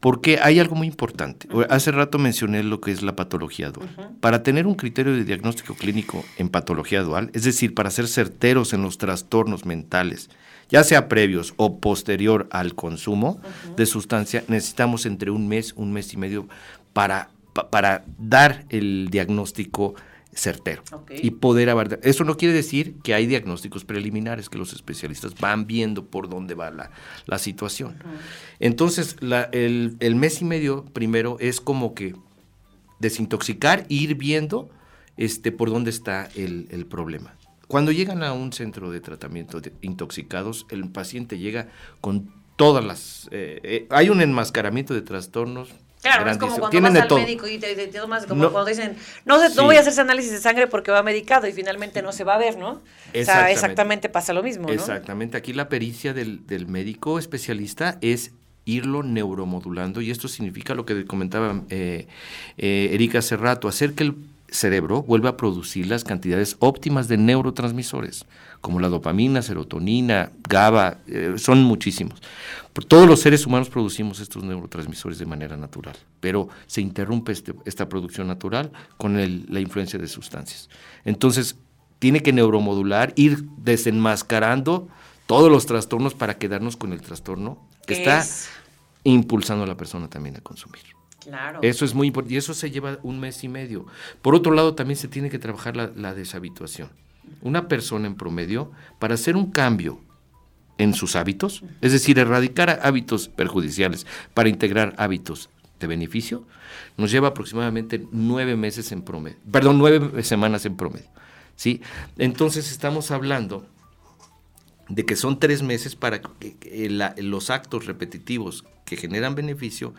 Porque 0.00 0.38
hay 0.42 0.58
algo 0.58 0.74
muy 0.74 0.86
importante. 0.86 1.48
Hace 1.68 1.92
rato 1.92 2.18
mencioné 2.18 2.62
lo 2.62 2.80
que 2.80 2.92
es 2.92 3.02
la 3.02 3.16
patología 3.16 3.70
dual. 3.70 3.88
Para 4.20 4.42
tener 4.42 4.66
un 4.66 4.74
criterio 4.74 5.12
de 5.12 5.24
diagnóstico 5.24 5.74
clínico 5.74 6.24
en 6.38 6.48
patología 6.48 7.02
dual, 7.02 7.30
es 7.34 7.44
decir, 7.44 7.74
para 7.74 7.90
ser 7.90 8.06
certeros 8.06 8.72
en 8.72 8.82
los 8.82 8.96
trastornos 8.96 9.66
mentales, 9.66 10.30
ya 10.68 10.84
sea 10.84 11.08
previos 11.08 11.54
o 11.56 11.78
posterior 11.78 12.48
al 12.50 12.74
consumo 12.74 13.40
de 13.76 13.86
sustancia, 13.86 14.44
necesitamos 14.48 15.06
entre 15.06 15.30
un 15.30 15.48
mes, 15.48 15.72
un 15.74 15.92
mes 15.92 16.12
y 16.12 16.16
medio 16.16 16.48
para, 16.92 17.30
para 17.70 18.04
dar 18.18 18.64
el 18.70 19.08
diagnóstico 19.10 19.94
certero 20.38 20.82
y 21.10 21.32
poder 21.32 21.68
abordar. 21.70 22.00
Eso 22.02 22.24
no 22.24 22.36
quiere 22.36 22.54
decir 22.54 22.94
que 23.02 23.14
hay 23.14 23.26
diagnósticos 23.26 23.84
preliminares 23.84 24.48
que 24.48 24.58
los 24.58 24.72
especialistas 24.72 25.34
van 25.38 25.66
viendo 25.66 26.06
por 26.06 26.28
dónde 26.28 26.54
va 26.54 26.70
la, 26.70 27.38
situación. 27.38 27.96
Entonces, 28.60 29.16
el, 29.52 30.14
mes 30.16 30.40
y 30.40 30.44
medio 30.44 30.84
primero 30.84 31.36
es 31.40 31.60
como 31.60 31.94
que 31.94 32.14
desintoxicar 32.98 33.86
e 33.88 33.94
ir 33.94 34.14
viendo 34.14 34.70
este, 35.16 35.52
por 35.52 35.70
dónde 35.70 35.90
está 35.90 36.28
el, 36.34 36.86
problema. 36.88 37.34
Cuando 37.68 37.92
llegan 37.92 38.22
a 38.22 38.32
un 38.32 38.52
centro 38.52 38.90
de 38.90 39.00
tratamiento 39.00 39.60
de 39.60 39.72
intoxicados, 39.82 40.66
el 40.70 40.88
paciente 40.88 41.38
llega 41.38 41.68
con 42.00 42.32
todas 42.56 42.84
las... 42.84 43.28
Eh, 43.30 43.60
eh, 43.62 43.86
hay 43.90 44.10
un 44.10 44.20
enmascaramiento 44.20 44.94
de 44.94 45.02
trastornos 45.02 45.68
Claro, 46.00 46.30
es 46.30 46.38
como 46.38 46.56
cuando 46.58 46.80
vas 46.80 46.94
al 46.94 47.14
médico 47.14 47.48
y 47.48 47.58
te, 47.58 47.74
te, 47.74 47.88
tomas 47.88 48.24
como 48.26 48.50
cuando 48.50 48.66
dicen, 48.66 48.96
no, 49.24 49.36
no 49.48 49.64
voy 49.64 49.76
a 49.76 49.80
hacerse 49.80 50.00
análisis 50.00 50.30
de 50.30 50.38
sangre 50.38 50.68
porque 50.68 50.92
va 50.92 51.02
medicado 51.02 51.48
y 51.48 51.52
finalmente 51.52 52.02
no 52.02 52.12
se 52.12 52.22
va 52.22 52.36
a 52.36 52.38
ver, 52.38 52.56
¿no? 52.56 52.70
O 52.70 53.24
sea, 53.24 53.50
exactamente. 53.50 54.08
pasa 54.08 54.32
lo 54.32 54.42
mismo, 54.42 54.68
¿no? 54.68 54.72
Exactamente, 54.72 55.36
aquí 55.36 55.52
la 55.52 55.68
pericia 55.68 56.14
del, 56.14 56.46
del 56.46 56.68
médico 56.68 57.18
especialista 57.18 57.98
es 58.00 58.32
irlo 58.64 59.02
neuromodulando 59.02 60.00
y 60.00 60.10
esto 60.10 60.28
significa 60.28 60.74
lo 60.74 60.84
que 60.84 61.04
comentaba 61.04 61.62
eh, 61.70 62.06
eh, 62.58 62.90
Erika 62.92 63.18
hace 63.18 63.36
rato, 63.36 63.66
hacer 63.66 63.94
que 63.94 64.04
el 64.04 64.14
cerebro 64.50 65.02
vuelva 65.02 65.30
a 65.30 65.36
producir 65.36 65.86
las 65.86 66.04
cantidades 66.04 66.56
óptimas 66.60 67.08
de 67.08 67.16
neurotransmisores, 67.16 68.26
como 68.60 68.80
la 68.80 68.88
dopamina, 68.88 69.42
serotonina, 69.42 70.32
GABA, 70.48 70.98
eh, 71.06 71.34
son 71.36 71.62
muchísimos. 71.62 72.20
todos 72.86 73.08
los 73.08 73.20
seres 73.20 73.44
humanos 73.44 73.68
producimos 73.68 74.20
estos 74.20 74.44
neurotransmisores 74.44 75.18
de 75.18 75.26
manera 75.26 75.56
natural, 75.56 75.96
pero 76.20 76.48
se 76.66 76.80
interrumpe 76.80 77.32
este, 77.32 77.52
esta 77.64 77.88
producción 77.88 78.28
natural 78.28 78.70
con 78.96 79.16
la 79.16 79.60
influencia 79.60 79.98
de 79.98 80.06
sustancias. 80.06 80.68
Entonces, 81.04 81.56
tiene 81.98 82.22
que 82.22 82.32
neuromodular, 82.32 83.12
ir 83.16 83.44
desenmascarando 83.56 84.88
todos 85.26 85.50
los 85.50 85.66
trastornos 85.66 86.14
para 86.14 86.38
quedarnos 86.38 86.76
con 86.76 86.92
el 86.92 87.02
trastorno 87.02 87.58
que 87.86 87.94
está 87.94 88.24
impulsando 89.04 89.64
a 89.64 89.66
la 89.66 89.76
persona 89.76 90.08
también 90.08 90.36
a 90.36 90.40
consumir. 90.40 90.97
Eso 91.62 91.84
es 91.84 91.94
muy 91.94 92.08
importante 92.08 92.34
y 92.34 92.36
eso 92.36 92.54
se 92.54 92.70
lleva 92.70 92.98
un 93.02 93.20
mes 93.20 93.42
y 93.44 93.48
medio. 93.48 93.86
Por 94.22 94.34
otro 94.34 94.52
lado, 94.52 94.74
también 94.74 94.96
se 94.96 95.08
tiene 95.08 95.30
que 95.30 95.38
trabajar 95.38 95.76
la, 95.76 96.14
deshabituación. 96.14 96.90
Una 97.42 97.68
persona 97.68 98.06
en 98.06 98.14
promedio, 98.14 98.70
para 98.98 99.14
hacer 99.14 99.36
un 99.36 99.50
cambio 99.50 100.00
en 100.78 100.94
sus 100.94 101.16
hábitos, 101.16 101.62
es 101.80 101.92
decir, 101.92 102.18
erradicar 102.18 102.80
hábitos 102.82 103.28
perjudiciales 103.28 104.06
para 104.34 104.48
integrar 104.48 104.94
hábitos 104.96 105.50
de 105.80 105.86
beneficio, 105.86 106.44
nos 106.96 107.10
lleva 107.10 107.28
aproximadamente 107.28 108.06
nueve 108.12 108.56
meses 108.56 108.92
en 108.92 109.02
promedio, 109.02 109.38
perdón, 109.50 109.78
nueve 109.78 110.22
semanas 110.22 110.64
en 110.66 110.76
promedio. 110.76 111.08
¿sí? 111.58 111.82
Entonces 112.16 112.70
estamos 112.70 113.10
hablando 113.10 113.66
de 114.88 115.04
que 115.04 115.16
son 115.16 115.38
tres 115.38 115.62
meses 115.62 115.96
para 115.96 116.22
los 117.18 117.50
actos 117.50 117.84
repetitivos 117.86 118.64
que 118.86 118.96
generan 118.96 119.34
beneficio 119.34 119.92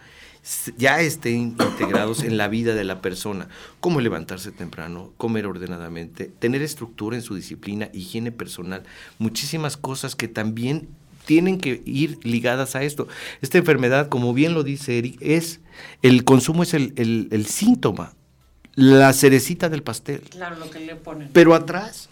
ya 0.77 1.01
estén 1.01 1.55
integrados 1.59 2.23
en 2.23 2.37
la 2.37 2.47
vida 2.47 2.73
de 2.73 2.83
la 2.83 3.01
persona, 3.01 3.47
como 3.79 4.01
levantarse 4.01 4.51
temprano, 4.51 5.13
comer 5.17 5.45
ordenadamente, 5.45 6.31
tener 6.39 6.61
estructura 6.61 7.15
en 7.15 7.21
su 7.21 7.35
disciplina, 7.35 7.89
higiene 7.93 8.31
personal, 8.31 8.83
muchísimas 9.17 9.77
cosas 9.77 10.15
que 10.15 10.27
también 10.27 10.87
tienen 11.25 11.59
que 11.59 11.81
ir 11.85 12.17
ligadas 12.23 12.75
a 12.75 12.83
esto. 12.83 13.07
Esta 13.41 13.57
enfermedad, 13.57 14.09
como 14.09 14.33
bien 14.33 14.53
lo 14.53 14.63
dice 14.63 14.97
Eric, 14.97 15.17
es 15.21 15.59
el 16.01 16.23
consumo 16.23 16.63
es 16.63 16.73
el, 16.73 16.93
el 16.95 17.45
síntoma, 17.45 18.13
la 18.75 19.13
cerecita 19.13 19.69
del 19.69 19.83
pastel. 19.83 20.21
Claro, 20.21 20.57
lo 20.57 20.69
que 20.69 20.79
le 20.79 20.95
ponen. 20.95 21.29
Pero 21.33 21.53
atrás 21.53 22.08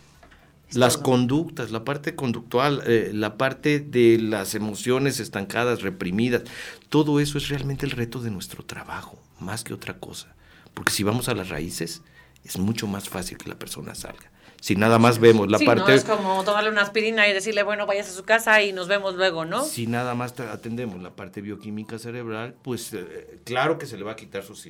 las 0.74 0.98
conductas, 0.98 1.72
la 1.72 1.86
parte 1.86 2.16
conductual, 2.16 2.84
eh, 2.86 3.12
la 3.14 3.38
parte 3.38 3.80
de 3.80 4.20
las 4.20 4.56
emociones 4.56 5.20
estancadas, 5.20 5.82
reprimidas, 5.82 6.44
todo 6.90 7.20
eso 7.20 7.38
es 7.38 7.50
realmente 7.50 7.86
el 7.86 7.92
reto 7.92 8.22
de 8.22 8.32
nuestro 8.32 8.64
trabajo, 8.66 9.22
más 9.40 9.64
que 9.64 9.74
otra 9.74 10.00
cosa. 10.00 10.36
Porque 10.74 10.92
si 10.92 11.04
vamos 11.04 11.30
a 11.30 11.36
las 11.36 11.50
raíces, 11.50 12.02
es 12.44 12.58
mucho 12.58 12.88
más 12.88 13.10
fácil 13.10 13.38
que 13.38 13.50
la 13.50 13.58
persona 13.58 13.96
salga. 13.96 14.32
Si 14.62 14.76
nada 14.76 15.00
más 15.00 15.20
vemos 15.20 15.50
la 15.50 15.60
parte... 15.60 15.82
No, 15.82 15.90
es 15.90 16.04
como 16.04 16.44
tomarle 16.44 16.70
una 16.70 16.82
aspirina 16.82 17.28
y 17.28 17.34
decirle, 17.34 17.64
bueno, 17.64 17.86
vayas 17.86 18.10
a 18.10 18.12
su 18.12 18.24
casa 18.24 18.62
y 18.62 18.74
nos 18.74 18.88
vemos 18.88 19.16
luego, 19.16 19.46
¿no? 19.46 19.64
Si 19.64 19.88
nada 19.88 20.16
más 20.16 20.40
atendemos 20.40 21.02
la 21.02 21.12
parte 21.12 21.42
bioquímica 21.42 22.00
cerebral, 22.00 22.56
pues 22.64 22.94
eh, 22.94 23.40
claro 23.44 23.78
que 23.78 23.86
se 23.86 23.98
le 23.98 24.04
va 24.04 24.14
a 24.14 24.16
quitar 24.16 24.44
sus 24.44 24.68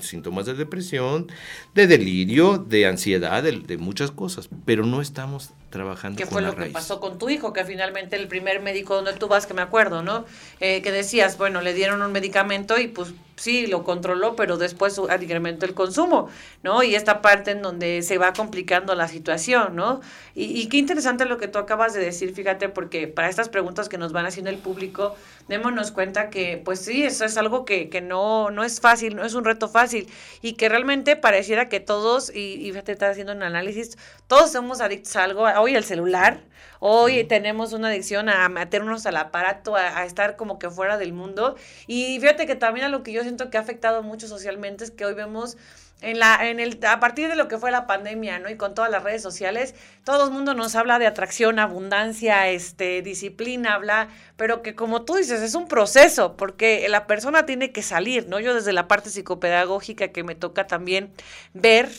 síntomas 0.00 0.46
de 0.46 0.54
depresión, 0.54 1.28
de 1.74 1.86
delirio, 1.86 2.58
de 2.58 2.86
ansiedad, 2.86 3.42
de, 3.42 3.78
muchas 3.78 4.10
cosas, 4.10 4.48
pero 4.64 4.84
no 4.84 5.00
estamos 5.00 5.50
trabajando 5.70 6.18
¿Qué 6.18 6.26
fue 6.26 6.42
lo 6.42 6.54
que 6.54 6.66
pasó 6.66 7.00
con 7.00 7.18
tu 7.18 7.30
hijo? 7.30 7.52
Que 7.52 7.64
finalmente 7.64 8.16
el 8.16 8.28
primer 8.28 8.60
médico 8.60 8.96
donde 8.96 9.12
tú 9.14 9.28
vas, 9.28 9.46
que 9.46 9.54
me 9.54 9.62
acuerdo, 9.62 10.02
¿no? 10.02 10.24
Eh, 10.58 10.82
que 10.82 10.90
decías, 10.90 11.38
bueno, 11.38 11.60
le 11.60 11.72
dieron 11.72 12.02
un 12.02 12.12
medicamento 12.12 12.78
y 12.78 12.88
pues 12.88 13.14
sí, 13.40 13.66
lo 13.66 13.84
controló, 13.84 14.36
pero 14.36 14.58
después 14.58 15.00
incrementó 15.20 15.64
el 15.64 15.72
consumo, 15.72 16.28
¿no? 16.62 16.82
Y 16.82 16.94
esta 16.94 17.22
parte 17.22 17.52
en 17.52 17.62
donde 17.62 18.02
se 18.02 18.18
va 18.18 18.34
complicando 18.34 18.94
la 18.94 19.08
situación, 19.08 19.76
¿no? 19.76 20.02
Y, 20.34 20.44
y, 20.60 20.68
qué 20.68 20.76
interesante 20.76 21.24
lo 21.24 21.38
que 21.38 21.48
tú 21.48 21.58
acabas 21.58 21.94
de 21.94 22.00
decir, 22.00 22.34
fíjate, 22.34 22.68
porque 22.68 23.08
para 23.08 23.30
estas 23.30 23.48
preguntas 23.48 23.88
que 23.88 23.96
nos 23.96 24.12
van 24.12 24.26
haciendo 24.26 24.50
el 24.50 24.58
público, 24.58 25.16
démonos 25.48 25.90
cuenta 25.90 26.28
que, 26.28 26.60
pues 26.62 26.80
sí, 26.80 27.02
eso 27.02 27.24
es 27.24 27.38
algo 27.38 27.64
que, 27.64 27.88
que 27.88 28.02
no, 28.02 28.50
no 28.50 28.62
es 28.62 28.78
fácil, 28.80 29.16
no 29.16 29.24
es 29.24 29.32
un 29.32 29.44
reto 29.44 29.68
fácil, 29.68 30.06
y 30.42 30.52
que 30.52 30.68
realmente 30.68 31.16
pareciera 31.16 31.70
que 31.70 31.80
todos, 31.80 32.30
y, 32.34 32.56
y 32.56 32.70
fíjate, 32.72 32.92
estás 32.92 33.12
haciendo 33.12 33.32
un 33.32 33.42
análisis, 33.42 33.96
todos 34.26 34.52
somos 34.52 34.82
adictos 34.82 35.16
a 35.16 35.24
algo, 35.24 35.44
hoy 35.44 35.74
el 35.74 35.84
celular, 35.84 36.42
Hoy 36.78 37.24
tenemos 37.24 37.72
una 37.72 37.88
adicción 37.88 38.28
a 38.28 38.48
meternos 38.48 39.04
al 39.06 39.16
aparato, 39.16 39.76
a, 39.76 40.04
estar 40.04 40.36
como 40.36 40.58
que 40.58 40.70
fuera 40.70 40.96
del 40.96 41.12
mundo. 41.12 41.56
Y 41.86 42.18
fíjate 42.20 42.46
que 42.46 42.56
también 42.56 42.86
a 42.86 42.88
lo 42.88 43.02
que 43.02 43.12
yo 43.12 43.22
siento 43.22 43.50
que 43.50 43.58
ha 43.58 43.60
afectado 43.60 44.02
mucho 44.02 44.26
socialmente 44.28 44.84
es 44.84 44.90
que 44.90 45.04
hoy 45.04 45.14
vemos 45.14 45.56
en 46.02 46.18
la, 46.18 46.48
en 46.48 46.60
el, 46.60 46.78
a 46.86 46.98
partir 47.00 47.28
de 47.28 47.36
lo 47.36 47.48
que 47.48 47.58
fue 47.58 47.70
la 47.70 47.86
pandemia, 47.86 48.38
¿no? 48.38 48.48
Y 48.48 48.56
con 48.56 48.74
todas 48.74 48.90
las 48.90 49.02
redes 49.02 49.22
sociales, 49.22 49.74
todo 50.04 50.24
el 50.24 50.30
mundo 50.30 50.54
nos 50.54 50.74
habla 50.74 50.98
de 50.98 51.06
atracción, 51.06 51.58
abundancia, 51.58 52.48
este, 52.48 53.02
disciplina, 53.02 53.74
habla, 53.74 54.08
pero 54.36 54.62
que 54.62 54.74
como 54.74 55.02
tú 55.02 55.16
dices, 55.16 55.42
es 55.42 55.54
un 55.54 55.68
proceso, 55.68 56.36
porque 56.36 56.88
la 56.88 57.06
persona 57.06 57.44
tiene 57.44 57.72
que 57.72 57.82
salir, 57.82 58.28
¿no? 58.28 58.40
Yo 58.40 58.54
desde 58.54 58.72
la 58.72 58.88
parte 58.88 59.10
psicopedagógica 59.10 60.08
que 60.08 60.24
me 60.24 60.34
toca 60.34 60.66
también 60.66 61.12
ver, 61.52 61.90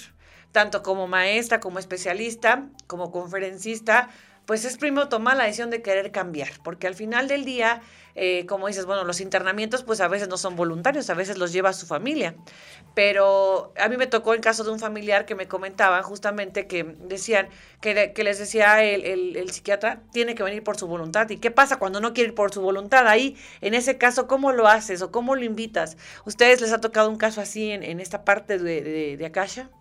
tanto 0.51 0.84
como 0.84 1.07
maestra, 1.07 1.59
como 1.59 1.80
especialista, 1.80 2.66
como 2.88 3.12
conferencista, 3.12 4.09
pues 4.51 4.65
es 4.65 4.75
primero 4.75 5.07
tomar 5.07 5.37
la 5.37 5.45
decisión 5.45 5.69
de 5.69 5.81
querer 5.81 6.11
cambiar, 6.11 6.49
porque 6.61 6.85
al 6.85 6.93
final 6.93 7.29
del 7.29 7.45
día, 7.45 7.81
eh, 8.15 8.45
como 8.47 8.67
dices, 8.67 8.85
bueno, 8.85 9.05
los 9.05 9.21
internamientos 9.21 9.83
pues 9.83 10.01
a 10.01 10.09
veces 10.09 10.27
no 10.27 10.35
son 10.35 10.57
voluntarios, 10.57 11.09
a 11.09 11.13
veces 11.13 11.37
los 11.37 11.53
lleva 11.53 11.71
su 11.71 11.85
familia, 11.85 12.35
pero 12.93 13.71
a 13.79 13.87
mí 13.87 13.95
me 13.95 14.07
tocó 14.07 14.33
en 14.33 14.41
caso 14.41 14.65
de 14.65 14.71
un 14.71 14.77
familiar 14.77 15.25
que 15.25 15.35
me 15.35 15.47
comentaban 15.47 16.03
justamente 16.03 16.67
que 16.67 16.83
decían, 16.83 17.47
que, 17.79 18.11
que 18.13 18.23
les 18.25 18.39
decía 18.39 18.83
el, 18.83 19.37
el, 19.37 19.49
psiquiatra, 19.51 20.01
tiene 20.11 20.35
que 20.35 20.43
venir 20.43 20.63
por 20.63 20.75
su 20.75 20.85
voluntad, 20.85 21.29
¿y 21.29 21.37
qué 21.37 21.49
pasa 21.49 21.79
cuando 21.79 22.01
no 22.01 22.11
quiere 22.11 22.31
ir 22.31 22.35
por 22.35 22.53
su 22.53 22.59
voluntad? 22.59 23.07
Ahí, 23.07 23.37
en 23.61 23.73
ese 23.73 23.97
caso, 23.97 24.27
¿cómo 24.27 24.51
lo 24.51 24.67
haces 24.67 25.01
o 25.01 25.11
cómo 25.13 25.37
lo 25.37 25.45
invitas? 25.45 25.95
¿Ustedes 26.25 26.59
les 26.59 26.73
ha 26.73 26.81
tocado 26.81 27.09
un 27.09 27.15
caso 27.15 27.39
así 27.39 27.71
en, 27.71 27.83
en 27.83 28.01
esta 28.01 28.25
parte 28.25 28.59
de, 28.59 28.81
de, 28.81 29.15
de? 29.15 29.31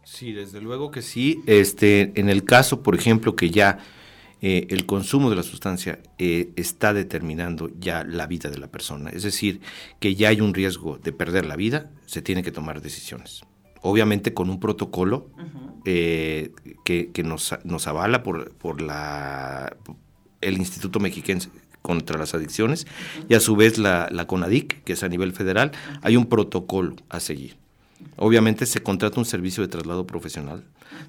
Sí, 0.05 0.33
desde 0.33 0.61
luego 0.61 0.93
que 0.93 1.03
sí, 1.03 1.43
este, 1.49 2.13
en 2.15 2.29
el 2.29 2.45
caso, 2.45 2.85
por 2.85 2.95
ejemplo, 2.95 3.35
que 3.35 3.51
ya 3.51 3.81
eh, 4.43 4.67
el 4.71 4.87
consumo 4.87 5.29
de 5.29 5.37
la 5.37 5.43
sustancia 5.43 6.01
eh, 6.19 6.53
está 6.57 6.95
determinando 6.95 7.71
ya 7.79 8.05
la 8.05 8.27
vida 8.27 8.49
de 8.49 8.59
la 8.59 8.69
persona. 8.69 9.11
Es 9.11 9.23
decir, 9.23 9.61
que 9.99 10.15
ya 10.15 10.29
hay 10.31 10.41
un 10.41 10.55
riesgo 10.55 10.99
de 10.99 11.13
perder 11.13 11.45
la 11.45 11.57
vida, 11.57 11.91
se 12.07 12.23
tiene 12.23 12.43
que 12.43 12.53
tomar 12.53 12.81
decisiones. 12.81 13.43
Obviamente 13.83 14.35
con 14.35 14.51
un 14.51 14.61
protocolo 14.61 15.31
eh, 15.85 16.53
que, 16.85 17.23
nos, 17.23 17.55
nos, 17.65 17.87
avala 17.87 18.23
por, 18.23 18.55
por 18.55 18.81
la, 18.81 19.77
el 20.41 20.59
Instituto 20.59 21.01
Mexiquense 21.01 21.51
contra 21.83 22.19
las 22.19 22.35
Adicciones 22.35 22.87
y 23.29 23.35
a 23.35 23.41
su 23.41 23.57
vez 23.57 23.79
la, 23.79 24.09
la 24.11 24.27
CONADIC, 24.27 24.85
que 24.85 24.93
es 24.93 25.03
a 25.03 25.09
nivel 25.09 25.33
federal, 25.33 25.73
hay 26.03 26.17
un 26.17 26.27
protocolo 26.27 26.97
a 27.09 27.21
seguir. 27.21 27.60
Obviamente 28.23 28.67
se 28.67 28.83
contrata 28.83 29.19
un 29.19 29.25
servicio 29.25 29.63
de 29.63 29.69
traslado 29.69 30.07
profesional 30.07 30.63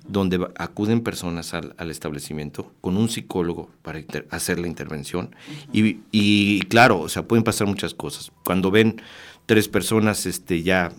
donde 0.08 0.48
acuden 0.56 1.02
personas 1.02 1.54
al, 1.54 1.92
establecimiento 1.92 2.72
con 2.80 2.96
un 2.96 3.10
psicólogo 3.10 3.70
para 3.82 4.02
hacer 4.30 4.60
la 4.60 4.68
intervención 4.68 5.36
y, 5.74 6.00
y, 6.12 6.62
claro, 6.62 7.02
o 7.02 7.10
sea, 7.10 7.24
pueden 7.28 7.44
pasar 7.44 7.68
muchas 7.68 7.94
cosas. 7.94 8.32
Cuando 8.46 8.72
ven 8.72 9.02
tres 9.46 9.68
personas 9.68 10.26
este, 10.26 10.64
ya 10.64 10.92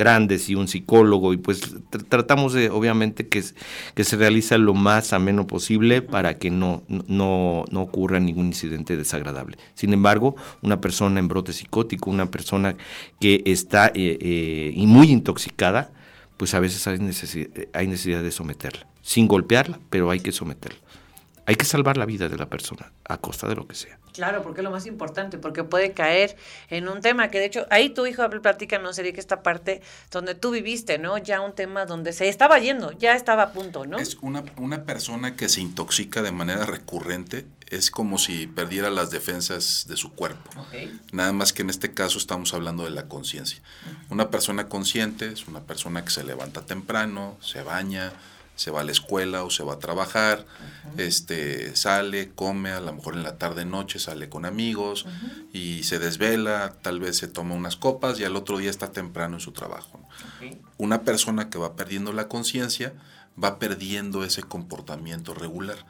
grandes 0.00 0.48
y 0.48 0.54
un 0.54 0.66
psicólogo 0.66 1.32
y 1.32 1.36
pues 1.36 1.60
tratamos 2.08 2.52
de 2.52 2.70
obviamente 2.70 3.28
que, 3.28 3.44
que 3.94 4.04
se 4.04 4.16
realiza 4.16 4.58
lo 4.58 4.74
más 4.74 5.12
ameno 5.12 5.46
posible 5.46 6.02
para 6.02 6.38
que 6.38 6.50
no, 6.50 6.82
no, 6.88 7.64
no 7.70 7.82
ocurra 7.82 8.18
ningún 8.18 8.46
incidente 8.46 8.96
desagradable. 8.96 9.58
Sin 9.74 9.92
embargo, 9.92 10.36
una 10.62 10.80
persona 10.80 11.20
en 11.20 11.28
brote 11.28 11.52
psicótico, 11.52 12.10
una 12.10 12.30
persona 12.30 12.76
que 13.20 13.42
está 13.46 13.88
eh, 13.88 14.18
eh, 14.20 14.72
y 14.74 14.86
muy 14.86 15.10
intoxicada, 15.10 15.92
pues 16.36 16.54
a 16.54 16.60
veces 16.60 16.86
hay 16.86 16.98
necesidad, 16.98 17.50
hay 17.74 17.86
necesidad 17.86 18.22
de 18.22 18.30
someterla, 18.30 18.86
sin 19.02 19.28
golpearla, 19.28 19.78
pero 19.90 20.10
hay 20.10 20.20
que 20.20 20.32
someterla. 20.32 20.80
Hay 21.44 21.56
que 21.56 21.64
salvar 21.64 21.96
la 21.96 22.06
vida 22.06 22.28
de 22.28 22.36
la 22.36 22.48
persona 22.48 22.92
a 23.04 23.18
costa 23.18 23.48
de 23.48 23.56
lo 23.56 23.66
que 23.66 23.74
sea. 23.74 23.99
Claro, 24.12 24.42
porque 24.42 24.60
es 24.60 24.64
lo 24.64 24.70
más 24.70 24.86
importante, 24.86 25.38
porque 25.38 25.64
puede 25.64 25.92
caer 25.92 26.36
en 26.68 26.88
un 26.88 27.00
tema 27.00 27.28
que 27.28 27.38
de 27.38 27.46
hecho, 27.46 27.66
ahí 27.70 27.90
tu 27.90 28.06
hijo 28.06 28.28
platica, 28.28 28.78
no 28.78 28.92
sería 28.92 29.12
que 29.12 29.20
esta 29.20 29.42
parte 29.42 29.82
donde 30.10 30.34
tú 30.34 30.50
viviste, 30.50 30.98
¿no? 30.98 31.18
Ya 31.18 31.40
un 31.40 31.54
tema 31.54 31.86
donde 31.86 32.12
se 32.12 32.28
estaba 32.28 32.58
yendo, 32.58 32.92
ya 32.92 33.14
estaba 33.14 33.44
a 33.44 33.52
punto, 33.52 33.86
¿no? 33.86 33.98
Es 33.98 34.16
una, 34.22 34.44
una 34.56 34.84
persona 34.84 35.36
que 35.36 35.48
se 35.48 35.60
intoxica 35.60 36.22
de 36.22 36.32
manera 36.32 36.66
recurrente, 36.66 37.46
es 37.70 37.90
como 37.90 38.18
si 38.18 38.48
perdiera 38.48 38.90
las 38.90 39.10
defensas 39.10 39.86
de 39.88 39.96
su 39.96 40.12
cuerpo. 40.12 40.50
Nada 41.12 41.32
más 41.32 41.52
que 41.52 41.62
en 41.62 41.70
este 41.70 41.94
caso 41.94 42.18
estamos 42.18 42.52
hablando 42.52 42.84
de 42.84 42.90
la 42.90 43.06
conciencia. 43.06 43.60
Una 44.10 44.28
persona 44.30 44.68
consciente 44.68 45.28
es 45.28 45.46
una 45.46 45.60
persona 45.60 46.04
que 46.04 46.10
se 46.10 46.24
levanta 46.24 46.66
temprano, 46.66 47.38
se 47.40 47.62
baña, 47.62 48.12
se 48.60 48.70
va 48.70 48.82
a 48.82 48.84
la 48.84 48.92
escuela 48.92 49.42
o 49.42 49.48
se 49.48 49.62
va 49.62 49.72
a 49.72 49.78
trabajar, 49.78 50.44
este, 50.98 51.74
sale, 51.74 52.30
come, 52.34 52.72
a 52.72 52.80
lo 52.80 52.92
mejor 52.92 53.14
en 53.14 53.22
la 53.22 53.38
tarde 53.38 53.64
noche 53.64 53.98
sale 53.98 54.28
con 54.28 54.44
amigos 54.44 55.06
y 55.50 55.82
se 55.84 55.98
desvela, 55.98 56.74
tal 56.82 57.00
vez 57.00 57.16
se 57.16 57.26
toma 57.26 57.54
unas 57.54 57.76
copas 57.76 58.20
y 58.20 58.24
al 58.24 58.36
otro 58.36 58.58
día 58.58 58.68
está 58.68 58.92
temprano 58.92 59.36
en 59.36 59.40
su 59.40 59.52
trabajo. 59.52 59.98
Una 60.76 61.04
persona 61.04 61.48
que 61.48 61.58
va 61.58 61.74
perdiendo 61.74 62.12
la 62.12 62.28
conciencia 62.28 62.92
va 63.42 63.58
perdiendo 63.58 64.24
ese 64.24 64.42
comportamiento 64.42 65.32
regular. 65.32 65.86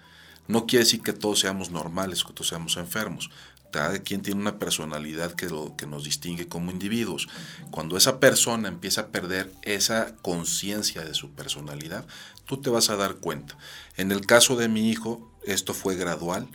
No 0.47 0.67
quiere 0.67 0.85
decir 0.85 1.03
que 1.03 1.13
todos 1.13 1.41
seamos 1.41 1.73
normales, 1.73 2.23
que 2.23 2.33
todos 2.33 2.47
seamos 2.47 2.77
enfermos, 2.77 3.31
cada 3.71 3.99
quien 4.01 4.23
tiene 4.23 4.41
una 4.41 4.59
personalidad 4.59 5.33
que, 5.33 5.49
lo, 5.49 5.77
que 5.77 5.87
nos 5.87 6.05
distingue 6.05 6.49
como 6.49 6.71
individuos. 6.71 7.29
Cuando 7.71 7.97
esa 7.97 8.21
persona 8.21 8.69
empieza 8.69 9.03
a 9.03 9.07
perder 9.09 9.53
esa 9.63 10.15
conciencia 10.23 11.03
de 11.03 11.15
su 11.15 11.31
personalidad, 11.31 12.05
tú 12.47 12.61
te 12.61 12.71
vas 12.71 12.91
a 12.91 12.97
dar 12.97 13.17
cuenta. 13.17 13.57
En 13.97 14.13
el 14.13 14.27
caso 14.27 14.57
de 14.57 14.69
mi 14.69 14.91
hijo, 14.91 15.31
esto 15.45 15.75
fue 15.75 15.97
gradual 15.97 16.49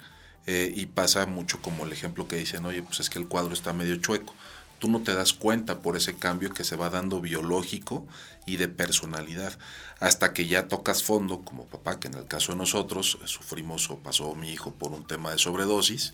eh, 0.45 0.71
y 0.75 0.85
pasa 0.87 1.25
mucho 1.25 1.61
como 1.61 1.85
el 1.85 1.91
ejemplo 1.91 2.27
que 2.27 2.35
dicen, 2.35 2.65
oye, 2.65 2.83
pues 2.83 2.99
es 2.99 3.09
que 3.09 3.19
el 3.19 3.27
cuadro 3.27 3.53
está 3.53 3.73
medio 3.73 3.95
chueco. 3.97 4.35
Tú 4.79 4.89
no 4.89 5.01
te 5.01 5.13
das 5.13 5.33
cuenta 5.33 5.81
por 5.81 5.95
ese 5.95 6.15
cambio 6.15 6.53
que 6.53 6.63
se 6.63 6.75
va 6.75 6.89
dando 6.89 7.21
biológico 7.21 8.05
y 8.45 8.57
de 8.57 8.67
personalidad, 8.67 9.57
hasta 9.99 10.33
que 10.33 10.47
ya 10.47 10.67
tocas 10.67 11.03
fondo, 11.03 11.41
como 11.41 11.65
papá, 11.65 11.99
que 11.99 12.07
en 12.07 12.15
el 12.15 12.27
caso 12.27 12.51
de 12.51 12.57
nosotros 12.57 13.17
eh, 13.21 13.27
sufrimos 13.27 13.89
o 13.89 13.97
pasó 13.97 14.35
mi 14.35 14.51
hijo 14.51 14.73
por 14.73 14.91
un 14.91 15.05
tema 15.07 15.31
de 15.31 15.37
sobredosis, 15.37 16.13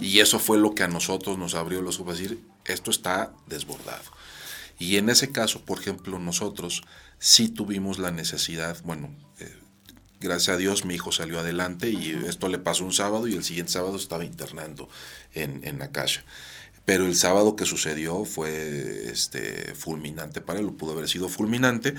y 0.00 0.20
eso 0.20 0.38
fue 0.38 0.58
lo 0.58 0.74
que 0.74 0.84
a 0.84 0.88
nosotros 0.88 1.38
nos 1.38 1.54
abrió 1.54 1.82
los 1.82 2.00
ojos, 2.00 2.18
decir, 2.18 2.40
esto 2.64 2.90
está 2.90 3.32
desbordado. 3.46 4.04
Y 4.78 4.96
en 4.96 5.10
ese 5.10 5.32
caso, 5.32 5.60
por 5.60 5.80
ejemplo, 5.80 6.18
nosotros 6.18 6.82
sí 7.18 7.48
tuvimos 7.48 7.98
la 7.98 8.12
necesidad, 8.12 8.78
bueno, 8.84 9.10
eh, 9.40 9.56
gracias 10.20 10.54
a 10.54 10.58
Dios 10.58 10.84
mi 10.84 10.94
hijo 10.94 11.12
salió 11.12 11.40
adelante 11.40 11.90
y 11.90 12.10
esto 12.26 12.48
le 12.48 12.58
pasó 12.58 12.84
un 12.84 12.92
sábado 12.92 13.26
y 13.28 13.34
el 13.34 13.44
siguiente 13.44 13.72
sábado 13.72 13.96
estaba 13.96 14.24
internando 14.24 14.88
en, 15.34 15.60
en 15.64 15.82
Akasha 15.82 16.24
pero 16.88 17.04
el 17.04 17.16
sábado 17.16 17.54
que 17.54 17.66
sucedió 17.66 18.24
fue 18.24 19.10
este, 19.12 19.74
fulminante 19.74 20.40
para 20.40 20.58
él, 20.58 20.72
pudo 20.72 20.92
haber 20.92 21.06
sido 21.06 21.28
fulminante, 21.28 21.94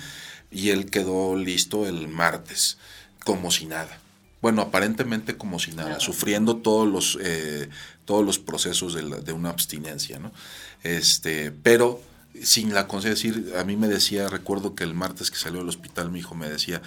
y 0.49 0.71
él 0.71 0.89
quedó 0.89 1.35
listo 1.35 1.85
el 1.85 2.07
martes, 2.07 2.79
como 3.23 3.51
si 3.51 3.67
nada. 3.67 3.99
Bueno, 4.41 4.63
aparentemente 4.63 5.37
como 5.37 5.59
si 5.59 5.73
nada, 5.73 5.99
sufriendo 5.99 6.57
todos 6.57 6.87
los, 6.87 7.19
eh, 7.21 7.69
todos 8.05 8.25
los 8.25 8.39
procesos 8.39 8.95
de, 8.95 9.03
de, 9.21 9.31
una 9.31 9.51
abstinencia, 9.51 10.17
¿no? 10.17 10.31
Este, 10.81 11.51
pero 11.51 12.01
sin 12.41 12.73
la 12.73 12.87
conciencia, 12.87 13.31
decir, 13.31 13.53
a 13.57 13.63
mí 13.65 13.75
me 13.75 13.89
decía, 13.89 14.27
recuerdo 14.27 14.73
que 14.73 14.85
el 14.85 14.95
martes 14.95 15.29
que 15.29 15.37
salió 15.37 15.59
del 15.59 15.69
hospital 15.69 16.09
mi 16.09 16.21
hijo 16.21 16.33
me 16.33 16.49
decía, 16.49 16.81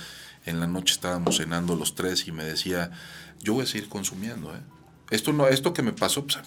en 0.45 0.59
la 0.59 0.67
noche 0.67 0.95
estábamos 0.95 1.37
cenando 1.37 1.77
los 1.77 1.95
tres 1.95 2.27
y 2.27 2.33
me 2.33 2.43
decía, 2.43 2.91
yo 3.39 3.55
voy 3.55 3.63
a 3.63 3.69
seguir 3.69 3.89
consumiendo, 3.89 4.53
¿eh? 4.57 4.82
Esto, 5.13 5.33
no, 5.33 5.47
esto 5.47 5.75
que 5.75 5.83
me 5.83 5.93
pasó 5.93 6.25
pues, 6.25 6.39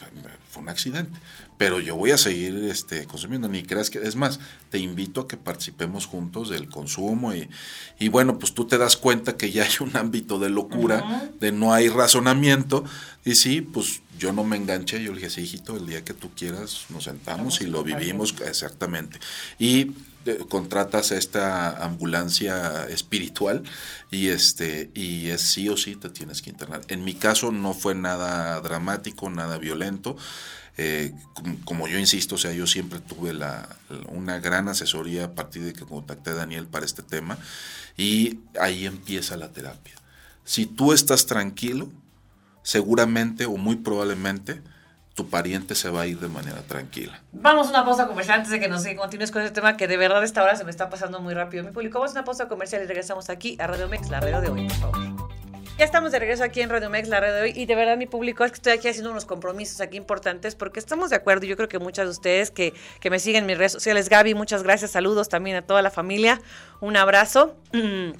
fue 0.49 0.63
un 0.63 0.69
accidente, 0.69 1.17
pero 1.57 1.79
yo 1.79 1.95
voy 1.95 2.11
a 2.11 2.17
seguir 2.17 2.65
este, 2.69 3.05
consumiendo, 3.05 3.47
ni 3.47 3.61
creas 3.61 3.91
que, 3.91 3.99
es 3.99 4.15
más, 4.15 4.39
te 4.71 4.79
invito 4.79 5.21
a 5.21 5.27
que 5.27 5.37
participemos 5.37 6.07
juntos 6.07 6.49
del 6.49 6.67
consumo 6.67 7.33
y, 7.35 7.47
y 7.99 8.09
bueno, 8.09 8.39
pues 8.39 8.55
tú 8.55 8.65
te 8.65 8.79
das 8.79 8.97
cuenta 8.97 9.37
que 9.37 9.51
ya 9.51 9.63
hay 9.63 9.75
un 9.81 9.95
ámbito 9.95 10.39
de 10.39 10.49
locura, 10.49 11.29
de 11.39 11.51
no 11.51 11.73
hay 11.73 11.89
razonamiento, 11.89 12.83
y 13.23 13.35
sí, 13.35 13.61
pues 13.61 14.01
yo 14.17 14.33
no 14.33 14.43
me 14.43 14.57
enganché, 14.57 15.01
yo 15.03 15.11
le 15.11 15.17
dije, 15.17 15.29
sí, 15.29 15.41
hijito, 15.41 15.77
el 15.77 15.85
día 15.85 16.03
que 16.03 16.15
tú 16.15 16.31
quieras 16.35 16.85
nos 16.89 17.03
sentamos 17.03 17.61
y 17.61 17.67
lo 17.67 17.83
vivimos 17.83 18.33
exactamente. 18.45 19.19
Y 19.59 19.91
contratas 20.49 21.11
esta 21.11 21.83
ambulancia 21.83 22.85
espiritual 22.87 23.63
y 24.11 24.29
este 24.29 24.89
y 24.93 25.27
es 25.29 25.41
sí 25.41 25.69
o 25.69 25.77
sí 25.77 25.95
te 25.95 26.09
tienes 26.09 26.41
que 26.41 26.49
internar. 26.49 26.81
En 26.87 27.03
mi 27.03 27.13
caso 27.13 27.51
no 27.51 27.73
fue 27.73 27.95
nada 27.95 28.59
dramático, 28.61 29.29
nada 29.29 29.57
violento. 29.57 30.17
Eh, 30.77 31.13
como, 31.63 31.87
yo 31.87 31.97
insisto, 31.97 32.35
o 32.35 32.37
sea, 32.37 32.51
yo 32.51 32.67
siempre 32.67 32.99
tuve 32.99 33.33
la, 33.33 33.77
una 34.09 34.39
gran 34.39 34.67
asesoría 34.67 35.25
a 35.25 35.31
partir 35.33 35.63
de 35.63 35.73
que 35.73 35.85
contacté 35.85 36.31
a 36.31 36.35
Daniel 36.35 36.67
para 36.67 36.85
este 36.85 37.01
tema 37.01 37.37
y 37.97 38.39
ahí 38.59 38.85
empieza 38.85 39.37
la 39.37 39.51
terapia. 39.51 39.93
Si 40.43 40.65
tú 40.65 40.91
estás 40.91 41.27
tranquilo, 41.27 41.89
seguramente 42.61 43.45
o 43.45 43.55
muy 43.57 43.77
probablemente 43.77 44.61
tu 45.15 45.29
pariente 45.29 45.75
se 45.75 45.89
va 45.89 46.01
a 46.01 46.07
ir 46.07 46.19
de 46.19 46.27
manera 46.27 46.61
tranquila. 46.63 47.21
Vamos 47.31 47.67
a 47.67 47.69
una 47.69 47.85
pausa 47.85 48.05
comercial 48.05 48.39
antes 48.39 48.51
de 48.51 48.59
que 48.59 48.67
nos 48.67 48.85
continúes 48.97 49.31
con 49.31 49.41
este 49.41 49.53
tema 49.53 49.77
que 49.77 49.87
de 49.87 49.95
verdad 49.95 50.23
esta 50.23 50.43
hora 50.43 50.57
se 50.57 50.65
me 50.65 50.71
está 50.71 50.89
pasando 50.89 51.21
muy 51.21 51.33
rápido. 51.33 51.63
Mi 51.63 51.71
público, 51.71 51.99
vamos 51.99 52.11
a 52.11 52.19
una 52.19 52.25
pausa 52.25 52.49
comercial 52.49 52.83
y 52.83 52.85
regresamos 52.85 53.29
aquí 53.29 53.57
a 53.59 53.67
Radio 53.67 53.87
Mex, 53.87 54.09
la 54.09 54.19
radio 54.19 54.41
de 54.41 54.49
hoy, 54.49 54.67
por 54.67 54.77
favor. 54.77 55.35
Ya 55.77 55.83
estamos 55.83 56.11
de 56.11 56.19
regreso 56.19 56.43
aquí 56.43 56.61
en 56.61 56.69
Radio 56.69 56.89
Mex, 56.89 57.07
la 57.07 57.19
radio 57.21 57.35
de 57.35 57.41
hoy, 57.43 57.53
y 57.55 57.65
de 57.65 57.75
verdad 57.75 57.97
mi 57.97 58.07
público 58.07 58.43
es 58.43 58.51
que 58.51 58.55
estoy 58.55 58.73
aquí 58.73 58.89
haciendo 58.89 59.11
unos 59.11 59.25
compromisos 59.25 59.79
aquí 59.79 59.97
importantes 59.97 60.55
porque 60.55 60.79
estamos 60.79 61.09
de 61.09 61.15
acuerdo. 61.15 61.45
Yo 61.45 61.55
creo 61.55 61.69
que 61.69 61.79
muchas 61.79 62.05
de 62.05 62.11
ustedes 62.11 62.51
que, 62.51 62.73
que 62.99 63.09
me 63.09 63.19
siguen 63.19 63.43
en 63.43 63.47
mis 63.47 63.57
redes 63.57 63.71
sociales, 63.71 64.09
Gaby, 64.09 64.35
muchas 64.35 64.63
gracias, 64.63 64.91
saludos 64.91 65.29
también 65.29 65.55
a 65.55 65.61
toda 65.61 65.81
la 65.81 65.91
familia, 65.91 66.41
un 66.81 66.97
abrazo. 66.97 67.55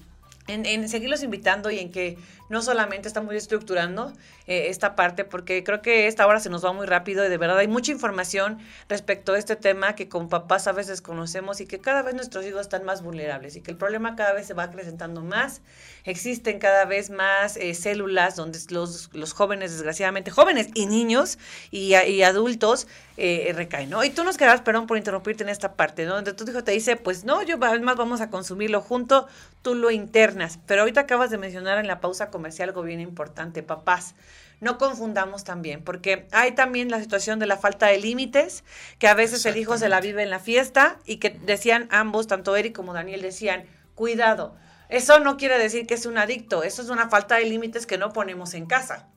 En, 0.47 0.63
en, 0.67 0.87
seguirlos 0.87 1.23
invitando 1.23 1.71
y 1.71 1.79
en 1.79 1.91
que 1.91 2.19
no 2.49 2.61
solamente 2.61 3.07
estamos 3.07 3.33
estructurando 3.33 4.13
eh, 4.47 4.67
esta 4.69 4.95
parte, 4.95 5.25
porque 5.25 5.63
creo 5.63 5.81
que 5.81 6.07
esta 6.07 6.27
hora 6.27 6.39
se 6.39 6.49
nos 6.49 6.63
va 6.63 6.73
muy 6.73 6.85
rápido 6.85 7.25
y 7.25 7.29
de 7.29 7.37
verdad 7.37 7.57
hay 7.57 7.67
mucha 7.67 7.91
información 7.91 8.59
respecto 8.87 9.33
a 9.33 9.37
este 9.37 9.55
tema 9.55 9.95
que 9.95 10.09
con 10.09 10.29
papás 10.29 10.67
a 10.67 10.71
veces 10.71 11.01
conocemos 11.01 11.61
y 11.61 11.65
que 11.65 11.79
cada 11.79 12.01
vez 12.01 12.13
nuestros 12.13 12.45
hijos 12.45 12.61
están 12.61 12.83
más 12.83 13.01
vulnerables 13.01 13.55
y 13.55 13.61
que 13.61 13.71
el 13.71 13.77
problema 13.77 14.15
cada 14.15 14.33
vez 14.33 14.47
se 14.47 14.53
va 14.53 14.63
acrecentando 14.63 15.21
más. 15.21 15.61
Existen 16.03 16.59
cada 16.59 16.85
vez 16.85 17.09
más 17.09 17.57
eh, 17.57 17.73
células 17.73 18.35
donde 18.35 18.59
los, 18.69 19.09
los, 19.13 19.33
jóvenes, 19.33 19.71
desgraciadamente, 19.71 20.31
jóvenes 20.31 20.69
y 20.73 20.85
niños 20.85 21.39
y, 21.71 21.95
y 21.95 22.23
adultos 22.23 22.87
eh, 23.17 23.53
recaen, 23.55 23.89
¿no? 23.89 24.03
Y 24.03 24.09
tú 24.09 24.23
nos 24.25 24.35
quedas, 24.35 24.61
perdón 24.61 24.87
por 24.87 24.97
interrumpirte 24.97 25.43
en 25.43 25.49
esta 25.49 25.73
parte, 25.75 26.05
¿no? 26.05 26.15
Donde 26.15 26.33
tu 26.33 26.43
hijo 26.49 26.63
te 26.63 26.71
dice, 26.71 26.97
pues 26.97 27.23
no, 27.23 27.43
yo 27.43 27.57
además 27.61 27.95
vamos 27.95 28.19
a 28.19 28.29
consumirlo 28.29 28.81
junto, 28.81 29.27
tú 29.61 29.73
lo 29.73 29.89
internas. 29.89 30.59
Pero 30.65 30.81
ahorita 30.81 31.01
acabas 31.01 31.29
de 31.29 31.37
mencionar 31.37 31.77
en 31.77 31.87
la 31.87 32.01
pausa 32.01 32.29
comercial 32.29 32.69
algo 32.69 32.83
bien 32.83 32.99
importante, 32.99 33.63
papás. 33.63 34.15
No 34.59 34.77
confundamos 34.77 35.43
también, 35.43 35.81
porque 35.81 36.27
hay 36.31 36.53
también 36.53 36.89
la 36.89 36.99
situación 37.01 37.39
de 37.39 37.45
la 37.45 37.57
falta 37.57 37.87
de 37.87 37.99
límites, 37.99 38.63
que 38.99 39.07
a 39.07 39.13
veces 39.13 39.45
el 39.45 39.57
hijo 39.57 39.77
se 39.77 39.89
la 39.89 40.01
vive 40.01 40.23
en 40.23 40.29
la 40.29 40.39
fiesta 40.39 40.99
y 41.05 41.17
que 41.17 41.29
decían 41.29 41.87
ambos, 41.91 42.27
tanto 42.27 42.55
Eric 42.55 42.75
como 42.75 42.93
Daniel 42.93 43.21
decían, 43.21 43.65
cuidado, 43.95 44.55
eso 44.89 45.19
no 45.19 45.37
quiere 45.37 45.57
decir 45.57 45.87
que 45.87 45.93
es 45.93 46.05
un 46.05 46.17
adicto, 46.17 46.63
eso 46.63 46.81
es 46.81 46.89
una 46.89 47.09
falta 47.09 47.35
de 47.35 47.45
límites 47.45 47.85
que 47.85 47.97
no 47.97 48.13
ponemos 48.13 48.53
en 48.53 48.65
casa 48.65 49.07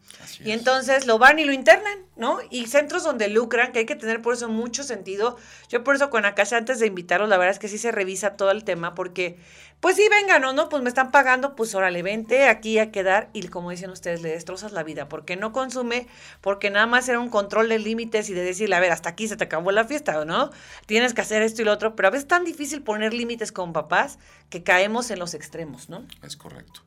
y 0.45 0.53
entonces 0.53 1.07
lo 1.07 1.19
van 1.19 1.39
y 1.39 1.45
lo 1.45 1.53
internan, 1.53 1.99
¿no? 2.17 2.39
Y 2.51 2.67
centros 2.67 3.05
donde 3.05 3.29
lucran, 3.29 3.73
que 3.73 3.81
hay 3.81 3.87
que 3.87 3.97
tener 3.97 4.23
por 4.23 4.35
eso 4.35 4.49
mucho 4.49 4.83
sentido. 4.83 5.37
Yo 5.69 5.85
por 5.85 5.97
eso 5.97 6.11
con 6.11 6.25
Akasha, 6.25 6.57
antes 6.57 6.79
de 6.79 6.87
invitarlos, 6.87 7.29
la 7.29 7.39
verdad 7.39 7.53
es 7.53 7.59
que 7.59 7.69
sí 7.69 7.79
se 7.79 7.93
revisa 7.93 8.37
todo 8.37 8.51
el 8.51 8.65
tema, 8.65 8.95
porque 8.95 9.39
pues 9.81 9.95
sí, 9.95 10.09
vengan 10.11 10.45
o 10.45 10.53
no, 10.53 10.69
pues 10.69 10.83
me 10.83 10.89
están 10.89 11.13
pagando, 11.13 11.55
pues 11.55 11.75
órale, 11.75 12.03
vente 12.03 12.49
aquí 12.49 12.81
a 12.81 12.91
quedar 12.91 13.31
y 13.33 13.47
como 13.47 13.71
dicen 13.71 13.91
ustedes, 13.91 14.23
le 14.23 14.31
destrozas 14.31 14.73
la 14.73 14.83
vida, 14.83 15.09
porque 15.09 15.37
no 15.37 15.53
consume, 15.53 16.09
porque 16.41 16.71
nada 16.71 16.87
más 16.87 17.09
era 17.09 17.21
un 17.21 17.31
control 17.31 17.69
de 17.69 17.79
límites 17.79 18.29
y 18.29 18.35
de 18.35 18.43
decirle, 18.43 18.75
a 18.75 18.81
ver, 18.81 18.91
hasta 18.91 19.11
aquí 19.11 19.29
se 19.29 19.37
te 19.37 19.45
acabó 19.45 19.71
la 19.71 19.85
fiesta, 19.85 20.19
¿o 20.19 20.25
no? 20.25 20.51
Tienes 20.87 21.15
que 21.15 21.21
hacer 21.21 21.43
esto 21.43 21.63
y 21.63 21.65
lo 21.65 21.73
otro, 21.73 21.95
pero 21.95 22.09
a 22.09 22.11
veces 22.11 22.25
es 22.25 22.29
tan 22.29 22.45
difícil 22.45 22.83
poner 22.83 23.15
límites 23.15 23.53
con 23.53 23.73
papás 23.73 24.19
que 24.51 24.65
caemos 24.65 25.13
en 25.13 25.21
los 25.21 25.35
extremos, 25.35 25.89
¿no? 25.89 26.05
Es 26.25 26.37
correcto. 26.37 26.83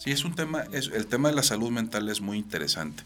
Sí, 0.00 0.12
es 0.12 0.24
un 0.24 0.34
tema, 0.34 0.64
el 0.72 1.06
tema 1.08 1.28
de 1.28 1.34
la 1.34 1.42
salud 1.42 1.70
mental 1.70 2.08
es 2.08 2.22
muy 2.22 2.38
interesante. 2.38 3.02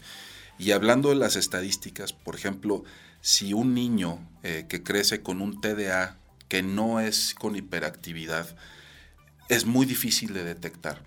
Y 0.57 0.71
hablando 0.71 1.09
de 1.09 1.15
las 1.15 1.35
estadísticas, 1.35 2.13
por 2.13 2.35
ejemplo, 2.35 2.85
si 3.19 3.51
un 3.51 3.73
niño 3.73 4.25
eh, 4.43 4.65
que 4.69 4.81
crece 4.81 5.21
con 5.21 5.41
un 5.41 5.59
TDA 5.59 6.15
que 6.47 6.63
no 6.63 7.01
es 7.01 7.35
con 7.37 7.57
hiperactividad, 7.57 8.55
es 9.49 9.65
muy 9.65 9.85
difícil 9.85 10.33
de 10.33 10.45
detectar. 10.45 11.01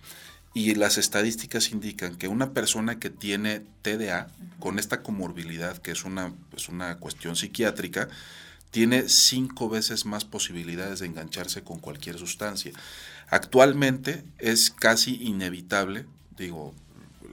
Y 0.53 0.75
las 0.75 0.99
estadísticas 0.99 1.71
indican 1.71 2.17
que 2.17 2.29
una 2.29 2.53
persona 2.53 2.99
que 2.99 3.09
tiene 3.09 3.63
TDA, 3.81 4.29
con 4.61 4.79
esta 4.79 5.03
comorbilidad, 5.03 5.79
que 5.79 5.93
es 5.93 6.05
una, 6.05 6.35
es 6.55 6.69
una 6.69 6.99
cuestión 6.99 7.35
psiquiátrica, 7.35 8.11
tiene 8.71 9.09
cinco 9.09 9.71
veces 9.71 10.05
más 10.05 10.27
posibilidades 10.27 10.99
de 10.99 11.07
engancharse 11.07 11.63
con 11.63 11.79
cualquier 11.79 12.19
sustancia. 12.19 12.73
Actualmente 13.31 14.25
es 14.39 14.71
casi 14.71 15.23
inevitable, 15.23 16.07
digo, 16.37 16.75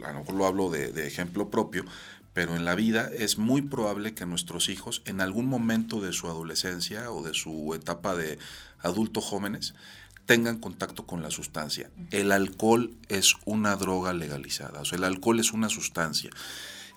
a 0.03 0.11
lo 0.11 0.19
mejor 0.19 0.35
lo 0.35 0.45
hablo 0.45 0.69
de, 0.69 0.91
de 0.91 1.07
ejemplo 1.07 1.49
propio, 1.49 1.85
pero 2.33 2.55
en 2.55 2.65
la 2.65 2.75
vida 2.75 3.09
es 3.13 3.37
muy 3.37 3.61
probable 3.61 4.13
que 4.13 4.25
nuestros 4.25 4.67
hijos 4.67 5.01
en 5.05 5.21
algún 5.21 5.45
momento 5.47 6.01
de 6.01 6.11
su 6.11 6.27
adolescencia 6.27 7.09
o 7.11 7.23
de 7.23 7.33
su 7.33 7.73
etapa 7.73 8.13
de 8.15 8.37
adultos 8.81 9.23
jóvenes 9.23 9.73
tengan 10.25 10.57
contacto 10.57 11.05
con 11.05 11.21
la 11.21 11.31
sustancia. 11.31 11.89
El 12.11 12.31
alcohol 12.31 12.93
es 13.07 13.35
una 13.45 13.75
droga 13.75 14.13
legalizada, 14.13 14.81
o 14.81 14.85
sea, 14.85 14.97
el 14.97 15.03
alcohol 15.05 15.39
es 15.39 15.53
una 15.53 15.69
sustancia. 15.69 16.29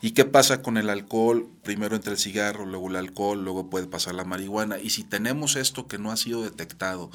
¿Y 0.00 0.12
qué 0.12 0.24
pasa 0.24 0.62
con 0.62 0.76
el 0.76 0.90
alcohol? 0.90 1.48
Primero 1.64 1.96
entra 1.96 2.12
el 2.12 2.18
cigarro, 2.18 2.66
luego 2.66 2.88
el 2.88 2.96
alcohol, 2.96 3.42
luego 3.42 3.68
puede 3.68 3.86
pasar 3.86 4.14
la 4.14 4.24
marihuana. 4.24 4.78
Y 4.78 4.90
si 4.90 5.02
tenemos 5.02 5.56
esto 5.56 5.88
que 5.88 5.98
no 5.98 6.12
ha 6.12 6.16
sido 6.16 6.42
detectado 6.42 7.10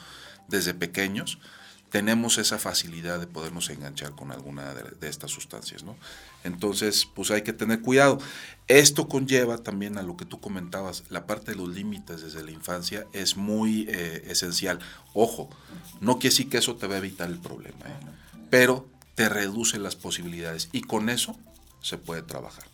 desde 0.50 0.74
pequeños, 0.74 1.40
tenemos 1.94 2.40
esa 2.40 2.58
facilidad 2.58 3.20
de 3.20 3.28
podernos 3.28 3.70
enganchar 3.70 4.14
con 4.16 4.32
alguna 4.32 4.74
de, 4.74 5.08
estas 5.08 5.30
sustancias, 5.30 5.84
¿no? 5.84 5.96
Entonces, 6.44 7.06
pues 7.06 7.30
hay 7.30 7.44
que 7.44 7.54
tener 7.54 7.82
cuidado. 7.82 8.18
Esto 8.68 9.08
conlleva 9.08 9.60
también 9.60 10.00
a 10.00 10.02
lo 10.02 10.18
que 10.18 10.26
tú 10.26 10.40
comentabas, 10.40 11.04
la 11.10 11.28
parte 11.28 11.52
de 11.52 11.58
los 11.58 11.70
límites 11.70 12.24
desde 12.24 12.42
la 12.42 12.50
infancia 12.50 13.06
es 13.14 13.38
muy 13.38 13.86
eh, 13.90 14.24
esencial. 14.28 14.80
Ojo, 15.14 15.52
no 16.02 16.14
quiere 16.14 16.34
decir 16.34 16.50
que 16.50 16.58
eso 16.58 16.76
te 16.78 16.88
va 16.88 16.96
a 16.96 16.98
evitar 16.98 17.30
el 17.30 17.38
problema, 17.38 17.86
¿eh? 17.86 18.00
pero 18.50 18.88
te 19.14 19.30
reduce 19.30 19.78
las 19.78 19.96
posibilidades 19.96 20.70
y 20.72 20.82
con 20.82 21.10
eso 21.10 21.38
se 21.80 22.00
puede 22.00 22.24
trabajar. 22.24 22.73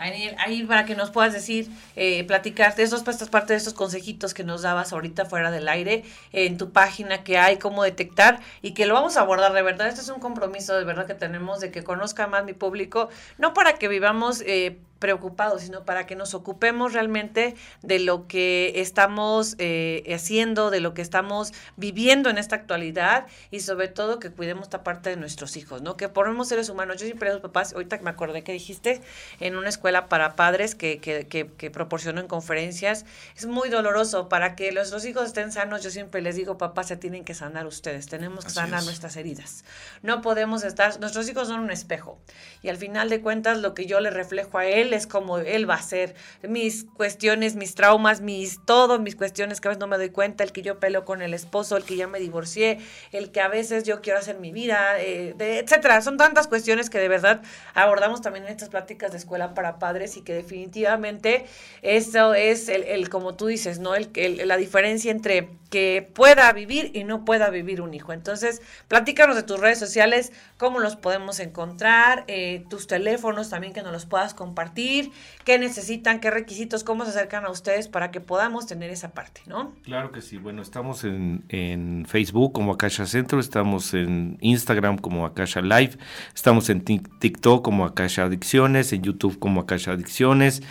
Ahí, 0.00 0.64
para 0.66 0.86
que 0.86 0.94
nos 0.94 1.10
puedas 1.10 1.34
decir, 1.34 1.68
eh, 1.94 2.24
platicar 2.24 2.74
de 2.74 2.84
esos, 2.84 3.06
estas 3.06 3.28
parte 3.28 3.52
de 3.52 3.58
estos 3.58 3.74
consejitos 3.74 4.32
que 4.32 4.44
nos 4.44 4.62
dabas 4.62 4.94
ahorita 4.94 5.26
fuera 5.26 5.50
del 5.50 5.68
aire, 5.68 6.04
en 6.32 6.56
tu 6.56 6.72
página 6.72 7.22
que 7.22 7.36
hay, 7.36 7.58
cómo 7.58 7.84
detectar 7.84 8.40
y 8.62 8.72
que 8.72 8.86
lo 8.86 8.94
vamos 8.94 9.18
a 9.18 9.20
abordar 9.20 9.52
de 9.52 9.60
verdad. 9.60 9.88
Este 9.88 10.00
es 10.00 10.08
un 10.08 10.18
compromiso 10.18 10.74
de 10.74 10.84
verdad 10.84 11.06
que 11.06 11.14
tenemos 11.14 11.60
de 11.60 11.70
que 11.70 11.84
conozca 11.84 12.26
más 12.26 12.44
mi 12.44 12.54
público, 12.54 13.10
no 13.36 13.52
para 13.52 13.74
que 13.74 13.88
vivamos 13.88 14.42
eh, 14.46 14.78
preocupados, 15.00 15.62
sino 15.62 15.84
para 15.84 16.06
que 16.06 16.14
nos 16.14 16.34
ocupemos 16.34 16.92
realmente 16.92 17.56
de 17.82 17.98
lo 17.98 18.28
que 18.28 18.74
estamos 18.76 19.56
eh, 19.58 20.04
haciendo, 20.14 20.70
de 20.70 20.78
lo 20.78 20.94
que 20.94 21.02
estamos 21.02 21.52
viviendo 21.76 22.30
en 22.30 22.38
esta 22.38 22.54
actualidad 22.54 23.26
y 23.50 23.60
sobre 23.60 23.88
todo 23.88 24.20
que 24.20 24.30
cuidemos 24.30 24.64
esta 24.64 24.84
parte 24.84 25.10
de 25.10 25.16
nuestros 25.16 25.56
hijos, 25.56 25.82
¿no? 25.82 25.96
Que 25.96 26.08
ponemos 26.08 26.48
seres 26.48 26.68
humanos. 26.68 26.98
Yo 26.98 27.06
siempre 27.06 27.30
los 27.30 27.40
papás, 27.40 27.72
ahorita 27.72 27.98
que 27.98 28.04
me 28.04 28.10
acordé 28.10 28.44
que 28.44 28.52
dijiste, 28.52 29.00
en 29.40 29.56
una 29.56 29.70
escuela 29.70 30.08
para 30.08 30.36
padres 30.36 30.74
que, 30.74 30.98
que, 30.98 31.26
que, 31.26 31.46
que 31.46 31.70
proporciono 31.70 32.20
en 32.20 32.28
conferencias, 32.28 33.06
es 33.36 33.46
muy 33.46 33.70
doloroso. 33.70 34.28
Para 34.28 34.54
que 34.54 34.70
nuestros 34.70 35.04
hijos 35.06 35.26
estén 35.26 35.50
sanos, 35.50 35.82
yo 35.82 35.90
siempre 35.90 36.20
les 36.20 36.36
digo, 36.36 36.58
papás, 36.58 36.88
se 36.88 36.96
tienen 36.96 37.24
que 37.24 37.34
sanar 37.34 37.66
ustedes, 37.66 38.06
tenemos 38.06 38.44
que 38.44 38.50
sanar 38.50 38.84
nuestras 38.84 39.16
heridas. 39.16 39.64
No 40.02 40.20
podemos 40.20 40.62
estar, 40.62 41.00
nuestros 41.00 41.28
hijos 41.28 41.48
son 41.48 41.60
un 41.60 41.70
espejo 41.70 42.18
y 42.62 42.68
al 42.68 42.76
final 42.76 43.08
de 43.08 43.22
cuentas 43.22 43.58
lo 43.58 43.72
que 43.72 43.86
yo 43.86 44.00
le 44.00 44.10
reflejo 44.10 44.58
a 44.58 44.66
él 44.66 44.89
es 44.94 45.06
como 45.06 45.38
él 45.38 45.68
va 45.68 45.74
a 45.74 45.82
ser. 45.82 46.14
Mis 46.42 46.84
cuestiones, 46.84 47.56
mis 47.56 47.74
traumas, 47.74 48.20
mis 48.20 48.64
todos 48.64 49.00
mis 49.00 49.16
cuestiones 49.16 49.60
que 49.60 49.68
a 49.68 49.70
veces 49.70 49.80
no 49.80 49.86
me 49.86 49.96
doy 49.96 50.10
cuenta, 50.10 50.44
el 50.44 50.52
que 50.52 50.62
yo 50.62 50.80
peleo 50.80 51.04
con 51.04 51.22
el 51.22 51.34
esposo, 51.34 51.76
el 51.76 51.84
que 51.84 51.96
ya 51.96 52.06
me 52.06 52.18
divorcié, 52.18 52.78
el 53.12 53.30
que 53.30 53.40
a 53.40 53.48
veces 53.48 53.84
yo 53.84 54.00
quiero 54.00 54.18
hacer 54.18 54.38
mi 54.38 54.52
vida, 54.52 55.00
eh, 55.00 55.34
etcétera. 55.38 56.00
Son 56.02 56.16
tantas 56.16 56.48
cuestiones 56.48 56.90
que 56.90 56.98
de 56.98 57.08
verdad 57.08 57.42
abordamos 57.74 58.20
también 58.22 58.46
en 58.46 58.52
estas 58.52 58.68
pláticas 58.68 59.12
de 59.12 59.18
escuela 59.18 59.54
para 59.54 59.78
padres 59.78 60.16
y 60.16 60.22
que 60.22 60.34
definitivamente 60.34 61.44
eso 61.82 62.34
es 62.34 62.68
el, 62.68 63.08
como 63.08 63.34
tú 63.34 63.46
dices, 63.46 63.78
¿no? 63.78 63.94
El, 63.94 64.10
la 64.46 64.56
diferencia 64.56 65.10
entre 65.10 65.48
que 65.70 66.10
pueda 66.14 66.52
vivir 66.52 66.90
y 66.94 67.04
no 67.04 67.24
pueda 67.24 67.48
vivir 67.48 67.80
un 67.80 67.94
hijo. 67.94 68.12
Entonces, 68.12 68.60
platícanos 68.88 69.36
de 69.36 69.44
tus 69.44 69.60
redes 69.60 69.78
sociales, 69.78 70.32
cómo 70.58 70.80
los 70.80 70.96
podemos 70.96 71.38
encontrar, 71.38 72.24
eh, 72.26 72.64
tus 72.68 72.88
teléfonos 72.88 73.50
también 73.50 73.72
que 73.72 73.82
nos 73.82 73.92
los 73.92 74.04
puedas 74.04 74.34
compartir 74.34 75.12
qué 75.44 75.58
necesitan, 75.58 76.20
qué 76.20 76.30
requisitos, 76.30 76.82
cómo 76.82 77.04
se 77.04 77.10
acercan 77.10 77.44
a 77.44 77.50
ustedes 77.50 77.88
para 77.88 78.10
que 78.10 78.20
podamos 78.20 78.66
tener 78.66 78.90
esa 78.90 79.12
parte, 79.12 79.42
¿no? 79.46 79.72
Claro 79.84 80.10
que 80.10 80.20
sí. 80.20 80.38
Bueno, 80.38 80.60
estamos 80.60 81.04
en, 81.04 81.44
en 81.48 82.04
Facebook 82.06 82.52
como 82.52 82.72
Akasha 82.72 83.06
Centro, 83.06 83.38
estamos 83.38 83.94
en 83.94 84.38
Instagram 84.40 84.98
como 84.98 85.24
Akasha 85.24 85.60
Live, 85.60 85.98
estamos 86.34 86.68
en 86.68 86.82
TikTok 86.82 87.64
como 87.64 87.84
Akasha 87.84 88.24
Adicciones, 88.24 88.92
en 88.92 89.02
YouTube 89.02 89.38
como 89.38 89.60
Akasha 89.60 89.92
Adicciones 89.92 90.62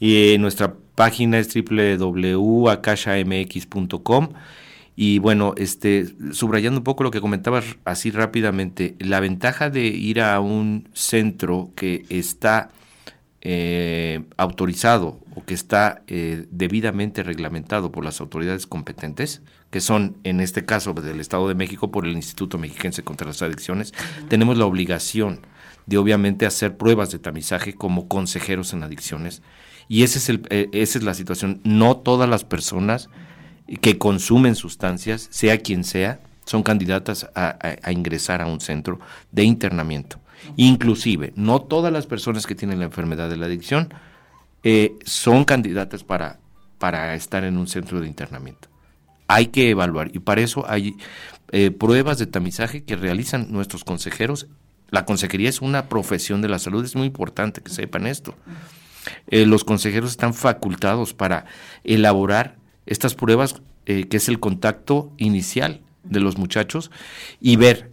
y 0.00 0.36
nuestra 0.38 0.74
página 0.98 1.38
es 1.38 1.48
www.akashamx.com. 1.54 4.28
Y 4.96 5.20
bueno, 5.20 5.54
este, 5.56 6.08
subrayando 6.32 6.80
un 6.80 6.84
poco 6.84 7.04
lo 7.04 7.12
que 7.12 7.20
comentabas 7.20 7.76
así 7.84 8.10
rápidamente, 8.10 8.96
la 8.98 9.20
ventaja 9.20 9.70
de 9.70 9.86
ir 9.86 10.20
a 10.20 10.40
un 10.40 10.88
centro 10.94 11.70
que 11.76 12.04
está 12.08 12.70
eh, 13.42 14.24
autorizado 14.36 15.20
o 15.36 15.44
que 15.44 15.54
está 15.54 16.02
eh, 16.08 16.46
debidamente 16.50 17.22
reglamentado 17.22 17.92
por 17.92 18.04
las 18.04 18.20
autoridades 18.20 18.66
competentes, 18.66 19.42
que 19.70 19.80
son 19.80 20.16
en 20.24 20.40
este 20.40 20.64
caso 20.64 20.94
del 20.94 21.20
Estado 21.20 21.46
de 21.46 21.54
México 21.54 21.92
por 21.92 22.06
el 22.06 22.14
Instituto 22.14 22.58
Mexiquense 22.58 23.04
contra 23.04 23.28
las 23.28 23.40
Adicciones, 23.40 23.94
tenemos 24.28 24.58
la 24.58 24.66
obligación 24.66 25.46
de 25.86 25.96
obviamente 25.96 26.44
hacer 26.44 26.76
pruebas 26.76 27.12
de 27.12 27.20
tamizaje 27.20 27.74
como 27.74 28.08
consejeros 28.08 28.72
en 28.72 28.82
adicciones. 28.82 29.42
Y 29.88 30.02
ese 30.02 30.18
es 30.18 30.28
el, 30.28 30.42
eh, 30.50 30.68
esa 30.72 30.98
es 30.98 31.04
la 31.04 31.14
situación. 31.14 31.60
No 31.64 31.96
todas 31.96 32.28
las 32.28 32.44
personas 32.44 33.08
que 33.80 33.98
consumen 33.98 34.54
sustancias, 34.54 35.28
sea 35.30 35.58
quien 35.58 35.84
sea, 35.84 36.20
son 36.44 36.62
candidatas 36.62 37.28
a 37.34 37.92
ingresar 37.92 38.40
a 38.40 38.46
un 38.46 38.60
centro 38.60 38.98
de 39.32 39.44
internamiento. 39.44 40.18
Inclusive, 40.56 41.32
no 41.36 41.60
todas 41.60 41.92
las 41.92 42.06
personas 42.06 42.46
que 42.46 42.54
tienen 42.54 42.78
la 42.78 42.86
enfermedad 42.86 43.28
de 43.28 43.36
la 43.36 43.46
adicción 43.46 43.92
eh, 44.64 44.94
son 45.04 45.44
candidatas 45.44 46.04
para, 46.04 46.38
para 46.78 47.14
estar 47.14 47.44
en 47.44 47.58
un 47.58 47.68
centro 47.68 48.00
de 48.00 48.08
internamiento. 48.08 48.68
Hay 49.26 49.48
que 49.48 49.70
evaluar 49.70 50.10
y 50.14 50.20
para 50.20 50.40
eso 50.40 50.64
hay 50.68 50.96
eh, 51.52 51.70
pruebas 51.70 52.18
de 52.18 52.26
tamizaje 52.26 52.82
que 52.82 52.96
realizan 52.96 53.52
nuestros 53.52 53.84
consejeros. 53.84 54.46
La 54.90 55.04
consejería 55.04 55.50
es 55.50 55.60
una 55.60 55.88
profesión 55.88 56.40
de 56.40 56.48
la 56.48 56.58
salud, 56.58 56.84
es 56.84 56.96
muy 56.96 57.06
importante 57.06 57.60
que 57.60 57.70
sepan 57.70 58.06
esto. 58.06 58.34
Eh, 59.28 59.46
los 59.46 59.64
consejeros 59.64 60.10
están 60.10 60.34
facultados 60.34 61.14
para 61.14 61.46
elaborar 61.84 62.56
estas 62.86 63.14
pruebas, 63.14 63.60
que 63.84 64.06
es 64.10 64.28
el 64.28 64.38
contacto 64.38 65.12
inicial 65.16 65.80
de 66.04 66.20
los 66.20 66.36
muchachos, 66.36 66.90
y 67.40 67.56
ver 67.56 67.90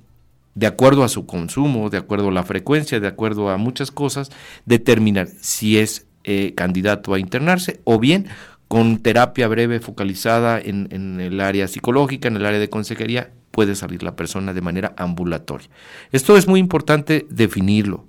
de 0.56 0.68
acuerdo 0.68 1.04
a 1.04 1.10
su 1.10 1.26
consumo, 1.26 1.90
de 1.90 1.98
acuerdo 1.98 2.30
a 2.30 2.32
la 2.32 2.44
frecuencia, 2.44 3.00
de 3.00 3.08
acuerdo 3.08 3.50
a 3.50 3.58
muchas 3.58 3.92
cosas, 3.92 4.32
determinar 4.66 5.28
si 5.40 5.78
es 5.78 6.08
eh, 6.24 6.54
candidato 6.56 7.14
a 7.14 7.20
internarse 7.20 7.82
o 7.84 8.00
bien 8.00 8.28
con 8.68 8.98
terapia 8.98 9.48
breve 9.48 9.80
focalizada 9.80 10.60
en, 10.60 11.20
el 11.20 11.40
área 11.40 11.68
psicológica, 11.68 12.30
en 12.30 12.38
el 12.38 12.46
área 12.46 12.60
de 12.60 12.70
consejería, 12.70 13.32
puede 13.52 13.76
salir 13.76 14.02
la 14.02 14.16
persona 14.16 14.54
de 14.54 14.62
manera 14.62 14.96
ambulatoria. 14.98 15.70
Esto 16.12 16.36
es 16.36 16.48
muy 16.48 16.60
importante 16.60 17.28
definirlo, 17.30 18.06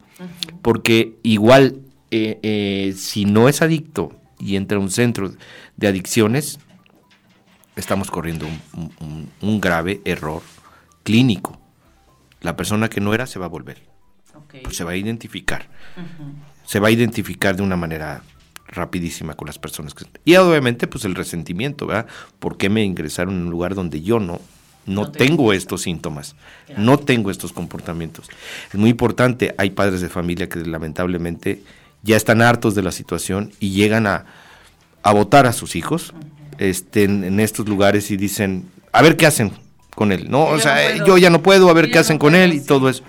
porque 0.62 1.18
igual 1.22 1.82
eh, 2.10 2.38
eh, 2.42 2.94
si 2.96 3.24
no 3.24 3.48
es 3.48 3.62
adicto 3.62 4.12
y 4.38 4.56
entra 4.56 4.78
a 4.78 4.80
un 4.80 4.90
centro 4.90 5.32
de 5.76 5.88
adicciones, 5.88 6.58
estamos 7.74 8.10
corriendo 8.10 8.46
un 9.40 9.60
grave 9.60 10.00
error 10.04 10.42
clínico 11.02 11.60
la 12.46 12.56
persona 12.56 12.88
que 12.88 13.00
no 13.00 13.12
era 13.12 13.26
se 13.26 13.38
va 13.38 13.46
a 13.46 13.48
volver. 13.48 13.82
Pues 14.62 14.76
se 14.76 14.84
va 14.84 14.92
a 14.92 14.96
identificar. 14.96 15.68
Se 16.64 16.80
va 16.80 16.88
a 16.88 16.90
identificar 16.90 17.56
de 17.56 17.62
una 17.62 17.76
manera 17.76 18.22
rapidísima 18.68 19.34
con 19.34 19.46
las 19.46 19.58
personas 19.58 19.94
que... 19.94 20.04
Y 20.24 20.36
obviamente 20.36 20.86
pues 20.86 21.04
el 21.04 21.14
resentimiento, 21.14 21.86
¿verdad? 21.86 22.06
¿Por 22.38 22.56
qué 22.56 22.68
me 22.68 22.84
ingresaron 22.84 23.34
en 23.34 23.42
un 23.42 23.50
lugar 23.50 23.74
donde 23.74 24.00
yo 24.00 24.20
no 24.20 24.40
no, 24.86 25.10
tengo 25.10 25.52
estos 25.52 25.82
síntomas, 25.82 26.36
no 26.76 26.96
tengo 26.96 27.32
estos 27.32 27.52
comportamientos. 27.52 28.28
Es 28.72 28.78
muy 28.78 28.90
importante, 28.90 29.52
hay 29.58 29.70
padres 29.70 30.00
de 30.00 30.08
familia 30.08 30.48
que 30.48 30.60
lamentablemente 30.60 31.60
ya 32.06 32.16
están 32.16 32.40
hartos 32.40 32.74
de 32.74 32.82
la 32.82 32.92
situación 32.92 33.52
y 33.60 33.70
llegan 33.70 34.06
a, 34.06 34.24
a 35.02 35.12
votar 35.12 35.46
a 35.46 35.52
sus 35.52 35.76
hijos 35.76 36.14
este, 36.58 37.04
en, 37.04 37.38
estos 37.40 37.68
lugares 37.68 38.10
y 38.10 38.16
dicen, 38.16 38.70
a 38.92 39.02
ver 39.02 39.16
qué 39.16 39.26
hacen 39.26 39.52
con 39.94 40.12
él. 40.12 40.30
No, 40.30 40.44
o 40.44 40.58
sea, 40.58 41.04
yo 41.04 41.18
ya 41.18 41.30
no 41.30 41.42
puedo, 41.42 41.68
a 41.68 41.74
ver 41.74 41.90
qué 41.90 41.98
hacen 41.98 42.18
con 42.18 42.34
él 42.34 42.54
y 42.54 42.60
todo 42.60 42.88
eso. 42.88 43.02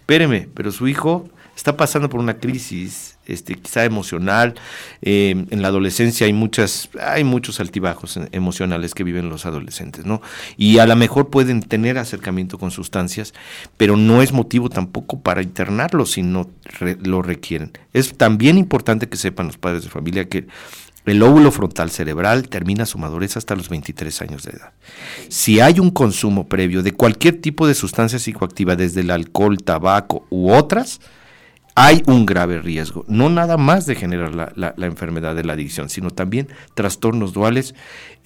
Espéreme, 0.00 0.48
pero 0.54 0.72
su 0.72 0.88
hijo 0.88 1.28
está 1.56 1.76
pasando 1.76 2.08
por 2.08 2.20
una 2.20 2.38
crisis, 2.38 3.18
este, 3.26 3.54
quizá 3.54 3.84
emocional. 3.84 4.54
Eh, 5.02 5.46
en 5.50 5.62
la 5.62 5.68
adolescencia 5.68 6.26
hay 6.26 6.32
muchas, 6.32 6.88
hay 7.00 7.24
muchos 7.24 7.60
altibajos 7.60 8.18
emocionales 8.32 8.94
que 8.94 9.04
viven 9.04 9.28
los 9.28 9.46
adolescentes, 9.46 10.06
¿no? 10.06 10.20
Y 10.56 10.78
a 10.78 10.86
lo 10.86 10.96
mejor 10.96 11.30
pueden 11.30 11.62
tener 11.62 11.98
acercamiento 11.98 12.58
con 12.58 12.70
sustancias, 12.70 13.34
pero 13.76 13.96
no 13.96 14.22
es 14.22 14.32
motivo 14.32 14.68
tampoco 14.68 15.20
para 15.20 15.42
internarlo 15.42 16.06
si 16.06 16.22
no 16.22 16.50
lo 17.02 17.22
requieren. 17.22 17.72
Es 17.92 18.16
también 18.16 18.58
importante 18.58 19.08
que 19.08 19.16
sepan 19.16 19.46
los 19.46 19.58
padres 19.58 19.84
de 19.84 19.90
familia 19.90 20.28
que 20.28 20.46
el 21.06 21.18
lóbulo 21.18 21.50
frontal 21.50 21.90
cerebral 21.90 22.48
termina 22.48 22.84
su 22.84 22.98
madurez 22.98 23.36
hasta 23.36 23.56
los 23.56 23.68
23 23.68 24.20
años 24.22 24.42
de 24.42 24.52
edad. 24.52 24.72
Si 25.28 25.58
hay 25.58 25.80
un 25.80 25.90
consumo 25.90 26.46
previo 26.46 26.82
de 26.82 26.92
cualquier 26.92 27.40
tipo 27.40 27.66
de 27.66 27.74
sustancia 27.74 28.18
psicoactiva, 28.18 28.76
desde 28.76 29.00
el 29.00 29.10
alcohol, 29.10 29.62
tabaco 29.62 30.26
u 30.28 30.52
otras, 30.52 31.00
hay 31.82 32.02
un 32.06 32.26
grave 32.26 32.58
riesgo, 32.60 33.06
no 33.08 33.30
nada 33.30 33.56
más 33.56 33.86
de 33.86 33.94
generar 33.94 34.34
la, 34.34 34.74
enfermedad 34.86 35.34
de 35.34 35.44
la 35.44 35.54
adicción, 35.54 35.88
sino 35.88 36.10
también 36.10 36.48
trastornos 36.74 37.32
duales 37.32 37.74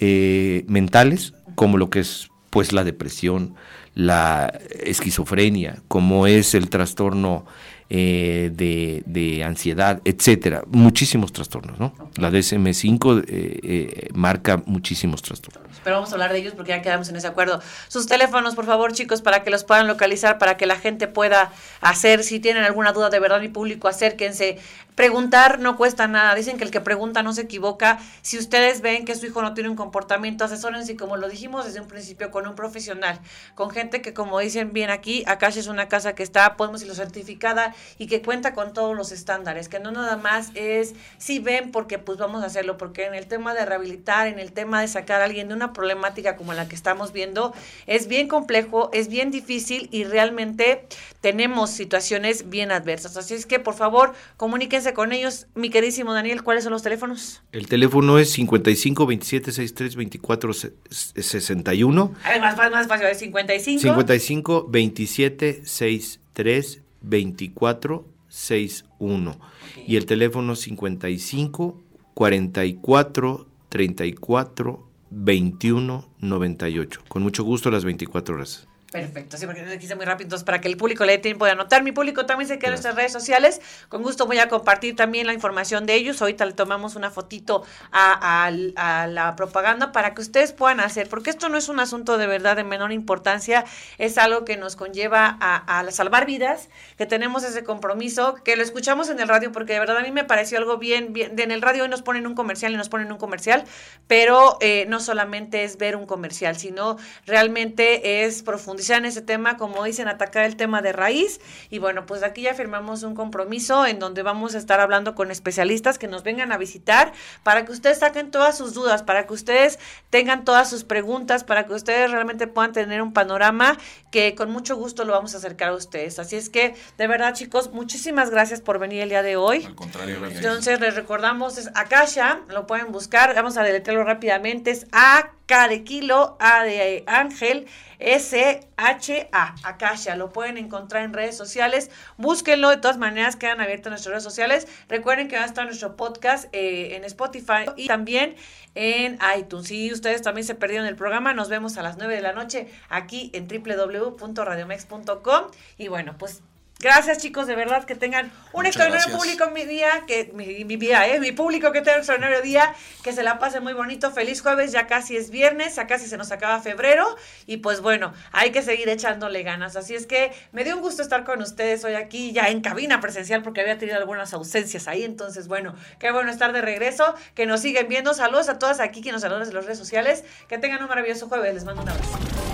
eh, 0.01 0.65
mentales, 0.67 1.35
como 1.55 1.79
lo 1.79 1.89
que 1.89 2.01
es 2.01 2.31
pues 2.51 2.73
la 2.73 2.83
depresión, 2.83 3.55
la 3.95 4.53
esquizofrenia, 4.85 5.83
como 5.87 6.27
es 6.27 6.55
el 6.55 6.69
trastorno 6.69 7.45
eh, 7.91 8.51
de, 8.53 9.45
ansiedad, 9.45 10.01
etcétera. 10.05 10.65
Muchísimos 10.71 11.33
trastornos, 11.33 11.79
¿no? 11.79 11.95
La 12.17 12.31
DSM-5 12.31 13.25
eh, 13.29 13.61
eh, 13.63 14.09
marca 14.15 14.63
muchísimos 14.67 15.23
trastornos. 15.23 15.64
Pero 15.83 15.97
vamos 15.97 16.11
a 16.11 16.15
hablar 16.15 16.33
de 16.33 16.39
ellos 16.39 16.55
porque 16.55 16.71
ya 16.71 16.83
quedamos 16.83 17.09
en 17.09 17.17
ese 17.17 17.27
acuerdo. 17.27 17.61
Sus 17.89 18.07
teléfonos, 18.07 18.55
por 18.55 18.67
favor, 18.67 18.93
chicos, 18.93 19.23
para 19.23 19.43
que 19.43 19.51
los 19.51 19.65
puedan 19.65 19.87
localizar, 19.87 20.39
para 20.39 20.57
que 20.57 20.67
la 20.67 20.77
gente 20.77 21.09
pueda 21.09 21.51
hacer, 21.81 22.23
si 22.23 22.41
tienen 22.41 22.65
alguna 22.65 22.93
duda 22.93 23.11
de 23.11 23.21
verdad, 23.21 23.41
mi 23.41 23.49
público, 23.49 23.89
acérquense. 23.89 24.59
Preguntar 24.95 25.59
no 25.59 25.77
cuesta 25.77 26.07
nada. 26.07 26.37
Dicen 26.37 26.57
que 26.57 26.63
el 26.63 26.71
que 26.71 26.81
pregunta 26.81 27.25
no 27.25 27.33
se 27.33 27.43
equivoca. 27.43 27.99
Si 28.23 28.39
ustedes 28.39 28.81
ven 28.81 29.05
que 29.05 29.17
su 29.17 29.27
hijo 29.27 29.43
no 29.43 29.53
tiene 29.53 29.69
un 29.69 29.75
comportamiento, 29.75 30.45
asesórense, 30.45 30.97
como 30.97 31.17
lo 31.17 31.29
dijimos 31.29 31.65
desde 31.65 31.81
un 31.81 31.89
principio, 31.89 32.31
con 32.31 32.47
un 32.47 32.55
profesional, 32.55 33.19
con 33.57 33.71
gente 33.71 34.03
que, 34.03 34.15
como 34.15 34.39
dicen 34.39 34.73
bien 34.73 34.91
aquí, 34.91 35.25
Akash 35.27 35.59
es 35.59 35.67
una 35.67 35.89
casa 35.89 36.15
que 36.15 36.23
está, 36.23 36.57
podemos 36.57 36.81
decirlo, 36.81 36.95
certificada 36.95 37.75
y 37.99 38.07
que 38.07 38.23
cuenta 38.23 38.55
con 38.55 38.73
todos 38.73 38.97
los 38.97 39.11
estándares, 39.11 39.69
que 39.69 39.81
no 39.81 39.91
nada 39.91 40.17
más 40.17 40.51
es 40.55 40.95
si 41.19 41.41
ven 41.41 41.73
porque 41.73 41.99
pues 41.99 42.19
vamos 42.19 42.45
a 42.45 42.47
hacerlo, 42.47 42.77
porque 42.77 43.07
en 43.07 43.15
el 43.15 43.27
tema 43.27 43.53
de 43.55 43.65
rehabilitar, 43.65 44.29
en 44.29 44.39
el 44.39 44.53
tema 44.53 44.81
de 44.81 44.89
sacar 44.89 45.21
a 45.21 45.25
alguien 45.25 45.49
de 45.49 45.55
una 45.55 45.64
problemática 45.73 46.37
como 46.37 46.53
la 46.55 46.69
que 46.69 46.75
estamos 46.75 47.13
viendo, 47.13 47.55
es 47.87 48.09
bien 48.09 48.29
complejo, 48.29 48.91
es 48.93 49.09
bien 49.09 49.31
difícil 49.31 49.89
y 49.91 50.05
realmente 50.05 50.87
tenemos 51.21 51.71
situaciones 51.71 52.51
bien 52.51 52.71
adversas. 52.71 53.17
Así 53.17 53.35
es 53.35 53.47
que, 53.47 53.59
por 53.59 53.75
favor, 53.75 54.13
comuníquense 54.37 54.95
con 54.95 55.13
ellos. 55.13 55.47
Mi 55.55 55.71
queridísimo 55.71 56.13
Daniel, 56.13 56.43
¿cuáles 56.43 56.65
son 56.65 56.73
los 56.73 56.83
teléfonos? 56.83 57.43
El 57.53 57.67
teléfono 57.69 58.19
es 58.19 58.33
55 58.33 59.07
27 59.07 59.53
63 59.53 59.97
24 59.97 60.53
61. 60.91 62.15
Además, 62.25 62.57
más, 62.57 62.71
más 62.71 62.87
fácil, 62.89 63.07
es 63.07 63.19
55. 63.19 63.81
55 63.81 64.67
27 64.69 65.63
63 65.65 66.81
24 67.01 68.05
61. 68.29 69.39
Y 69.87 69.97
el 69.97 70.07
teléfono 70.07 70.57
55 70.57 71.81
44 72.15 73.47
34 73.69 74.89
21 75.17 76.05
98. 76.21 77.01
Con 77.09 77.23
mucho 77.23 77.45
gusto 77.45 77.71
las 77.71 77.85
24 77.85 78.35
horas. 78.35 78.69
Perfecto, 78.95 79.37
sí, 79.37 79.45
porque 79.45 79.77
quise 79.81 79.97
muy 79.97 80.05
rápido, 80.05 80.27
entonces 80.27 80.45
para 80.45 80.61
que 80.61 80.69
el 80.69 80.77
público 80.77 81.05
le 81.05 81.15
dé 81.15 81.19
tiempo 81.19 81.47
de 81.47 81.51
anotar. 81.51 81.83
Mi 81.83 81.91
público 81.91 82.27
también 82.27 82.47
se 82.47 82.61
queda 82.61 82.69
en 82.69 82.73
nuestras 82.75 82.95
redes 82.95 83.11
sociales. 83.11 83.61
Con 83.89 84.05
gusto 84.05 84.25
voy 84.25 84.39
a 84.39 84.49
compartir 84.49 84.95
también 84.95 85.27
la 85.27 85.33
información 85.33 85.85
de 85.85 85.95
ellos. 85.95 86.23
Ahorita 86.23 86.47
le 86.47 86.53
tomamos 86.53 86.95
una 86.95 87.11
fotito 87.11 87.65
a, 87.91 88.53
la 88.53 89.35
propaganda 89.35 89.91
para 89.91 90.15
que 90.15 90.21
ustedes 90.21 90.53
puedan 90.53 90.79
hacer, 90.79 91.09
porque 91.09 91.31
esto 91.31 91.49
no 91.49 91.59
es 91.59 91.69
un 91.69 91.81
asunto 91.81 92.19
de 92.19 92.29
verdad 92.29 92.55
de 92.55 92.63
menor 92.63 92.93
importancia, 92.93 93.65
es 93.99 94.17
algo 94.17 94.45
que 94.45 94.57
nos 94.57 94.77
conlleva 94.77 95.39
a, 95.41 95.85
salvar 95.91 96.25
vidas, 96.25 96.69
que 96.97 97.05
tenemos 97.05 97.43
ese 97.43 97.65
compromiso, 97.65 98.37
que 98.45 98.55
lo 98.55 98.63
escuchamos 98.63 99.09
en 99.09 99.19
el 99.19 99.27
radio, 99.27 99.51
porque 99.51 99.73
de 99.73 99.81
verdad 99.81 99.97
a 99.97 100.03
mí 100.03 100.13
me 100.13 100.23
pareció 100.23 100.59
algo 100.59 100.79
bien, 100.79 101.13
bien 101.13 101.37
en 101.37 101.51
el 101.51 101.63
radio 101.63 101.83
hoy 101.83 101.89
nos 101.89 102.03
ponen 102.03 102.29
un 102.29 102.37
comercial 102.37 102.73
y 102.73 102.77
nos 102.77 102.91
ponen 102.91 103.11
un 103.11 103.19
comercial, 103.19 103.65
pero 104.07 104.57
eh, 104.61 104.87
no 104.89 105.01
solamente 105.01 105.65
es 105.65 105.79
ver 105.79 105.97
un 105.97 106.07
comercial, 106.07 106.57
sino 106.57 106.97
realmente 107.27 108.25
es 108.25 108.45
profundizar 108.45 108.84
en 108.91 109.05
ese 109.05 109.23
tema, 109.23 109.57
como 109.57 109.85
dicen, 109.85 110.09
atacar 110.09 110.45
el 110.45 110.57
tema 110.57 110.83
de 110.83 110.93
raíz. 110.93 111.41
Y 111.71 111.79
bueno, 111.79 112.07
pues 112.07 112.23
aquí 112.23 112.43
ya 112.43 112.55
firmamos 112.55 113.03
un 113.03 113.15
compromiso 113.15 113.87
en 113.87 113.99
donde 113.99 114.23
vamos 114.23 114.55
a 114.55 114.59
estar 114.59 114.81
hablando 114.81 115.15
con 115.15 115.31
especialistas 115.31 115.99
que 115.99 116.09
nos 116.09 116.23
vengan 116.23 116.53
a 116.53 116.59
visitar 116.59 117.13
para 117.43 117.65
que 117.65 117.73
ustedes 117.73 117.99
saquen 117.99 118.31
todas 118.31 118.57
sus 118.57 118.75
dudas, 118.75 119.03
para 119.03 119.27
que 119.27 119.33
ustedes 119.33 119.79
tengan 120.11 120.45
todas 120.45 120.69
sus 120.69 120.85
preguntas, 120.85 121.45
para 121.45 121.67
que 121.67 121.75
ustedes 121.75 122.11
realmente 122.11 122.47
puedan 122.47 122.73
tener 122.73 123.03
un 123.03 123.13
panorama 123.13 123.77
que 124.11 124.35
con 124.35 124.51
mucho 124.51 124.77
gusto 124.77 125.05
lo 125.05 125.13
vamos 125.13 125.35
a 125.35 125.39
acercar 125.39 125.71
a 125.71 125.75
ustedes. 125.75 126.19
Así 126.19 126.37
es 126.37 126.49
que, 126.49 126.75
de 126.99 127.07
verdad, 127.07 127.35
chicos, 127.35 127.73
muchísimas 127.73 128.31
gracias 128.31 128.61
por 128.61 128.79
venir 128.79 129.03
el 129.03 129.09
día 129.09 129.23
de 129.23 129.37
hoy. 129.37 129.65
Al 129.65 129.75
contrario, 129.75 130.25
Entonces, 130.25 130.81
les 130.81 130.95
recordamos, 130.95 131.59
es 131.59 131.71
Akasha, 131.75 132.41
lo 132.49 132.67
pueden 132.67 132.93
buscar, 132.93 133.35
vamos 133.35 133.57
a 133.57 133.63
deletrearlo 133.63 134.05
rápidamente, 134.05 134.71
es 134.71 134.87
A, 134.93 135.31
K 135.47 135.69
de 135.69 135.85
kilo, 135.85 136.37
A 136.41 136.65
de 136.65 137.05
Ángel, 137.07 137.67
S-H-A, 137.99 139.55
Akasha. 139.63 140.17
Lo 140.17 140.31
pueden 140.31 140.59
encontrar 140.59 141.05
en 141.05 141.13
redes 141.13 141.37
sociales. 141.37 141.91
Búsquenlo. 142.17 142.71
De 142.71 142.79
todas 142.79 142.99
maneras, 142.99 143.37
quedan 143.37 143.61
abiertas 143.61 143.91
nuestras 143.91 144.11
redes 144.11 144.25
sociales. 144.25 144.67
Recuerden 144.89 145.29
que 145.29 145.37
va 145.37 145.43
a 145.43 145.47
estar 145.47 145.65
nuestro 145.67 145.97
podcast 145.97 146.49
eh, 146.53 146.97
en 146.97 147.05
Spotify 147.05 147.67
y 147.77 147.87
también 147.89 148.37
en 148.75 149.19
iTunes. 149.37 149.69
Si 149.69 149.93
ustedes 149.93 150.23
también 150.23 150.47
se 150.47 150.55
perdieron 150.55 150.87
el 150.87 150.97
programa, 150.97 151.35
nos 151.35 151.49
vemos 151.49 151.77
a 151.77 151.83
las 151.83 151.97
9 151.99 152.15
de 152.15 152.23
la 152.23 152.33
noche 152.33 152.69
aquí 152.89 153.31
en 153.35 153.47
www.radiomex.com. 153.49 155.45
Y 155.79 155.89
bueno, 155.89 156.17
pues 156.19 156.43
Gracias, 156.85 157.17
chicos, 157.17 157.47
de 157.47 157.57
verdad 157.57 157.85
que 157.85 157.95
tengan 157.95 158.31
un 158.53 158.67
extraordinario 158.67 159.17
público 159.17 159.45
en 159.45 159.55
mi 159.55 159.65
día, 159.65 160.05
que 160.07 160.31
mi, 160.35 160.67
mi 160.67 160.77
día, 160.77 161.09
¿eh? 161.09 161.19
mi 161.19 161.33
público 161.33 161.73
que 161.73 161.81
tenga 161.81 161.95
un 161.95 162.01
extraordinario 162.01 162.43
día, 162.43 162.75
que 163.03 163.15
se 163.15 163.23
la 163.23 163.39
pase 163.39 163.61
muy 163.61 163.73
bonito. 163.73 164.13
Feliz 164.13 164.43
jueves, 164.43 164.71
ya 164.71 164.87
casi 164.87 165.17
es 165.17 165.31
viernes, 165.31 165.77
ya 165.77 165.87
casi 165.87 166.07
se 166.07 166.19
nos 166.19 166.31
acaba 166.31 166.61
febrero 166.61 167.07
y 167.47 167.57
pues 167.57 167.81
bueno, 167.81 168.13
hay 168.33 168.53
que 168.53 168.61
seguir 168.61 168.91
echándole 168.91 169.43
ganas. 169.43 169.77
Así 169.77 169.95
es 169.95 170.07
que 170.07 170.31
me 170.53 170.63
dio 170.63 170.77
un 170.77 170.83
gusto 170.83 171.01
estar 171.01 171.25
con 171.25 171.41
ustedes 171.41 171.83
hoy 171.87 171.95
aquí 171.95 172.33
ya 172.33 172.51
en 172.51 172.61
cabina 172.61 173.01
presencial 173.01 173.43
porque 173.43 173.63
había 173.63 173.79
tenido 173.79 173.97
algunas 173.97 174.35
ausencias 174.35 174.87
ahí, 174.87 175.05
entonces 175.05 175.49
bueno, 175.49 175.75
qué 175.99 176.11
bueno 176.11 176.31
estar 176.31 176.53
de 176.53 176.61
regreso, 176.61 177.15
que 177.35 177.47
nos 177.47 177.63
siguen 177.63 177.89
viendo. 177.89 178.13
Saludos 178.13 178.51
a 178.51 178.59
todas 178.59 178.81
aquí 178.81 179.01
que 179.01 179.11
nos 179.11 179.23
saludan 179.23 179.49
en 179.49 179.55
las 179.55 179.65
redes 179.65 179.79
sociales, 179.79 180.23
que 180.49 180.59
tengan 180.59 180.83
un 180.83 180.91
maravilloso 180.91 181.29
jueves, 181.29 181.55
les 181.55 181.65
mando 181.65 181.81
un 181.81 181.89
abrazo. 181.89 182.54